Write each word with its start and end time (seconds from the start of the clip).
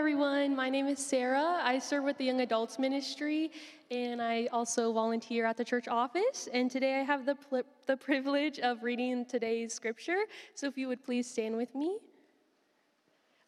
everyone. 0.00 0.56
My 0.56 0.70
name 0.70 0.86
is 0.86 0.98
Sarah. 0.98 1.60
I 1.62 1.78
serve 1.78 2.04
with 2.04 2.16
the 2.16 2.24
Young 2.24 2.40
Adults 2.40 2.78
Ministry, 2.78 3.50
and 3.90 4.22
I 4.22 4.48
also 4.50 4.94
volunteer 4.94 5.44
at 5.44 5.58
the 5.58 5.64
church 5.64 5.88
office. 5.88 6.48
And 6.54 6.70
today 6.70 6.98
I 7.00 7.02
have 7.02 7.26
the, 7.26 7.34
pl- 7.34 7.64
the 7.84 7.98
privilege 7.98 8.60
of 8.60 8.82
reading 8.82 9.26
today's 9.26 9.74
scripture. 9.74 10.20
So 10.54 10.68
if 10.68 10.78
you 10.78 10.88
would 10.88 11.04
please 11.04 11.30
stand 11.30 11.54
with 11.54 11.74
me. 11.74 11.98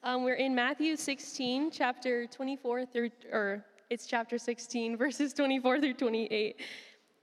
Um, 0.02 0.24
we're 0.24 0.34
in 0.34 0.54
Matthew 0.54 0.94
16, 0.94 1.70
chapter 1.70 2.26
24 2.26 2.84
through, 2.84 3.10
or 3.32 3.64
it's 3.88 4.04
chapter 4.04 4.37
16, 4.37 4.94
verses 4.98 5.32
24 5.32 5.80
through 5.80 5.94
28. 5.94 6.60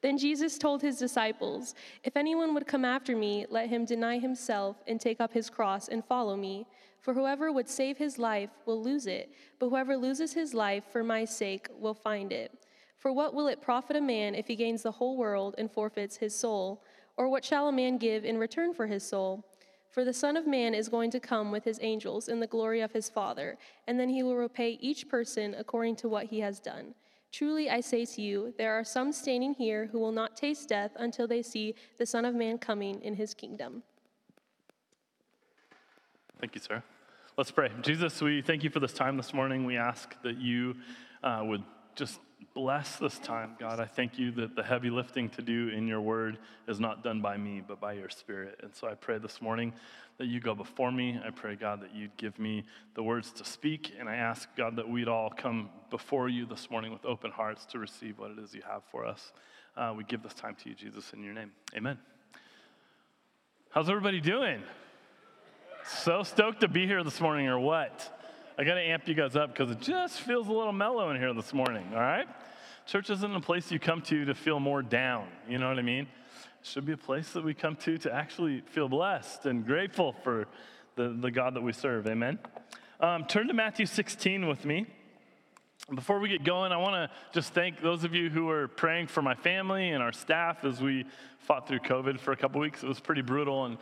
Then 0.01 0.17
Jesus 0.17 0.57
told 0.57 0.81
his 0.81 0.97
disciples, 0.97 1.75
If 2.03 2.17
anyone 2.17 2.55
would 2.55 2.65
come 2.65 2.83
after 2.83 3.15
me, 3.15 3.45
let 3.51 3.69
him 3.69 3.85
deny 3.85 4.17
himself 4.17 4.77
and 4.87 4.99
take 4.99 5.21
up 5.21 5.31
his 5.31 5.51
cross 5.51 5.87
and 5.87 6.03
follow 6.03 6.35
me. 6.35 6.65
For 7.01 7.13
whoever 7.13 7.51
would 7.51 7.69
save 7.69 7.97
his 7.97 8.19
life 8.19 8.49
will 8.65 8.81
lose 8.81 9.07
it, 9.07 9.31
but 9.57 9.69
whoever 9.69 9.95
loses 9.95 10.33
his 10.33 10.53
life 10.53 10.83
for 10.91 11.03
my 11.03 11.25
sake 11.25 11.67
will 11.79 11.93
find 11.93 12.31
it. 12.31 12.51
For 12.97 13.13
what 13.13 13.33
will 13.33 13.47
it 13.47 13.61
profit 13.61 13.95
a 13.95 14.01
man 14.01 14.35
if 14.35 14.47
he 14.47 14.55
gains 14.55 14.83
the 14.83 14.91
whole 14.91 15.15
world 15.15 15.55
and 15.57 15.71
forfeits 15.71 16.17
his 16.17 16.35
soul? 16.35 16.83
Or 17.15 17.29
what 17.29 17.45
shall 17.45 17.67
a 17.67 17.71
man 17.71 17.97
give 17.97 18.25
in 18.25 18.37
return 18.37 18.73
for 18.73 18.87
his 18.87 19.03
soul? 19.03 19.45
For 19.89 20.03
the 20.03 20.13
Son 20.13 20.37
of 20.37 20.45
Man 20.45 20.73
is 20.73 20.87
going 20.87 21.09
to 21.11 21.19
come 21.19 21.51
with 21.51 21.63
his 21.63 21.79
angels 21.81 22.29
in 22.29 22.39
the 22.39 22.47
glory 22.47 22.81
of 22.81 22.91
his 22.91 23.09
Father, 23.09 23.57
and 23.87 23.99
then 23.99 24.09
he 24.09 24.21
will 24.21 24.35
repay 24.35 24.77
each 24.81 25.09
person 25.09 25.55
according 25.57 25.95
to 25.97 26.09
what 26.09 26.27
he 26.27 26.41
has 26.41 26.59
done. 26.59 26.93
Truly 27.31 27.69
I 27.69 27.79
say 27.79 28.05
to 28.05 28.21
you, 28.21 28.53
there 28.57 28.73
are 28.73 28.83
some 28.83 29.11
standing 29.11 29.53
here 29.53 29.87
who 29.87 29.99
will 29.99 30.11
not 30.11 30.37
taste 30.37 30.69
death 30.69 30.91
until 30.95 31.27
they 31.27 31.41
see 31.41 31.75
the 31.97 32.05
Son 32.05 32.25
of 32.25 32.35
Man 32.35 32.57
coming 32.57 33.01
in 33.01 33.15
his 33.15 33.33
kingdom. 33.33 33.83
Thank 36.39 36.55
you, 36.55 36.61
sir. 36.61 36.81
Let's 37.37 37.51
pray. 37.51 37.69
Jesus, 37.81 38.21
we 38.21 38.41
thank 38.41 38.63
you 38.63 38.69
for 38.69 38.79
this 38.79 38.93
time 38.93 39.17
this 39.17 39.33
morning. 39.33 39.65
We 39.65 39.75
ask 39.75 40.15
that 40.23 40.37
you 40.37 40.77
uh, 41.21 41.41
would 41.43 41.63
just 41.95 42.21
bless 42.53 42.95
this 42.95 43.19
time, 43.19 43.57
God. 43.59 43.81
I 43.81 43.85
thank 43.85 44.17
you 44.17 44.31
that 44.31 44.55
the 44.55 44.63
heavy 44.63 44.89
lifting 44.89 45.29
to 45.31 45.41
do 45.41 45.67
in 45.67 45.85
your 45.85 45.99
word 45.99 46.37
is 46.65 46.79
not 46.79 47.03
done 47.03 47.21
by 47.21 47.35
me, 47.35 47.61
but 47.65 47.81
by 47.81 47.91
your 47.91 48.07
spirit. 48.07 48.61
And 48.63 48.73
so 48.73 48.87
I 48.87 48.93
pray 48.93 49.17
this 49.17 49.41
morning 49.41 49.73
that 50.17 50.27
you 50.27 50.39
go 50.39 50.55
before 50.55 50.93
me. 50.93 51.19
I 51.25 51.29
pray, 51.29 51.55
God, 51.57 51.81
that 51.81 51.93
you'd 51.93 52.15
give 52.15 52.39
me 52.39 52.63
the 52.95 53.03
words 53.03 53.31
to 53.33 53.43
speak. 53.43 53.93
And 53.99 54.07
I 54.07 54.15
ask, 54.15 54.47
God, 54.55 54.77
that 54.77 54.89
we'd 54.89 55.09
all 55.09 55.29
come 55.29 55.69
before 55.89 56.29
you 56.29 56.45
this 56.45 56.71
morning 56.71 56.93
with 56.93 57.03
open 57.03 57.31
hearts 57.31 57.65
to 57.65 57.79
receive 57.79 58.17
what 58.17 58.31
it 58.31 58.39
is 58.39 58.53
you 58.53 58.61
have 58.65 58.83
for 58.89 59.05
us. 59.05 59.33
Uh, 59.75 59.93
we 59.95 60.05
give 60.05 60.23
this 60.23 60.33
time 60.35 60.55
to 60.63 60.69
you, 60.69 60.75
Jesus, 60.75 61.11
in 61.11 61.21
your 61.21 61.33
name. 61.33 61.51
Amen. 61.75 61.97
How's 63.71 63.89
everybody 63.89 64.21
doing? 64.21 64.63
So 65.97 66.21
stoked 66.21 66.61
to 66.61 66.67
be 66.67 66.85
here 66.85 67.03
this 67.03 67.19
morning, 67.19 67.47
or 67.47 67.59
what? 67.59 68.15
I 68.59 68.63
got 68.63 68.75
to 68.75 68.79
amp 68.79 69.07
you 69.07 69.15
guys 69.15 69.35
up 69.35 69.51
because 69.51 69.71
it 69.71 69.81
just 69.81 70.21
feels 70.21 70.47
a 70.47 70.51
little 70.51 70.71
mellow 70.71 71.09
in 71.09 71.17
here 71.17 71.33
this 71.33 71.51
morning, 71.51 71.87
all 71.93 71.99
right? 71.99 72.27
Church 72.85 73.09
isn't 73.09 73.35
a 73.35 73.41
place 73.41 73.71
you 73.71 73.79
come 73.79 74.03
to 74.03 74.23
to 74.25 74.35
feel 74.35 74.59
more 74.59 74.83
down, 74.83 75.27
you 75.47 75.57
know 75.57 75.67
what 75.67 75.79
I 75.79 75.81
mean? 75.81 76.03
It 76.61 76.67
should 76.67 76.85
be 76.85 76.91
a 76.91 76.97
place 76.97 77.31
that 77.31 77.43
we 77.43 77.55
come 77.55 77.75
to 77.77 77.97
to 77.97 78.13
actually 78.13 78.61
feel 78.67 78.87
blessed 78.87 79.47
and 79.47 79.65
grateful 79.65 80.13
for 80.23 80.47
the, 80.95 81.09
the 81.09 81.31
God 81.31 81.55
that 81.55 81.61
we 81.61 81.73
serve, 81.73 82.05
amen? 82.05 82.37
Um, 82.99 83.25
turn 83.25 83.47
to 83.47 83.55
Matthew 83.55 83.87
16 83.87 84.47
with 84.47 84.65
me. 84.65 84.85
Before 85.95 86.19
we 86.19 86.29
get 86.29 86.43
going, 86.43 86.71
I 86.71 86.77
want 86.77 86.93
to 86.93 87.09
just 87.33 87.53
thank 87.55 87.81
those 87.81 88.03
of 88.03 88.13
you 88.13 88.29
who 88.29 88.45
were 88.45 88.67
praying 88.67 89.07
for 89.07 89.23
my 89.23 89.33
family 89.33 89.89
and 89.89 90.03
our 90.03 90.13
staff 90.13 90.63
as 90.63 90.81
we 90.81 91.05
fought 91.39 91.67
through 91.67 91.79
COVID 91.79 92.19
for 92.19 92.31
a 92.31 92.37
couple 92.37 92.61
weeks. 92.61 92.83
It 92.83 92.87
was 92.87 92.99
pretty 92.99 93.23
brutal, 93.23 93.65
and 93.65 93.79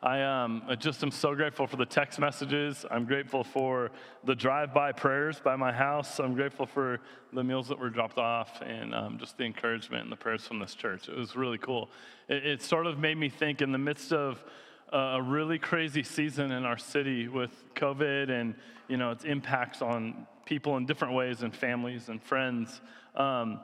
I 0.00 0.22
um, 0.22 0.62
just 0.78 1.02
am 1.02 1.10
so 1.10 1.34
grateful 1.34 1.66
for 1.66 1.76
the 1.76 1.84
text 1.84 2.20
messages. 2.20 2.86
I'm 2.88 3.04
grateful 3.04 3.42
for 3.42 3.90
the 4.22 4.34
drive 4.34 4.72
by 4.72 4.92
prayers 4.92 5.40
by 5.40 5.56
my 5.56 5.72
house. 5.72 6.20
I'm 6.20 6.34
grateful 6.34 6.66
for 6.66 7.00
the 7.32 7.42
meals 7.42 7.66
that 7.66 7.80
were 7.80 7.90
dropped 7.90 8.16
off 8.16 8.62
and 8.62 8.94
um, 8.94 9.18
just 9.18 9.36
the 9.38 9.44
encouragement 9.44 10.04
and 10.04 10.12
the 10.12 10.16
prayers 10.16 10.46
from 10.46 10.60
this 10.60 10.76
church. 10.76 11.08
It 11.08 11.16
was 11.16 11.34
really 11.34 11.58
cool. 11.58 11.90
It, 12.28 12.46
it 12.46 12.62
sort 12.62 12.86
of 12.86 13.00
made 13.00 13.18
me 13.18 13.28
think 13.28 13.60
in 13.60 13.72
the 13.72 13.78
midst 13.78 14.12
of 14.12 14.44
a 14.92 15.20
really 15.20 15.58
crazy 15.58 16.04
season 16.04 16.52
in 16.52 16.64
our 16.64 16.78
city 16.78 17.26
with 17.26 17.50
COVID 17.74 18.30
and 18.30 18.54
you 18.86 18.96
know 18.96 19.10
its 19.10 19.24
impacts 19.24 19.82
on 19.82 20.26
people 20.44 20.76
in 20.76 20.86
different 20.86 21.12
ways 21.12 21.42
and 21.42 21.54
families 21.54 22.08
and 22.08 22.22
friends. 22.22 22.80
Um, 23.16 23.60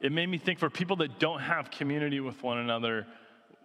it 0.00 0.12
made 0.12 0.28
me 0.28 0.38
think 0.38 0.60
for 0.60 0.70
people 0.70 0.96
that 0.96 1.18
don't 1.18 1.40
have 1.40 1.70
community 1.70 2.20
with 2.20 2.42
one 2.42 2.58
another 2.58 3.06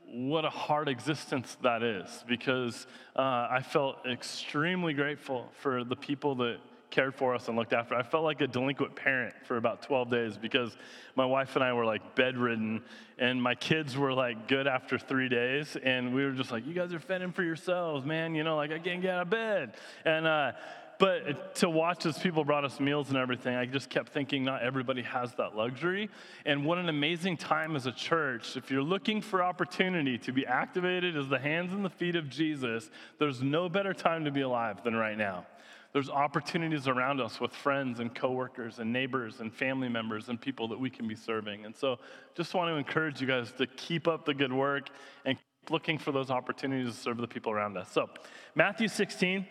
what 0.10 0.46
a 0.46 0.50
hard 0.50 0.88
existence 0.88 1.58
that 1.62 1.84
is 1.84 2.24
because 2.28 2.88
uh, 3.16 3.48
I 3.52 3.62
felt 3.62 4.06
extremely 4.06 4.94
grateful 4.94 5.50
for 5.60 5.84
the 5.84 5.96
people 5.96 6.36
that 6.36 6.58
cared 6.90 7.14
for 7.14 7.36
us 7.36 7.48
and 7.50 7.58
looked 7.58 7.74
after. 7.74 7.96
I 7.96 8.04
felt 8.04 8.24
like 8.24 8.40
a 8.40 8.48
delinquent 8.48 8.96
parent 8.96 9.36
for 9.46 9.58
about 9.58 9.82
12 9.82 10.10
days 10.10 10.38
because 10.38 10.76
my 11.16 11.26
wife 11.26 11.56
and 11.56 11.64
I 11.64 11.74
were 11.74 11.86
like 11.86 12.16
bedridden 12.16 12.82
and 13.18 13.42
my 13.42 13.56
kids 13.56 13.98
were 13.98 14.14
like 14.14 14.48
good 14.48 14.68
after 14.68 14.98
three 14.98 15.28
days. 15.28 15.76
And 15.84 16.14
we 16.14 16.24
were 16.24 16.32
just 16.32 16.52
like, 16.52 16.66
you 16.66 16.74
guys 16.74 16.94
are 16.94 17.00
fending 17.00 17.34
for 17.34 17.44
yourselves, 17.44 18.06
man. 18.06 18.36
You 18.36 18.44
know, 18.44 18.56
like 18.56 18.72
I 18.72 18.80
can't 18.80 19.02
get 19.02 19.16
out 19.16 19.24
of 19.24 19.30
bed. 19.30 19.74
And, 20.06 20.26
uh, 20.26 20.52
but 21.00 21.56
to 21.56 21.70
watch 21.70 22.06
as 22.06 22.18
people 22.18 22.44
brought 22.44 22.66
us 22.66 22.80
meals 22.80 23.10
and 23.10 23.18
everything, 23.18 23.56
I 23.56 23.66
just 23.66 23.90
kept 23.90 24.12
thinking 24.14 24.44
not 24.44 24.64
everybody 24.64 25.04
has 25.04 25.34
that 25.36 25.56
luxury. 25.56 26.10
And 26.46 26.66
what 26.66 26.80
an 26.80 26.90
amazing 26.90 27.38
time 27.38 27.76
as 27.76 27.86
a 27.86 27.92
church. 27.92 28.58
If 28.58 28.72
you're 28.72 28.82
looking 28.82 29.22
for 29.22 29.44
opportunity 29.44 30.18
to 30.20 30.32
be 30.32 30.46
activated 30.46 31.16
as 31.16 31.28
the 31.28 31.38
hands 31.38 31.74
and 31.74 31.86
the 31.86 31.90
feet 31.90 32.16
of 32.16 32.30
Jesus, 32.30 32.90
there's 33.20 33.44
no 33.44 33.70
better 33.70 33.94
time 33.94 34.26
to 34.26 34.32
be 34.32 34.42
alive 34.42 34.84
than 34.84 34.96
right 34.96 35.18
now. 35.18 35.46
There's 35.94 36.10
opportunities 36.10 36.88
around 36.88 37.22
us 37.22 37.40
with 37.40 37.52
friends 37.52 38.00
and 38.00 38.14
coworkers 38.14 38.80
and 38.80 38.92
neighbors 38.92 39.40
and 39.40 39.54
family 39.54 39.90
members 39.90 40.30
and 40.30 40.40
people 40.40 40.68
that 40.70 40.80
we 40.80 40.90
can 40.90 41.08
be 41.08 41.16
serving. 41.16 41.66
And 41.66 41.76
so 41.76 41.98
just 42.36 42.54
want 42.54 42.70
to 42.70 42.76
encourage 42.76 43.22
you 43.22 43.28
guys 43.28 43.52
to 43.54 43.68
keep 43.68 44.08
up 44.08 44.26
the 44.26 44.34
good 44.34 44.52
work 44.52 44.90
and 45.26 45.38
keep 45.38 45.72
looking 45.72 45.98
for 45.98 46.12
those 46.12 46.30
opportunities 46.30 46.94
to 46.94 47.00
serve 47.00 47.18
the 47.18 47.28
people 47.28 47.52
around 47.52 47.78
us. 47.78 47.92
So, 47.92 48.10
Matthew 48.56 48.88
16 48.88 49.46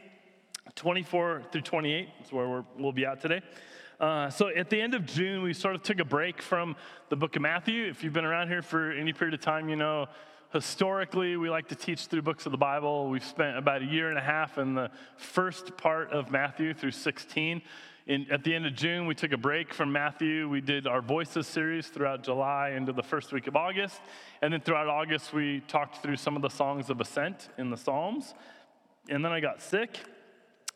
24 0.74 1.42
through 1.52 1.60
28 1.60 2.08
is 2.24 2.32
where 2.32 2.48
we 2.48 2.82
will 2.82 2.92
be 2.92 3.06
at 3.06 3.20
today. 3.20 3.40
Uh, 3.98 4.28
so 4.28 4.48
at 4.48 4.68
the 4.68 4.80
end 4.80 4.94
of 4.94 5.06
June, 5.06 5.42
we 5.42 5.54
sort 5.54 5.74
of 5.74 5.82
took 5.82 6.00
a 6.00 6.04
break 6.04 6.42
from 6.42 6.76
the 7.08 7.16
book 7.16 7.36
of 7.36 7.42
Matthew. 7.42 7.86
If 7.86 8.04
you've 8.04 8.12
been 8.12 8.26
around 8.26 8.48
here 8.48 8.60
for 8.60 8.92
any 8.92 9.12
period 9.12 9.34
of 9.34 9.40
time, 9.40 9.68
you 9.68 9.76
know 9.76 10.06
historically 10.52 11.36
we 11.36 11.50
like 11.50 11.68
to 11.68 11.74
teach 11.74 12.06
through 12.06 12.22
books 12.22 12.46
of 12.46 12.52
the 12.52 12.58
Bible. 12.58 13.08
We've 13.08 13.24
spent 13.24 13.56
about 13.56 13.82
a 13.82 13.84
year 13.86 14.10
and 14.10 14.18
a 14.18 14.22
half 14.22 14.58
in 14.58 14.74
the 14.74 14.90
first 15.16 15.76
part 15.76 16.10
of 16.12 16.30
Matthew 16.30 16.74
through 16.74 16.90
16. 16.90 17.62
In, 18.06 18.26
at 18.30 18.44
the 18.44 18.54
end 18.54 18.66
of 18.66 18.74
June, 18.74 19.06
we 19.06 19.14
took 19.14 19.32
a 19.32 19.36
break 19.36 19.74
from 19.74 19.90
Matthew. 19.90 20.48
We 20.48 20.60
did 20.60 20.86
our 20.86 21.02
Voices 21.02 21.46
series 21.46 21.88
throughout 21.88 22.22
July 22.22 22.70
into 22.70 22.92
the 22.92 23.02
first 23.02 23.32
week 23.32 23.46
of 23.46 23.56
August. 23.56 24.00
And 24.42 24.52
then 24.52 24.60
throughout 24.60 24.86
August, 24.88 25.32
we 25.32 25.60
talked 25.66 26.02
through 26.02 26.16
some 26.16 26.36
of 26.36 26.42
the 26.42 26.50
songs 26.50 26.88
of 26.88 27.00
ascent 27.00 27.48
in 27.58 27.70
the 27.70 27.76
Psalms. 27.76 28.34
And 29.08 29.24
then 29.24 29.32
I 29.32 29.40
got 29.40 29.60
sick 29.60 29.98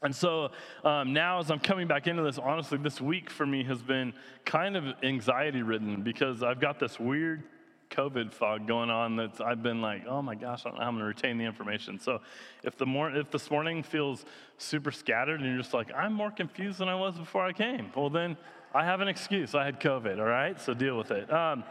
and 0.03 0.15
so 0.15 0.51
um, 0.85 1.13
now, 1.13 1.41
as 1.41 1.51
I'm 1.51 1.61
coming 1.61 1.87
back 1.87 2.07
into 2.07 2.23
this, 2.23 2.39
honestly, 2.39 2.79
this 2.79 3.01
week 3.01 3.29
for 3.31 3.45
me 3.45 3.65
has 3.65 3.83
been 3.83 4.13
kind 4.45 4.77
of 4.77 4.85
anxiety 5.03 5.63
ridden 5.63 6.03
because 6.03 6.43
I've 6.43 6.61
got 6.61 6.79
this 6.79 6.99
weird 6.99 7.43
COVID 7.91 8.33
fog 8.33 8.67
going 8.67 8.89
on 8.89 9.17
that 9.17 9.41
I've 9.41 9.63
been 9.63 9.83
like, 9.83 10.07
oh 10.09 10.23
my 10.23 10.35
gosh, 10.35 10.65
I 10.65 10.71
I'm 10.71 10.95
going 10.95 10.99
to 10.99 11.05
retain 11.05 11.39
the 11.39 11.45
information. 11.45 11.99
So 11.99 12.21
if, 12.63 12.79
the 12.79 12.87
mor- 12.87 13.15
if 13.15 13.31
this 13.31 13.51
morning 13.51 13.83
feels 13.83 14.25
super 14.59 14.91
scattered 14.91 15.41
and 15.41 15.49
you're 15.49 15.59
just 15.59 15.75
like, 15.75 15.93
I'm 15.95 16.13
more 16.13 16.31
confused 16.31 16.79
than 16.79 16.89
I 16.89 16.95
was 16.95 17.17
before 17.17 17.45
I 17.45 17.53
came, 17.53 17.91
well, 17.95 18.09
then 18.09 18.37
I 18.73 18.85
have 18.85 19.01
an 19.01 19.09
excuse. 19.09 19.55
I 19.55 19.65
had 19.65 19.81
COVID, 19.81 20.19
all 20.19 20.25
right? 20.25 20.59
So 20.61 20.73
deal 20.73 20.97
with 20.97 21.11
it. 21.11 21.31
Um, 21.33 21.65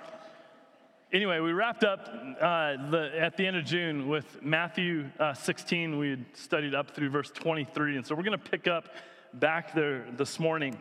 anyway, 1.12 1.40
we 1.40 1.52
wrapped 1.52 1.84
up 1.84 2.08
uh, 2.08 2.90
the, 2.90 3.12
at 3.20 3.38
the 3.38 3.46
end 3.46 3.58
of 3.58 3.66
June 3.66 4.08
with 4.08 4.42
Matthew 4.42 5.10
uh, 5.20 5.34
16. 5.34 5.98
We 5.98 6.12
had 6.12 6.26
studied 6.34 6.76
up 6.76 6.92
through 6.92 7.10
verse 7.10 7.32
23. 7.32 7.98
And 7.98 8.06
so 8.06 8.16
we're 8.16 8.24
going 8.24 8.40
to 8.40 8.50
pick 8.50 8.68
up 8.68 8.90
back 9.34 9.74
there 9.74 10.06
this 10.18 10.40
morning. 10.40 10.78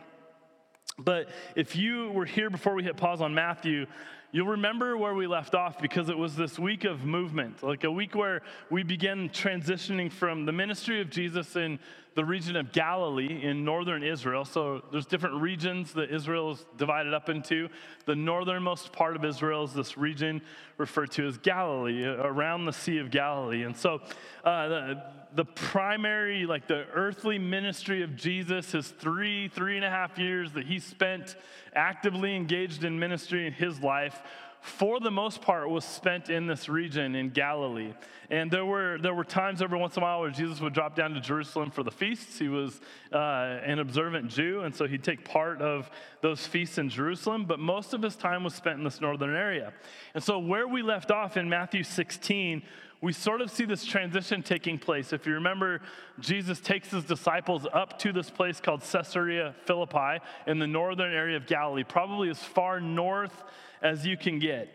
But 0.99 1.29
if 1.55 1.75
you 1.75 2.11
were 2.11 2.25
here 2.25 2.49
before 2.49 2.75
we 2.75 2.83
hit 2.83 2.97
pause 2.97 3.21
on 3.21 3.33
Matthew, 3.33 3.85
You'll 4.31 4.45
remember 4.45 4.95
where 4.95 5.15
we 5.15 5.25
left 5.25 5.55
off 5.55 5.81
because 5.81 6.07
it 6.07 6.17
was 6.17 6.35
this 6.35 6.59
week 6.59 6.83
of 6.83 7.03
movement, 7.03 7.63
like 7.63 7.83
a 7.83 7.89
week 7.91 8.13
where 8.13 8.43
we 8.69 8.83
began 8.83 9.29
transitioning 9.29 10.11
from 10.11 10.45
the 10.45 10.51
ministry 10.51 11.01
of 11.01 11.09
Jesus 11.09 11.55
in 11.55 11.79
the 12.13 12.23
region 12.23 12.55
of 12.55 12.71
Galilee 12.71 13.41
in 13.41 13.65
northern 13.65 14.03
Israel. 14.03 14.45
So 14.45 14.83
there's 14.91 15.07
different 15.07 15.41
regions 15.41 15.93
that 15.93 16.13
Israel 16.13 16.51
is 16.51 16.63
divided 16.77 17.11
up 17.11 17.29
into. 17.29 17.69
The 18.05 18.15
northernmost 18.15 18.93
part 18.93 19.15
of 19.15 19.25
Israel 19.25 19.63
is 19.63 19.73
this 19.73 19.97
region 19.97 20.43
referred 20.77 21.09
to 21.13 21.25
as 21.25 21.39
Galilee, 21.39 22.03
around 22.03 22.65
the 22.65 22.73
Sea 22.73 22.99
of 22.99 23.09
Galilee. 23.09 23.63
And 23.63 23.75
so 23.75 23.99
uh, 24.43 24.93
the 25.35 25.45
primary, 25.45 26.45
like 26.45 26.67
the 26.67 26.85
earthly 26.93 27.37
ministry 27.37 28.03
of 28.03 28.15
Jesus, 28.15 28.71
his 28.71 28.87
three, 28.87 29.47
three 29.47 29.75
and 29.75 29.85
a 29.85 29.89
half 29.89 30.17
years 30.17 30.51
that 30.53 30.65
he 30.65 30.79
spent 30.79 31.35
actively 31.73 32.35
engaged 32.35 32.83
in 32.83 32.99
ministry 32.99 33.45
in 33.45 33.53
his 33.53 33.79
life 33.81 34.21
for 34.61 34.99
the 34.99 35.11
most 35.11 35.41
part, 35.41 35.69
was 35.69 35.85
spent 35.85 36.29
in 36.29 36.45
this 36.45 36.67
region 36.67 37.15
in 37.15 37.29
Galilee. 37.29 37.93
And 38.29 38.51
there 38.51 38.65
were, 38.65 38.97
there 39.01 39.13
were 39.13 39.23
times 39.23 39.61
every 39.61 39.79
once 39.79 39.95
in 39.95 40.03
a 40.03 40.05
while 40.05 40.19
where 40.19 40.29
Jesus 40.29 40.59
would 40.59 40.73
drop 40.73 40.95
down 40.95 41.13
to 41.13 41.21
Jerusalem 41.21 41.71
for 41.71 41.81
the 41.81 41.91
feasts. 41.91 42.37
He 42.37 42.49
was 42.49 42.79
uh, 43.11 43.17
an 43.17 43.79
observant 43.79 44.29
Jew, 44.29 44.61
and 44.61 44.75
so 44.75 44.85
he'd 44.85 45.03
take 45.03 45.23
part 45.23 45.61
of 45.61 45.89
those 46.21 46.45
feasts 46.45 46.77
in 46.77 46.89
Jerusalem, 46.89 47.45
but 47.45 47.59
most 47.59 47.93
of 47.93 48.01
his 48.01 48.15
time 48.15 48.43
was 48.43 48.53
spent 48.53 48.77
in 48.77 48.83
this 48.83 49.01
northern 49.01 49.35
area. 49.35 49.73
And 50.13 50.23
so, 50.23 50.37
where 50.37 50.67
we 50.67 50.81
left 50.81 51.09
off 51.09 51.37
in 51.37 51.49
Matthew 51.49 51.83
16, 51.83 52.61
we 53.01 53.13
sort 53.13 53.41
of 53.41 53.49
see 53.49 53.65
this 53.65 53.85
transition 53.85 54.43
taking 54.43 54.77
place. 54.77 55.13
If 55.13 55.25
you 55.25 55.33
remember, 55.33 55.81
Jesus 56.19 56.59
takes 56.59 56.91
his 56.91 57.05
disciples 57.05 57.65
up 57.73 57.97
to 57.99 58.11
this 58.11 58.29
place 58.29 58.59
called 58.59 58.81
Caesarea 58.81 59.55
Philippi 59.65 60.19
in 60.47 60.59
the 60.59 60.67
northern 60.67 61.13
area 61.13 61.37
of 61.37 61.47
Galilee, 61.47 61.83
probably 61.83 62.29
as 62.29 62.43
far 62.43 62.81
north 62.81 63.43
as 63.81 64.05
you 64.05 64.17
can 64.17 64.39
get. 64.39 64.69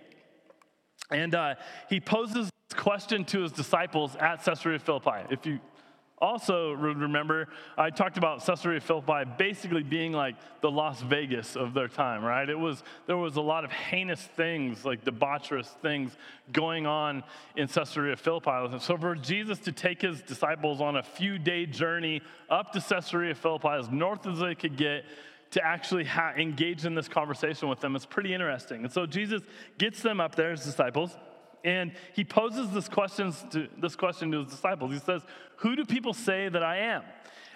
And 1.11 1.35
uh, 1.35 1.56
he 1.91 2.00
poses 2.00 2.50
this 2.69 2.81
question 2.81 3.25
to 3.26 3.43
his 3.43 3.53
disciples 3.53 4.17
at 4.17 4.43
Caesarea 4.43 4.79
Philippi. 4.79 5.27
If 5.31 5.44
you 5.44 5.61
also, 6.19 6.72
remember, 6.72 7.49
I 7.76 7.90
talked 7.90 8.16
about 8.19 8.44
Caesarea 8.46 8.81
Philippi 8.81 9.25
basically 9.37 9.82
being 9.82 10.12
like 10.12 10.37
the 10.61 10.70
Las 10.70 11.02
Vegas 11.02 11.56
of 11.56 11.75
their 11.75 11.88
time, 11.88 12.25
right? 12.25 12.49
It 12.49 12.58
was, 12.58 12.84
there 13.06 13.16
was 13.16 13.37
a 13.37 13.40
lot 13.40 13.64
of 13.64 13.72
heinous 13.72 14.22
things, 14.22 14.84
like 14.84 15.05
debaucherous 15.05 15.66
things 15.82 16.16
going 16.52 16.87
on 16.87 17.25
in 17.56 17.66
Caesarea 17.66 18.16
Philippi. 18.16 18.50
And 18.50 18.81
So 18.81 18.96
for 18.96 19.16
Jesus 19.16 19.58
to 19.61 19.72
take 19.72 20.02
his 20.02 20.22
disciples 20.22 20.81
on 20.81 20.96
a 20.96 21.02
few 21.02 21.38
day 21.38 21.66
journey 21.66 22.22
up 22.49 22.72
to 22.72 22.81
Caesarea 22.81 23.34
Philippi, 23.34 23.69
as 23.69 23.90
north 23.90 24.26
as 24.26 24.38
they 24.38 24.55
could 24.55 24.76
get, 24.76 25.05
to 25.50 25.64
actually 25.64 26.05
ha- 26.05 26.32
engage 26.37 26.84
in 26.84 26.94
this 26.94 27.06
conversation 27.06 27.69
with 27.69 27.81
them, 27.81 27.94
it's 27.94 28.06
pretty 28.06 28.34
interesting. 28.34 28.82
And 28.82 28.93
so 28.93 29.06
Jesus 29.06 29.43
gets 29.78 30.02
them 30.02 30.20
up 30.20 30.34
there, 30.34 30.50
his 30.50 30.64
disciples, 30.64 31.17
and 31.64 31.93
he 32.12 32.25
poses 32.25 32.70
this, 32.70 32.88
to, 32.88 33.69
this 33.78 33.96
question 33.96 34.31
to 34.32 34.44
his 34.44 34.52
disciples. 34.52 34.93
He 34.93 34.99
says, 34.99 35.22
Who 35.56 35.75
do 35.75 35.84
people 35.84 36.12
say 36.12 36.49
that 36.49 36.62
I 36.62 36.78
am? 36.78 37.02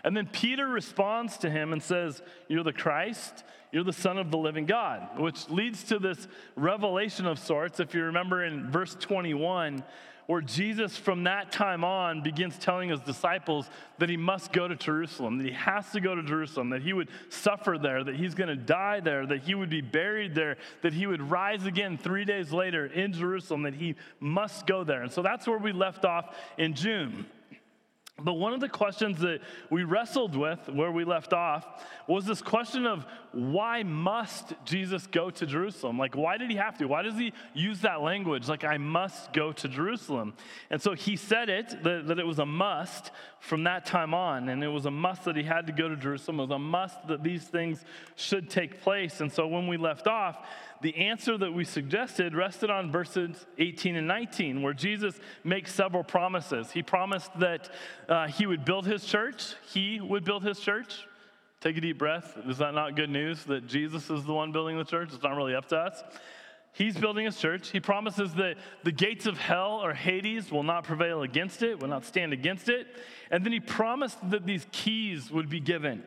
And 0.02 0.16
then 0.16 0.26
Peter 0.26 0.66
responds 0.66 1.37
to 1.38 1.50
him 1.50 1.72
and 1.72 1.82
says, 1.82 2.22
You're 2.49 2.64
the 2.64 2.72
Christ, 2.72 3.44
you're 3.70 3.84
the 3.84 3.93
Son 3.93 4.16
of 4.16 4.31
the 4.31 4.38
living 4.38 4.64
God, 4.64 5.19
which 5.19 5.50
leads 5.50 5.84
to 5.84 5.99
this 5.99 6.26
revelation 6.56 7.26
of 7.26 7.38
sorts. 7.38 7.81
If 7.81 7.94
you 7.94 8.05
remember 8.05 8.44
in 8.44 8.70
verse 8.70 8.96
21, 8.99 9.84
where 10.28 10.42
Jesus, 10.42 10.94
from 10.94 11.25
that 11.25 11.50
time 11.52 11.82
on, 11.82 12.22
begins 12.22 12.58
telling 12.58 12.90
his 12.90 13.00
disciples 13.00 13.70
that 13.96 14.10
he 14.10 14.16
must 14.19 14.52
go 14.52 14.69
to 14.69 14.76
Jerusalem, 14.76 15.38
that 15.38 15.46
he 15.46 15.52
has 15.52 15.90
to 15.92 16.02
go 16.02 16.14
to 16.14 16.22
Jerusalem, 16.22 16.69
that 16.69 16.82
he 16.82 16.92
would 16.92 17.08
suffer 17.30 17.78
there, 17.80 18.04
that 18.04 18.14
he's 18.14 18.34
going 18.34 18.50
to 18.50 18.56
die 18.56 19.00
there, 19.00 19.25
that 19.25 19.40
he 19.40 19.54
would 19.54 19.70
be 19.70 19.80
buried 19.80 20.34
there, 20.34 20.58
that 20.82 20.92
he 20.92 21.06
would 21.06 21.22
rise 21.22 21.64
again 21.64 21.96
three 21.96 22.26
days 22.26 22.52
later 22.52 22.84
in 22.84 23.14
Jerusalem, 23.14 23.62
that 23.62 23.72
he 23.72 23.94
must 24.20 24.66
go 24.66 24.84
there. 24.84 25.02
And 25.02 25.10
so 25.10 25.22
that's 25.22 25.46
where 25.46 25.56
we 25.56 25.72
left 25.72 26.04
off 26.04 26.36
in 26.58 26.75
June. 26.75 27.25
But 28.20 28.35
one 28.35 28.53
of 28.53 28.59
the 28.59 28.69
questions 28.69 29.20
that 29.20 29.41
we 29.70 29.85
wrestled 29.85 30.35
with 30.35 30.69
where 30.69 30.91
we 30.91 31.05
left 31.05 31.32
off 31.32 31.85
was 32.09 32.25
this 32.25 32.43
question 32.43 32.85
of 32.85 33.06
why 33.31 33.85
must 33.85 34.55
Jesus 34.65 35.06
go 35.06 35.31
to 35.31 35.47
Jerusalem? 35.47 35.99
Like, 35.99 36.17
why 36.17 36.37
did 36.37 36.50
he 36.50 36.56
have 36.56 36.76
to? 36.79 36.87
Why 36.87 37.03
does 37.03 37.17
he 37.17 37.32
use 37.55 37.82
that 37.82 38.00
language? 38.00 38.49
Like, 38.49 38.65
I 38.65 38.76
must 38.76 39.32
go 39.32 39.53
to 39.53 39.69
Jerusalem. 39.69 40.35
And 40.70 40.82
so 40.82 40.94
he 40.94 41.15
said 41.15 41.49
it, 41.49 41.82
that, 41.85 42.09
that 42.09 42.19
it 42.19 42.26
was 42.26 42.41
a 42.41 42.47
must 42.47 43.12
from 43.38 43.65
that 43.65 43.87
time 43.87 44.15
on. 44.15 44.49
And 44.49 44.64
it 44.64 44.69
was 44.69 44.87
a 44.87 44.91
must 44.91 45.25
that 45.26 45.37
he 45.37 45.44
had 45.44 45.69
to 45.69 45.73
go 45.73 45.88
to 45.88 45.97
Jerusalem. 45.97 46.41
It 46.41 46.44
was 46.44 46.56
a 46.56 46.59
must 46.59 47.06
that 47.06 47.23
these 47.23 47.44
things 47.44 47.85
should 48.17 48.50
take 48.50 48.81
place. 48.81 49.21
And 49.21 49.31
so 49.31 49.47
when 49.47 49.69
we 49.69 49.76
left 49.76 50.09
off, 50.09 50.44
the 50.80 50.94
answer 50.96 51.36
that 51.38 51.52
we 51.52 51.64
suggested 51.64 52.34
rested 52.34 52.70
on 52.70 52.92
verses 52.92 53.46
18 53.58 53.96
and 53.96 54.06
19, 54.06 54.62
where 54.62 54.72
Jesus 54.72 55.19
makes 55.44 55.75
several 55.75 56.04
promises. 56.04 56.70
He 56.70 56.82
promised 56.82 57.30
that 57.40 57.70
uh, 58.08 58.28
he 58.28 58.46
would 58.46 58.64
build 58.64 58.86
his 58.86 59.04
church, 59.04 59.54
he 59.72 60.00
would 60.00 60.25
build 60.25 60.44
his 60.44 60.60
church. 60.60 61.04
Take 61.60 61.76
a 61.76 61.80
deep 61.80 61.98
breath. 61.98 62.38
Is 62.46 62.58
that 62.58 62.72
not 62.72 62.94
good 62.94 63.10
news 63.10 63.42
that 63.44 63.66
Jesus 63.66 64.08
is 64.10 64.25
the 64.25 64.32
one 64.32 64.52
building 64.52 64.78
the 64.78 64.84
church? 64.84 65.10
It's 65.12 65.25
not 65.25 65.34
really 65.34 65.56
up 65.56 65.66
to 65.70 65.76
us. 65.76 66.04
He's 66.72 66.96
building 66.96 67.25
his 67.25 67.36
church. 67.36 67.70
He 67.70 67.80
promises 67.80 68.34
that 68.34 68.56
the 68.84 68.92
gates 68.92 69.26
of 69.26 69.36
hell 69.36 69.80
or 69.82 69.92
Hades 69.92 70.52
will 70.52 70.62
not 70.62 70.84
prevail 70.84 71.22
against 71.22 71.64
it, 71.64 71.80
will 71.80 71.88
not 71.88 72.04
stand 72.04 72.32
against 72.32 72.69
it. 72.69 72.86
And 73.32 73.44
then 73.44 73.52
he 73.52 73.58
promised 73.58 74.19
that 74.30 74.46
these 74.46 74.64
keys 74.70 75.32
would 75.32 75.48
be 75.48 75.58
given. 75.58 76.04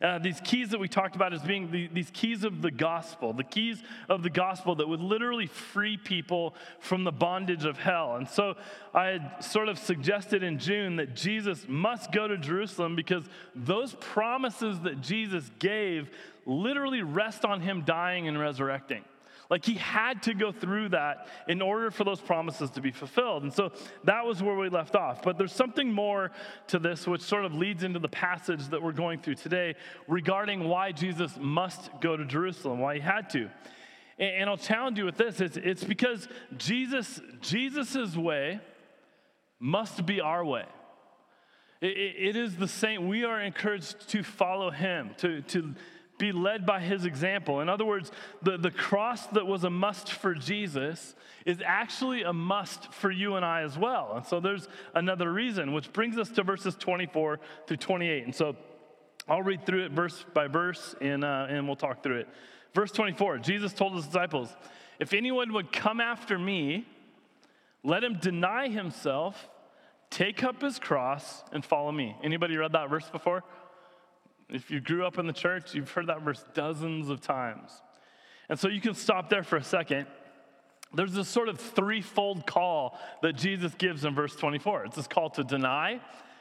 Uh, 0.00 0.18
these 0.18 0.40
keys 0.44 0.70
that 0.70 0.78
we 0.78 0.88
talked 0.88 1.16
about 1.16 1.32
as 1.32 1.42
being 1.42 1.70
the, 1.70 1.88
these 1.88 2.10
keys 2.10 2.44
of 2.44 2.62
the 2.62 2.70
gospel, 2.70 3.32
the 3.32 3.44
keys 3.44 3.82
of 4.08 4.22
the 4.22 4.30
gospel 4.30 4.74
that 4.76 4.88
would 4.88 5.00
literally 5.00 5.46
free 5.46 5.96
people 5.96 6.54
from 6.78 7.04
the 7.04 7.12
bondage 7.12 7.64
of 7.64 7.76
hell. 7.78 8.16
And 8.16 8.28
so 8.28 8.54
I 8.94 9.06
had 9.06 9.44
sort 9.44 9.68
of 9.68 9.78
suggested 9.78 10.42
in 10.42 10.58
June 10.58 10.96
that 10.96 11.14
Jesus 11.14 11.66
must 11.68 12.12
go 12.12 12.28
to 12.28 12.38
Jerusalem 12.38 12.94
because 12.94 13.24
those 13.54 13.94
promises 13.94 14.80
that 14.80 15.00
Jesus 15.00 15.50
gave 15.58 16.10
literally 16.46 17.02
rest 17.02 17.44
on 17.44 17.60
him 17.60 17.82
dying 17.84 18.28
and 18.28 18.38
resurrecting. 18.38 19.04
Like 19.50 19.64
he 19.64 19.74
had 19.74 20.22
to 20.24 20.34
go 20.34 20.52
through 20.52 20.90
that 20.90 21.26
in 21.48 21.62
order 21.62 21.90
for 21.90 22.04
those 22.04 22.20
promises 22.20 22.68
to 22.70 22.82
be 22.82 22.90
fulfilled. 22.90 23.44
And 23.44 23.52
so 23.52 23.72
that 24.04 24.26
was 24.26 24.42
where 24.42 24.54
we 24.54 24.68
left 24.68 24.94
off. 24.94 25.22
But 25.22 25.38
there's 25.38 25.54
something 25.54 25.90
more 25.90 26.32
to 26.68 26.78
this, 26.78 27.06
which 27.06 27.22
sort 27.22 27.46
of 27.46 27.54
leads 27.54 27.82
into 27.82 27.98
the 27.98 28.08
passage 28.08 28.68
that 28.68 28.82
we're 28.82 28.92
going 28.92 29.20
through 29.20 29.36
today 29.36 29.74
regarding 30.06 30.68
why 30.68 30.92
Jesus 30.92 31.32
must 31.40 31.90
go 32.00 32.16
to 32.16 32.26
Jerusalem, 32.26 32.78
why 32.78 32.96
he 32.96 33.00
had 33.00 33.30
to. 33.30 33.48
And 34.18 34.50
I'll 34.50 34.56
challenge 34.56 34.98
you 34.98 35.04
with 35.04 35.16
this 35.16 35.40
it's, 35.40 35.56
it's 35.56 35.84
because 35.84 36.28
Jesus, 36.56 37.20
Jesus's 37.40 38.18
way 38.18 38.60
must 39.60 40.04
be 40.04 40.20
our 40.20 40.44
way. 40.44 40.66
it 41.80 42.36
is 42.36 42.56
the 42.56 42.68
same. 42.68 43.08
We 43.08 43.24
are 43.24 43.40
encouraged 43.40 44.08
to 44.10 44.22
follow 44.22 44.70
him, 44.70 45.12
to, 45.18 45.40
to 45.42 45.74
be 46.18 46.32
led 46.32 46.66
by 46.66 46.80
his 46.80 47.04
example. 47.04 47.60
In 47.60 47.68
other 47.68 47.84
words, 47.84 48.10
the, 48.42 48.58
the 48.58 48.70
cross 48.70 49.26
that 49.28 49.46
was 49.46 49.64
a 49.64 49.70
must 49.70 50.12
for 50.12 50.34
Jesus 50.34 51.14
is 51.46 51.62
actually 51.64 52.22
a 52.22 52.32
must 52.32 52.92
for 52.92 53.10
you 53.10 53.36
and 53.36 53.44
I 53.44 53.62
as 53.62 53.78
well. 53.78 54.12
And 54.16 54.26
so 54.26 54.40
there's 54.40 54.68
another 54.94 55.32
reason, 55.32 55.72
which 55.72 55.92
brings 55.92 56.18
us 56.18 56.28
to 56.30 56.42
verses 56.42 56.74
24 56.74 57.38
through 57.66 57.76
28. 57.76 58.24
And 58.24 58.34
so 58.34 58.56
I'll 59.28 59.42
read 59.42 59.64
through 59.64 59.84
it 59.84 59.92
verse 59.92 60.24
by 60.34 60.48
verse 60.48 60.94
and, 61.00 61.24
uh, 61.24 61.46
and 61.48 61.66
we'll 61.66 61.76
talk 61.76 62.02
through 62.02 62.18
it. 62.18 62.28
Verse 62.74 62.92
24 62.92 63.38
Jesus 63.38 63.72
told 63.72 63.94
his 63.94 64.06
disciples, 64.06 64.54
If 64.98 65.12
anyone 65.12 65.52
would 65.52 65.72
come 65.72 66.00
after 66.00 66.38
me, 66.38 66.86
let 67.84 68.02
him 68.02 68.18
deny 68.20 68.68
himself, 68.68 69.48
take 70.10 70.42
up 70.42 70.60
his 70.60 70.78
cross, 70.78 71.44
and 71.52 71.64
follow 71.64 71.92
me. 71.92 72.16
Anybody 72.22 72.56
read 72.56 72.72
that 72.72 72.90
verse 72.90 73.08
before? 73.08 73.44
If 74.50 74.70
you 74.70 74.80
grew 74.80 75.04
up 75.06 75.18
in 75.18 75.26
the 75.26 75.32
church, 75.32 75.74
you've 75.74 75.90
heard 75.90 76.06
that 76.06 76.22
verse 76.22 76.44
dozens 76.54 77.10
of 77.10 77.20
times. 77.20 77.70
And 78.48 78.58
so 78.58 78.68
you 78.68 78.80
can 78.80 78.94
stop 78.94 79.28
there 79.28 79.42
for 79.42 79.56
a 79.56 79.62
second. 79.62 80.06
There's 80.94 81.12
this 81.12 81.28
sort 81.28 81.50
of 81.50 81.60
threefold 81.60 82.46
call 82.46 82.98
that 83.22 83.36
Jesus 83.36 83.74
gives 83.74 84.04
in 84.06 84.14
verse 84.14 84.34
24. 84.34 84.86
It's 84.86 84.96
this 84.96 85.06
call 85.06 85.28
to 85.30 85.44
deny, 85.44 86.00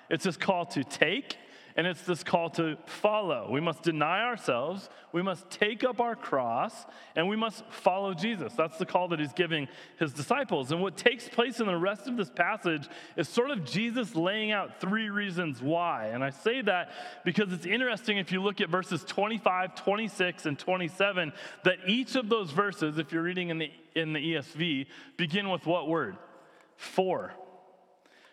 it's 0.09 0.23
this 0.23 0.37
call 0.37 0.65
to 0.67 0.85
take, 0.85 1.35
and 1.77 1.85
it's 1.85 2.01
this 2.01 2.23
call 2.23 2.49
to 2.49 2.75
follow. 2.87 3.49
We 3.51 3.61
must 3.61 3.83
deny 3.83 4.23
ourselves, 4.23 4.89
we 5.11 5.21
must 5.21 5.47
take 5.51 5.83
up 5.83 6.01
our 6.01 6.15
cross, 6.15 6.73
and 7.15 7.29
we 7.29 7.35
must 7.35 7.63
follow 7.69 8.15
Jesus. 8.15 8.53
That's 8.53 8.79
the 8.79 8.85
call 8.85 9.09
that 9.09 9.19
he's 9.19 9.31
giving 9.31 9.67
his 9.99 10.11
disciples. 10.11 10.71
And 10.71 10.81
what 10.81 10.97
takes 10.97 11.29
place 11.29 11.59
in 11.59 11.67
the 11.67 11.77
rest 11.77 12.07
of 12.07 12.17
this 12.17 12.31
passage 12.31 12.89
is 13.15 13.29
sort 13.29 13.51
of 13.51 13.63
Jesus 13.63 14.15
laying 14.15 14.51
out 14.51 14.81
three 14.81 15.11
reasons 15.11 15.61
why. 15.61 16.07
And 16.07 16.23
I 16.23 16.31
say 16.31 16.63
that 16.63 16.91
because 17.23 17.53
it's 17.53 17.67
interesting 17.67 18.17
if 18.17 18.31
you 18.31 18.41
look 18.41 18.59
at 18.59 18.69
verses 18.69 19.03
25, 19.03 19.75
26, 19.75 20.47
and 20.47 20.57
27, 20.57 21.31
that 21.63 21.77
each 21.85 22.15
of 22.15 22.27
those 22.27 22.49
verses, 22.49 22.97
if 22.97 23.11
you're 23.11 23.21
reading 23.21 23.49
in 23.49 23.59
the, 23.59 23.71
in 23.93 24.13
the 24.13 24.33
ESV, 24.33 24.87
begin 25.15 25.49
with 25.49 25.67
what 25.67 25.87
word? 25.87 26.17
For. 26.75 27.33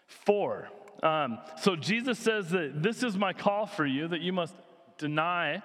For. 0.06 0.70
Um, 1.04 1.38
so 1.60 1.76
Jesus 1.76 2.18
says 2.18 2.48
that 2.50 2.82
this 2.82 3.02
is 3.02 3.16
my 3.16 3.34
call 3.34 3.66
for 3.66 3.84
you 3.84 4.08
that 4.08 4.22
you 4.22 4.32
must 4.32 4.54
deny 4.96 5.62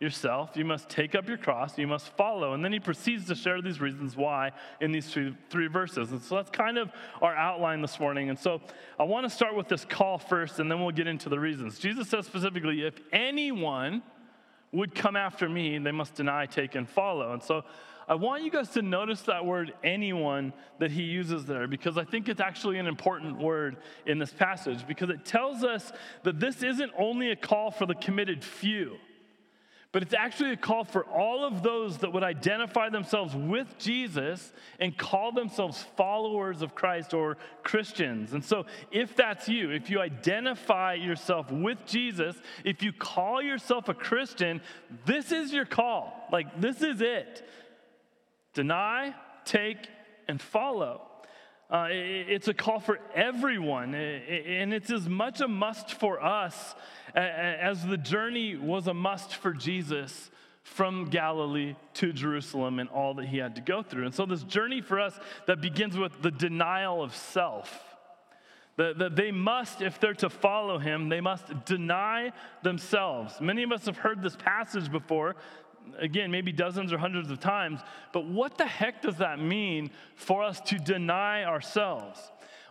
yourself, 0.00 0.50
you 0.56 0.64
must 0.64 0.88
take 0.88 1.14
up 1.14 1.28
your 1.28 1.38
cross, 1.38 1.78
you 1.78 1.86
must 1.86 2.08
follow. 2.16 2.52
And 2.52 2.64
then 2.64 2.72
he 2.72 2.80
proceeds 2.80 3.26
to 3.28 3.36
share 3.36 3.62
these 3.62 3.80
reasons 3.80 4.16
why 4.16 4.50
in 4.80 4.90
these 4.90 5.08
three, 5.08 5.34
three 5.48 5.68
verses. 5.68 6.10
And 6.10 6.20
so 6.20 6.34
that's 6.34 6.50
kind 6.50 6.76
of 6.76 6.90
our 7.22 7.34
outline 7.34 7.80
this 7.80 8.00
morning. 8.00 8.28
And 8.30 8.38
so 8.38 8.60
I 8.98 9.04
want 9.04 9.24
to 9.24 9.30
start 9.30 9.54
with 9.54 9.68
this 9.68 9.84
call 9.84 10.18
first, 10.18 10.58
and 10.58 10.68
then 10.68 10.80
we'll 10.80 10.90
get 10.90 11.06
into 11.06 11.28
the 11.28 11.38
reasons. 11.38 11.78
Jesus 11.78 12.08
says 12.08 12.26
specifically, 12.26 12.84
if 12.84 13.00
anyone 13.12 14.02
would 14.72 14.92
come 14.92 15.14
after 15.14 15.48
me, 15.48 15.78
they 15.78 15.92
must 15.92 16.14
deny, 16.14 16.46
take, 16.46 16.74
and 16.74 16.88
follow. 16.88 17.32
And 17.32 17.42
so 17.42 17.62
I 18.06 18.14
want 18.14 18.44
you 18.44 18.50
guys 18.50 18.68
to 18.70 18.82
notice 18.82 19.22
that 19.22 19.46
word 19.46 19.72
anyone 19.82 20.52
that 20.78 20.90
he 20.90 21.02
uses 21.02 21.46
there 21.46 21.66
because 21.66 21.96
I 21.96 22.04
think 22.04 22.28
it's 22.28 22.40
actually 22.40 22.78
an 22.78 22.86
important 22.86 23.38
word 23.38 23.78
in 24.06 24.18
this 24.18 24.32
passage 24.32 24.86
because 24.86 25.08
it 25.08 25.24
tells 25.24 25.64
us 25.64 25.92
that 26.22 26.38
this 26.38 26.62
isn't 26.62 26.92
only 26.98 27.30
a 27.30 27.36
call 27.36 27.70
for 27.70 27.86
the 27.86 27.94
committed 27.94 28.44
few, 28.44 28.96
but 29.90 30.02
it's 30.02 30.12
actually 30.12 30.50
a 30.50 30.56
call 30.56 30.84
for 30.84 31.04
all 31.04 31.44
of 31.44 31.62
those 31.62 31.98
that 31.98 32.12
would 32.12 32.24
identify 32.24 32.90
themselves 32.90 33.34
with 33.34 33.78
Jesus 33.78 34.52
and 34.80 34.98
call 34.98 35.32
themselves 35.32 35.86
followers 35.96 36.62
of 36.62 36.74
Christ 36.74 37.14
or 37.14 37.38
Christians. 37.62 38.34
And 38.34 38.44
so, 38.44 38.66
if 38.90 39.14
that's 39.16 39.48
you, 39.48 39.70
if 39.70 39.88
you 39.88 40.00
identify 40.00 40.94
yourself 40.94 41.50
with 41.50 41.86
Jesus, 41.86 42.36
if 42.64 42.82
you 42.82 42.92
call 42.92 43.40
yourself 43.40 43.88
a 43.88 43.94
Christian, 43.94 44.60
this 45.06 45.30
is 45.30 45.52
your 45.52 45.64
call. 45.64 46.26
Like, 46.32 46.60
this 46.60 46.82
is 46.82 47.00
it. 47.00 47.48
Deny, 48.54 49.14
take, 49.44 49.88
and 50.28 50.40
follow. 50.40 51.02
Uh, 51.70 51.88
it's 51.90 52.46
a 52.48 52.54
call 52.54 52.78
for 52.78 53.00
everyone, 53.14 53.94
and 53.94 54.72
it's 54.72 54.90
as 54.90 55.08
much 55.08 55.40
a 55.40 55.48
must 55.48 55.92
for 55.92 56.22
us 56.22 56.74
as 57.14 57.84
the 57.84 57.96
journey 57.96 58.56
was 58.56 58.86
a 58.86 58.94
must 58.94 59.34
for 59.34 59.52
Jesus 59.52 60.30
from 60.62 61.06
Galilee 61.06 61.74
to 61.94 62.12
Jerusalem 62.12 62.78
and 62.78 62.88
all 62.88 63.14
that 63.14 63.26
he 63.26 63.38
had 63.38 63.56
to 63.56 63.60
go 63.60 63.82
through. 63.82 64.06
And 64.06 64.14
so, 64.14 64.26
this 64.26 64.42
journey 64.42 64.80
for 64.80 65.00
us 65.00 65.18
that 65.46 65.60
begins 65.60 65.96
with 65.96 66.22
the 66.22 66.30
denial 66.30 67.02
of 67.02 67.14
self. 67.14 67.82
That, 68.76 69.14
they 69.14 69.30
must, 69.30 69.82
if 69.82 70.00
they're 70.00 70.14
to 70.14 70.28
follow 70.28 70.78
him, 70.78 71.08
they 71.08 71.20
must 71.20 71.64
deny 71.64 72.32
themselves. 72.64 73.40
Many 73.40 73.62
of 73.62 73.70
us 73.70 73.86
have 73.86 73.98
heard 73.98 74.20
this 74.20 74.34
passage 74.34 74.90
before, 74.90 75.36
again, 75.98 76.30
maybe 76.30 76.52
dozens 76.52 76.92
or 76.92 76.98
hundreds 76.98 77.30
of 77.30 77.40
times, 77.40 77.80
but 78.12 78.26
what 78.26 78.58
the 78.58 78.66
heck 78.66 79.02
does 79.02 79.16
that 79.18 79.38
mean 79.38 79.90
for 80.14 80.42
us 80.42 80.60
to 80.62 80.78
deny 80.78 81.44
ourselves? 81.44 82.20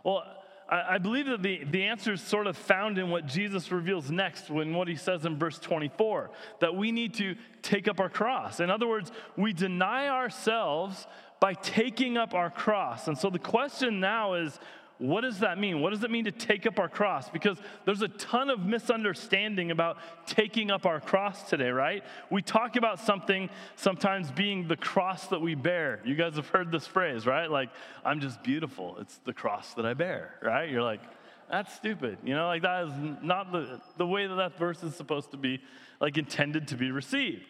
Well, 0.03 0.23
I, 0.69 0.97
believe 0.97 1.27
that 1.27 1.43
the, 1.43 1.63
the 1.65 1.83
answer 1.83 2.13
is 2.13 2.21
sort 2.21 2.47
of 2.47 2.57
found 2.57 2.97
in 2.97 3.09
what 3.09 3.25
Jesus 3.25 3.71
reveals 3.71 4.09
next 4.09 4.49
when 4.49 4.73
what 4.73 4.87
he 4.87 4.95
says 4.95 5.25
in 5.25 5.37
verse 5.37 5.59
24 5.59 6.31
that 6.61 6.75
we 6.75 6.91
need 6.91 7.13
to 7.15 7.35
take 7.61 7.87
up 7.87 7.99
our 7.99 8.09
cross. 8.09 8.59
In 8.59 8.69
other 8.69 8.87
words, 8.87 9.11
we 9.37 9.53
deny 9.53 10.07
ourselves 10.07 11.05
by 11.39 11.53
taking 11.53 12.17
up 12.17 12.33
our 12.33 12.49
cross. 12.49 13.07
And 13.07 13.17
so 13.17 13.29
the 13.29 13.39
question 13.39 13.99
now 13.99 14.33
is 14.33 14.59
what 14.99 15.21
does 15.21 15.39
that 15.39 15.57
mean? 15.57 15.81
What 15.81 15.91
does 15.91 16.03
it 16.03 16.11
mean 16.11 16.25
to 16.25 16.31
take 16.31 16.65
up 16.65 16.79
our 16.79 16.87
cross? 16.87 17.29
Because 17.29 17.57
there's 17.85 18.01
a 18.01 18.07
ton 18.07 18.49
of 18.49 18.65
misunderstanding 18.65 19.71
about 19.71 19.97
taking 20.27 20.71
up 20.71 20.85
our 20.85 20.99
cross 20.99 21.49
today, 21.49 21.69
right? 21.69 22.03
We 22.29 22.41
talk 22.41 22.75
about 22.75 22.99
something 22.99 23.49
sometimes 23.75 24.31
being 24.31 24.67
the 24.67 24.77
cross 24.77 25.27
that 25.27 25.41
we 25.41 25.55
bear. 25.55 25.99
You 26.05 26.15
guys 26.15 26.35
have 26.35 26.47
heard 26.47 26.71
this 26.71 26.85
phrase, 26.85 27.25
right? 27.25 27.49
Like, 27.49 27.69
I'm 28.05 28.21
just 28.21 28.43
beautiful. 28.43 28.97
It's 28.99 29.17
the 29.25 29.33
cross 29.33 29.73
that 29.73 29.85
I 29.85 29.93
bear, 29.93 30.35
right? 30.41 30.69
You're 30.69 30.83
like, 30.83 31.01
that's 31.49 31.73
stupid. 31.73 32.19
You 32.23 32.35
know, 32.35 32.47
like 32.47 32.61
that 32.61 32.87
is 32.87 32.93
not 33.21 33.51
the, 33.51 33.81
the 33.97 34.07
way 34.07 34.27
that 34.27 34.35
that 34.35 34.57
verse 34.57 34.83
is 34.83 34.95
supposed 34.95 35.31
to 35.31 35.37
be, 35.37 35.61
like, 35.99 36.17
intended 36.17 36.67
to 36.69 36.75
be 36.75 36.91
received. 36.91 37.45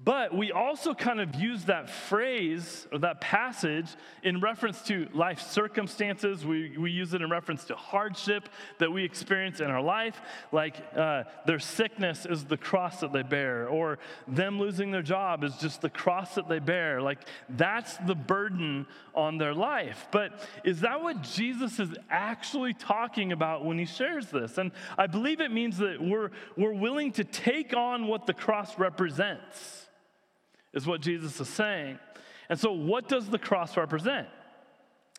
But 0.00 0.32
we 0.32 0.52
also 0.52 0.94
kind 0.94 1.20
of 1.20 1.34
use 1.34 1.64
that 1.64 1.90
phrase 1.90 2.86
or 2.92 3.00
that 3.00 3.20
passage 3.20 3.88
in 4.22 4.40
reference 4.40 4.80
to 4.82 5.08
life 5.12 5.40
circumstances. 5.40 6.46
We, 6.46 6.78
we 6.78 6.92
use 6.92 7.14
it 7.14 7.22
in 7.22 7.28
reference 7.28 7.64
to 7.64 7.74
hardship 7.74 8.48
that 8.78 8.92
we 8.92 9.04
experience 9.04 9.58
in 9.58 9.66
our 9.66 9.82
life, 9.82 10.20
like 10.52 10.76
uh, 10.96 11.24
their 11.46 11.58
sickness 11.58 12.26
is 12.26 12.44
the 12.44 12.56
cross 12.56 13.00
that 13.00 13.12
they 13.12 13.24
bear, 13.24 13.68
or 13.68 13.98
them 14.28 14.60
losing 14.60 14.92
their 14.92 15.02
job 15.02 15.42
is 15.42 15.56
just 15.56 15.80
the 15.80 15.90
cross 15.90 16.36
that 16.36 16.48
they 16.48 16.60
bear. 16.60 17.02
Like 17.02 17.18
that's 17.48 17.96
the 17.96 18.14
burden 18.14 18.86
on 19.16 19.36
their 19.36 19.54
life. 19.54 20.06
But 20.12 20.46
is 20.62 20.82
that 20.82 21.02
what 21.02 21.22
Jesus 21.22 21.80
is 21.80 21.90
actually 22.08 22.72
talking 22.72 23.32
about 23.32 23.64
when 23.64 23.80
he 23.80 23.84
shares 23.84 24.28
this? 24.28 24.58
And 24.58 24.70
I 24.96 25.08
believe 25.08 25.40
it 25.40 25.50
means 25.50 25.76
that 25.78 26.00
we're, 26.00 26.30
we're 26.56 26.72
willing 26.72 27.10
to 27.12 27.24
take 27.24 27.74
on 27.74 28.06
what 28.06 28.26
the 28.26 28.34
cross 28.34 28.78
represents 28.78 29.87
is 30.72 30.86
what 30.86 31.00
Jesus 31.00 31.40
is 31.40 31.48
saying. 31.48 31.98
And 32.48 32.58
so, 32.58 32.72
what 32.72 33.08
does 33.08 33.28
the 33.28 33.38
cross 33.38 33.76
represent? 33.76 34.28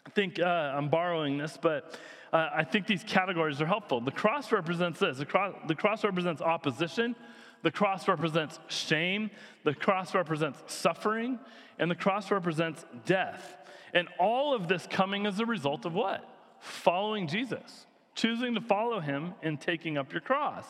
I 0.05 0.09
think 0.11 0.39
uh, 0.39 0.43
I'm 0.43 0.89
borrowing 0.89 1.37
this, 1.37 1.57
but 1.61 1.99
uh, 2.31 2.49
I 2.53 2.63
think 2.63 2.87
these 2.87 3.03
categories 3.03 3.61
are 3.61 3.65
helpful. 3.65 4.01
The 4.01 4.11
cross 4.11 4.51
represents 4.51 4.99
this 4.99 5.17
the 5.17 5.25
cross, 5.25 5.55
the 5.67 5.75
cross 5.75 6.03
represents 6.03 6.41
opposition, 6.41 7.15
the 7.63 7.71
cross 7.71 8.07
represents 8.07 8.59
shame, 8.67 9.29
the 9.63 9.73
cross 9.73 10.15
represents 10.15 10.61
suffering, 10.67 11.39
and 11.77 11.89
the 11.89 11.95
cross 11.95 12.31
represents 12.31 12.85
death. 13.05 13.57
And 13.93 14.07
all 14.19 14.53
of 14.53 14.67
this 14.67 14.87
coming 14.89 15.25
as 15.25 15.39
a 15.39 15.45
result 15.45 15.85
of 15.85 15.93
what? 15.93 16.23
Following 16.59 17.27
Jesus, 17.27 17.85
choosing 18.15 18.55
to 18.55 18.61
follow 18.61 18.99
him 18.99 19.33
and 19.41 19.59
taking 19.59 19.97
up 19.97 20.11
your 20.11 20.21
cross. 20.21 20.65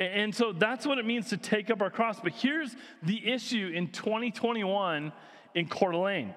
And 0.00 0.34
so 0.34 0.52
that's 0.52 0.86
what 0.86 0.96
it 0.96 1.04
means 1.04 1.28
to 1.28 1.36
take 1.36 1.70
up 1.70 1.82
our 1.82 1.90
cross. 1.90 2.18
But 2.20 2.32
here's 2.32 2.74
the 3.02 3.30
issue 3.30 3.70
in 3.74 3.88
2021 3.88 5.12
in 5.54 5.68
Coeur 5.68 5.92
d'Alene 5.92 6.34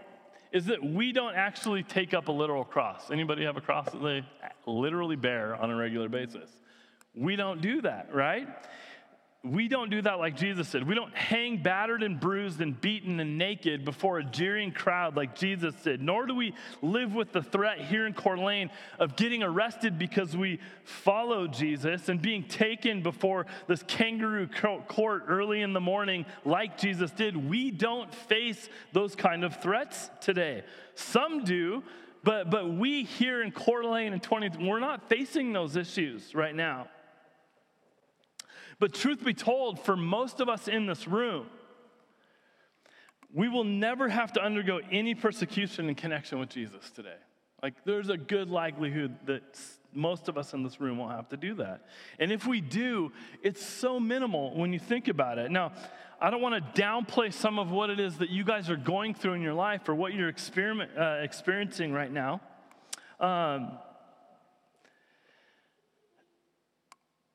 is 0.51 0.65
that 0.65 0.83
we 0.83 1.13
don't 1.13 1.33
actually 1.33 1.81
take 1.81 2.13
up 2.13 2.27
a 2.27 2.31
literal 2.31 2.65
cross. 2.65 3.09
Anybody 3.09 3.45
have 3.45 3.55
a 3.55 3.61
cross 3.61 3.89
that 3.91 4.03
they 4.03 4.23
literally 4.67 5.15
bear 5.15 5.55
on 5.55 5.71
a 5.71 5.75
regular 5.75 6.09
basis? 6.09 6.49
We 7.15 7.37
don't 7.37 7.61
do 7.61 7.81
that, 7.81 8.13
right? 8.13 8.47
We 9.45 9.67
don't 9.67 9.89
do 9.89 10.01
that 10.03 10.19
like 10.19 10.37
Jesus 10.37 10.71
did. 10.71 10.87
We 10.87 10.95
don't 10.95 11.13
hang 11.13 11.61
battered 11.61 12.01
and 12.01 12.17
bruised 12.17 12.61
and 12.61 12.79
beaten 12.79 13.19
and 13.19 13.37
naked 13.37 13.83
before 13.83 14.19
a 14.19 14.23
jeering 14.23 14.71
crowd 14.71 15.17
like 15.17 15.35
Jesus 15.35 15.75
did. 15.83 16.01
Nor 16.01 16.27
do 16.27 16.33
we 16.33 16.53
live 16.81 17.13
with 17.13 17.33
the 17.33 17.43
threat 17.43 17.81
here 17.81 18.07
in 18.07 18.13
Coeur 18.13 18.69
of 18.99 19.17
getting 19.17 19.43
arrested 19.43 19.99
because 19.99 20.37
we 20.37 20.61
follow 20.85 21.45
Jesus 21.45 22.07
and 22.07 22.21
being 22.21 22.45
taken 22.45 23.03
before 23.03 23.45
this 23.67 23.83
kangaroo 23.83 24.47
court 24.87 25.25
early 25.27 25.61
in 25.61 25.73
the 25.73 25.81
morning 25.81 26.25
like 26.45 26.77
Jesus 26.77 27.11
did. 27.11 27.35
We 27.35 27.69
don't 27.69 28.15
face 28.15 28.69
those 28.93 29.13
kind 29.13 29.43
of 29.43 29.61
threats 29.61 30.09
today. 30.21 30.63
Some 30.95 31.43
do, 31.43 31.83
but, 32.23 32.49
but 32.49 32.71
we 32.71 33.03
here 33.03 33.43
in 33.43 33.51
Coeur 33.51 33.81
d'Alene 33.81 34.13
in 34.13 34.21
20, 34.21 34.65
we're 34.65 34.79
not 34.79 35.09
facing 35.09 35.51
those 35.51 35.75
issues 35.75 36.33
right 36.33 36.55
now. 36.55 36.87
But 38.79 38.93
truth 38.93 39.23
be 39.23 39.33
told, 39.33 39.79
for 39.79 39.95
most 39.95 40.39
of 40.39 40.49
us 40.49 40.67
in 40.67 40.85
this 40.85 41.07
room, 41.07 41.47
we 43.33 43.49
will 43.49 43.63
never 43.63 44.09
have 44.09 44.33
to 44.33 44.41
undergo 44.41 44.79
any 44.91 45.15
persecution 45.15 45.89
in 45.89 45.95
connection 45.95 46.39
with 46.39 46.49
Jesus 46.49 46.91
today. 46.91 47.15
Like, 47.61 47.73
there's 47.85 48.09
a 48.09 48.17
good 48.17 48.49
likelihood 48.49 49.15
that 49.25 49.43
most 49.93 50.27
of 50.27 50.37
us 50.37 50.53
in 50.53 50.63
this 50.63 50.81
room 50.81 50.97
won't 50.97 51.13
have 51.13 51.29
to 51.29 51.37
do 51.37 51.55
that. 51.55 51.85
And 52.19 52.31
if 52.31 52.45
we 52.45 52.61
do, 52.61 53.11
it's 53.41 53.65
so 53.65 53.99
minimal 53.99 54.55
when 54.55 54.73
you 54.73 54.79
think 54.79 55.07
about 55.07 55.37
it. 55.37 55.49
Now, 55.49 55.71
I 56.19 56.29
don't 56.29 56.41
want 56.41 56.55
to 56.75 56.81
downplay 56.81 57.33
some 57.33 57.59
of 57.59 57.71
what 57.71 57.89
it 57.89 57.99
is 57.99 58.17
that 58.17 58.29
you 58.29 58.43
guys 58.43 58.69
are 58.69 58.77
going 58.77 59.13
through 59.13 59.33
in 59.33 59.41
your 59.41 59.53
life 59.53 59.87
or 59.89 59.95
what 59.95 60.13
you're 60.13 60.29
uh, 60.29 61.03
experiencing 61.21 61.93
right 61.93 62.11
now. 62.11 62.41
Um, 63.19 63.71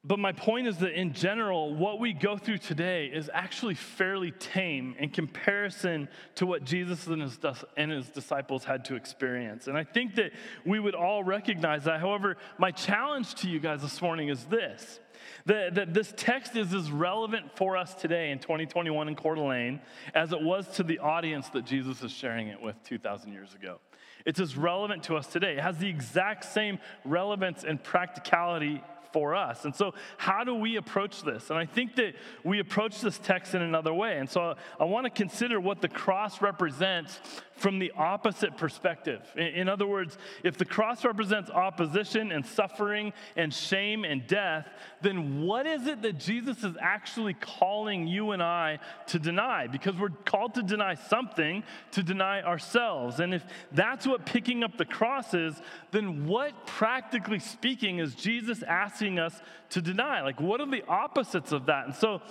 But 0.09 0.19
my 0.19 0.33
point 0.33 0.67
is 0.67 0.79
that 0.79 0.99
in 0.99 1.13
general, 1.13 1.75
what 1.75 2.01
we 2.01 2.15
go 2.15 2.39
through 2.39 2.59
today 2.59 3.11
is 3.13 3.29
actually 3.35 3.75
fairly 3.75 4.31
tame 4.31 4.97
in 4.99 5.11
comparison 5.11 6.09
to 6.37 6.47
what 6.47 6.65
Jesus 6.65 7.07
and 7.09 7.21
his, 7.21 7.39
and 7.77 7.91
his 7.91 8.09
disciples 8.09 8.65
had 8.65 8.87
to 8.87 8.95
experience. 8.95 9.67
And 9.67 9.77
I 9.77 9.85
think 9.85 10.15
that 10.15 10.33
we 10.65 10.81
would 10.81 10.95
all 10.95 11.23
recognize 11.23 11.85
that. 11.85 12.01
However, 12.01 12.39
my 12.57 12.71
challenge 12.71 13.35
to 13.37 13.51
you 13.51 13.61
guys 13.61 13.83
this 13.83 14.01
morning 14.01 14.31
is 14.31 14.47
this 14.47 14.99
that, 15.45 15.75
that 15.75 15.93
this 15.93 16.15
text 16.17 16.57
is 16.57 16.73
as 16.73 16.91
relevant 16.91 17.55
for 17.57 17.77
us 17.77 17.93
today 17.95 18.31
in 18.31 18.39
2021 18.39 19.09
in 19.09 19.15
Coeur 19.15 19.35
d'Alene 19.35 19.81
as 20.15 20.33
it 20.33 20.41
was 20.41 20.67
to 20.77 20.83
the 20.83 21.01
audience 21.01 21.51
that 21.51 21.67
Jesus 21.67 22.03
is 22.03 22.13
sharing 22.13 22.49
it 22.49 22.63
with 22.63 22.83
2,000 22.85 23.33
years 23.33 23.53
ago. 23.53 23.79
It's 24.25 24.41
as 24.41 24.57
relevant 24.57 25.03
to 25.05 25.17
us 25.17 25.27
today. 25.27 25.55
It 25.55 25.61
has 25.61 25.79
the 25.79 25.89
exact 25.89 26.45
same 26.45 26.79
relevance 27.05 27.65
and 27.65 27.83
practicality 27.83 28.83
for 29.13 29.35
us. 29.35 29.65
And 29.65 29.75
so, 29.75 29.95
how 30.17 30.45
do 30.45 30.55
we 30.55 30.77
approach 30.77 31.23
this? 31.23 31.51
And 31.51 31.59
I 31.59 31.67
think 31.67 31.97
that 31.97 32.15
we 32.45 32.61
approach 32.61 33.01
this 33.01 33.19
text 33.19 33.55
in 33.55 33.63
another 33.63 33.93
way. 33.93 34.19
And 34.19 34.29
so, 34.29 34.55
I 34.79 34.85
want 34.85 35.05
to 35.05 35.11
consider 35.11 35.61
what 35.61 35.81
the 35.81 35.89
cross 35.89 36.41
represents 36.41 37.21
from 37.59 37.79
the 37.79 37.93
opposite 37.97 38.57
perspective. 38.57 39.21
In 39.37 39.69
other 39.69 39.87
words, 39.87 40.17
if 40.45 40.57
the 40.57 40.65
cross 40.65 41.05
represents 41.05 41.51
opposition 41.51 42.33
and 42.33 42.47
suffering 42.47 43.13
and 43.37 43.53
shame 43.53 44.05
and 44.05 44.27
death, 44.27 44.69
then 45.03 45.43
what 45.43 45.67
is 45.67 45.87
it 45.87 46.03
that 46.03 46.19
Jesus 46.19 46.63
is 46.63 46.77
actually 46.81 47.35
calling 47.35 48.07
you 48.07 48.31
and 48.31 48.43
I 48.43 48.79
to 49.09 49.19
deny? 49.19 49.67
Because 49.67 49.97
we're 49.97 50.11
called 50.25 50.55
to 50.55 50.63
deny 50.63 50.95
something, 50.95 51.65
to 51.93 52.03
deny 52.03 52.43
ourselves. 52.43 53.21
And 53.21 53.35
if 53.35 53.45
that's 53.73 54.07
what 54.07 54.25
picking 54.25 54.63
up 54.63 54.79
the 54.79 54.85
cross 54.85 55.35
is, 55.35 55.61
then 55.91 56.27
what, 56.27 56.67
practically 56.67 57.41
speaking, 57.41 57.99
is 57.99 58.15
Jesus 58.15 58.63
asking 58.63 59.19
us 59.19 59.41
to 59.71 59.83
deny? 59.83 60.23
Like, 60.23 60.41
what 60.41 60.61
are 60.61 60.71
the 60.71 60.85
opposites 60.87 61.53
of 61.53 61.67
that? 61.67 61.87
And 61.87 61.95
so, 61.95 62.23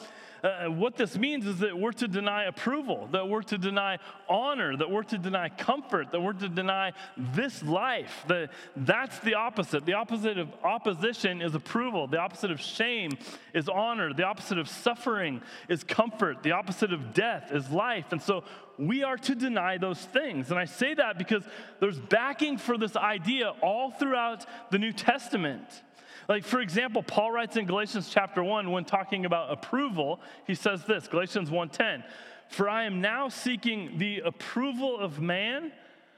uh, 0.44 0.65
what 0.65 0.96
this 0.96 1.17
means 1.17 1.46
is 1.46 1.60
that 1.60 1.77
we're 1.77 1.91
to 1.94 2.08
deny 2.08 2.44
approval, 2.46 3.08
that 3.12 3.27
we're 3.27 3.41
to 3.44 3.58
deny 3.58 3.98
honor, 4.29 4.75
that 4.77 4.89
we're 4.89 5.03
to 5.03 5.17
deny 5.17 5.50
comfort, 5.50 6.12
that 6.12 6.22
we're 6.22 6.34
to 6.34 6.50
deny 6.50 6.94
this 7.17 7.63
life. 7.63 8.24
That 8.27 8.51
that's 8.75 9.20
the 9.20 9.36
opposite. 9.36 9.86
The 9.86 9.94
opposite 9.94 10.38
of 10.38 10.50
opposition 10.63 11.41
is 11.41 11.56
approval. 11.56 12.08
The 12.08 12.20
opposite 12.20 12.51
of 12.51 12.62
shame 12.62 13.17
is 13.53 13.67
honor. 13.67 14.13
The 14.13 14.25
opposite 14.25 14.58
of 14.58 14.70
suffering 14.70 15.41
is 15.70 15.84
comfort. 15.84 16.44
The 16.44 16.51
opposite 16.51 16.94
of 16.94 17.13
death 17.13 17.51
is 17.51 17.70
life. 17.70 18.12
And 18.12 18.22
so 18.22 18.44
we 18.77 19.03
are 19.03 19.17
to 19.17 19.36
deny 19.36 19.77
those 19.77 20.00
things. 20.00 20.51
And 20.51 20.60
I 20.60 20.65
say 20.65 20.94
that 20.94 21.17
because 21.17 21.44
there's 21.79 22.00
backing 22.00 22.58
for 22.58 22.77
this 22.77 22.96
idea 22.96 23.53
all 23.62 23.91
throughout 23.91 24.46
the 24.72 24.77
New 24.77 24.94
Testament. 24.94 25.84
Like, 26.27 26.43
for 26.43 26.60
example, 26.60 27.03
Paul 27.03 27.31
writes 27.31 27.55
in 27.55 27.65
Galatians 27.65 28.10
chapter 28.10 28.43
1 28.43 28.72
when 28.72 28.84
talking 28.84 29.25
about 29.25 29.51
approval, 29.51 30.19
he 30.46 30.55
says 30.55 30.84
this 30.84 31.07
Galatians 31.07 31.50
1:10, 31.50 32.03
For 32.50 32.69
I 32.69 32.84
am 32.84 33.01
now 33.01 33.29
seeking 33.29 33.98
the 33.98 34.19
approval 34.19 35.00
of 35.00 35.19
man. 35.22 35.72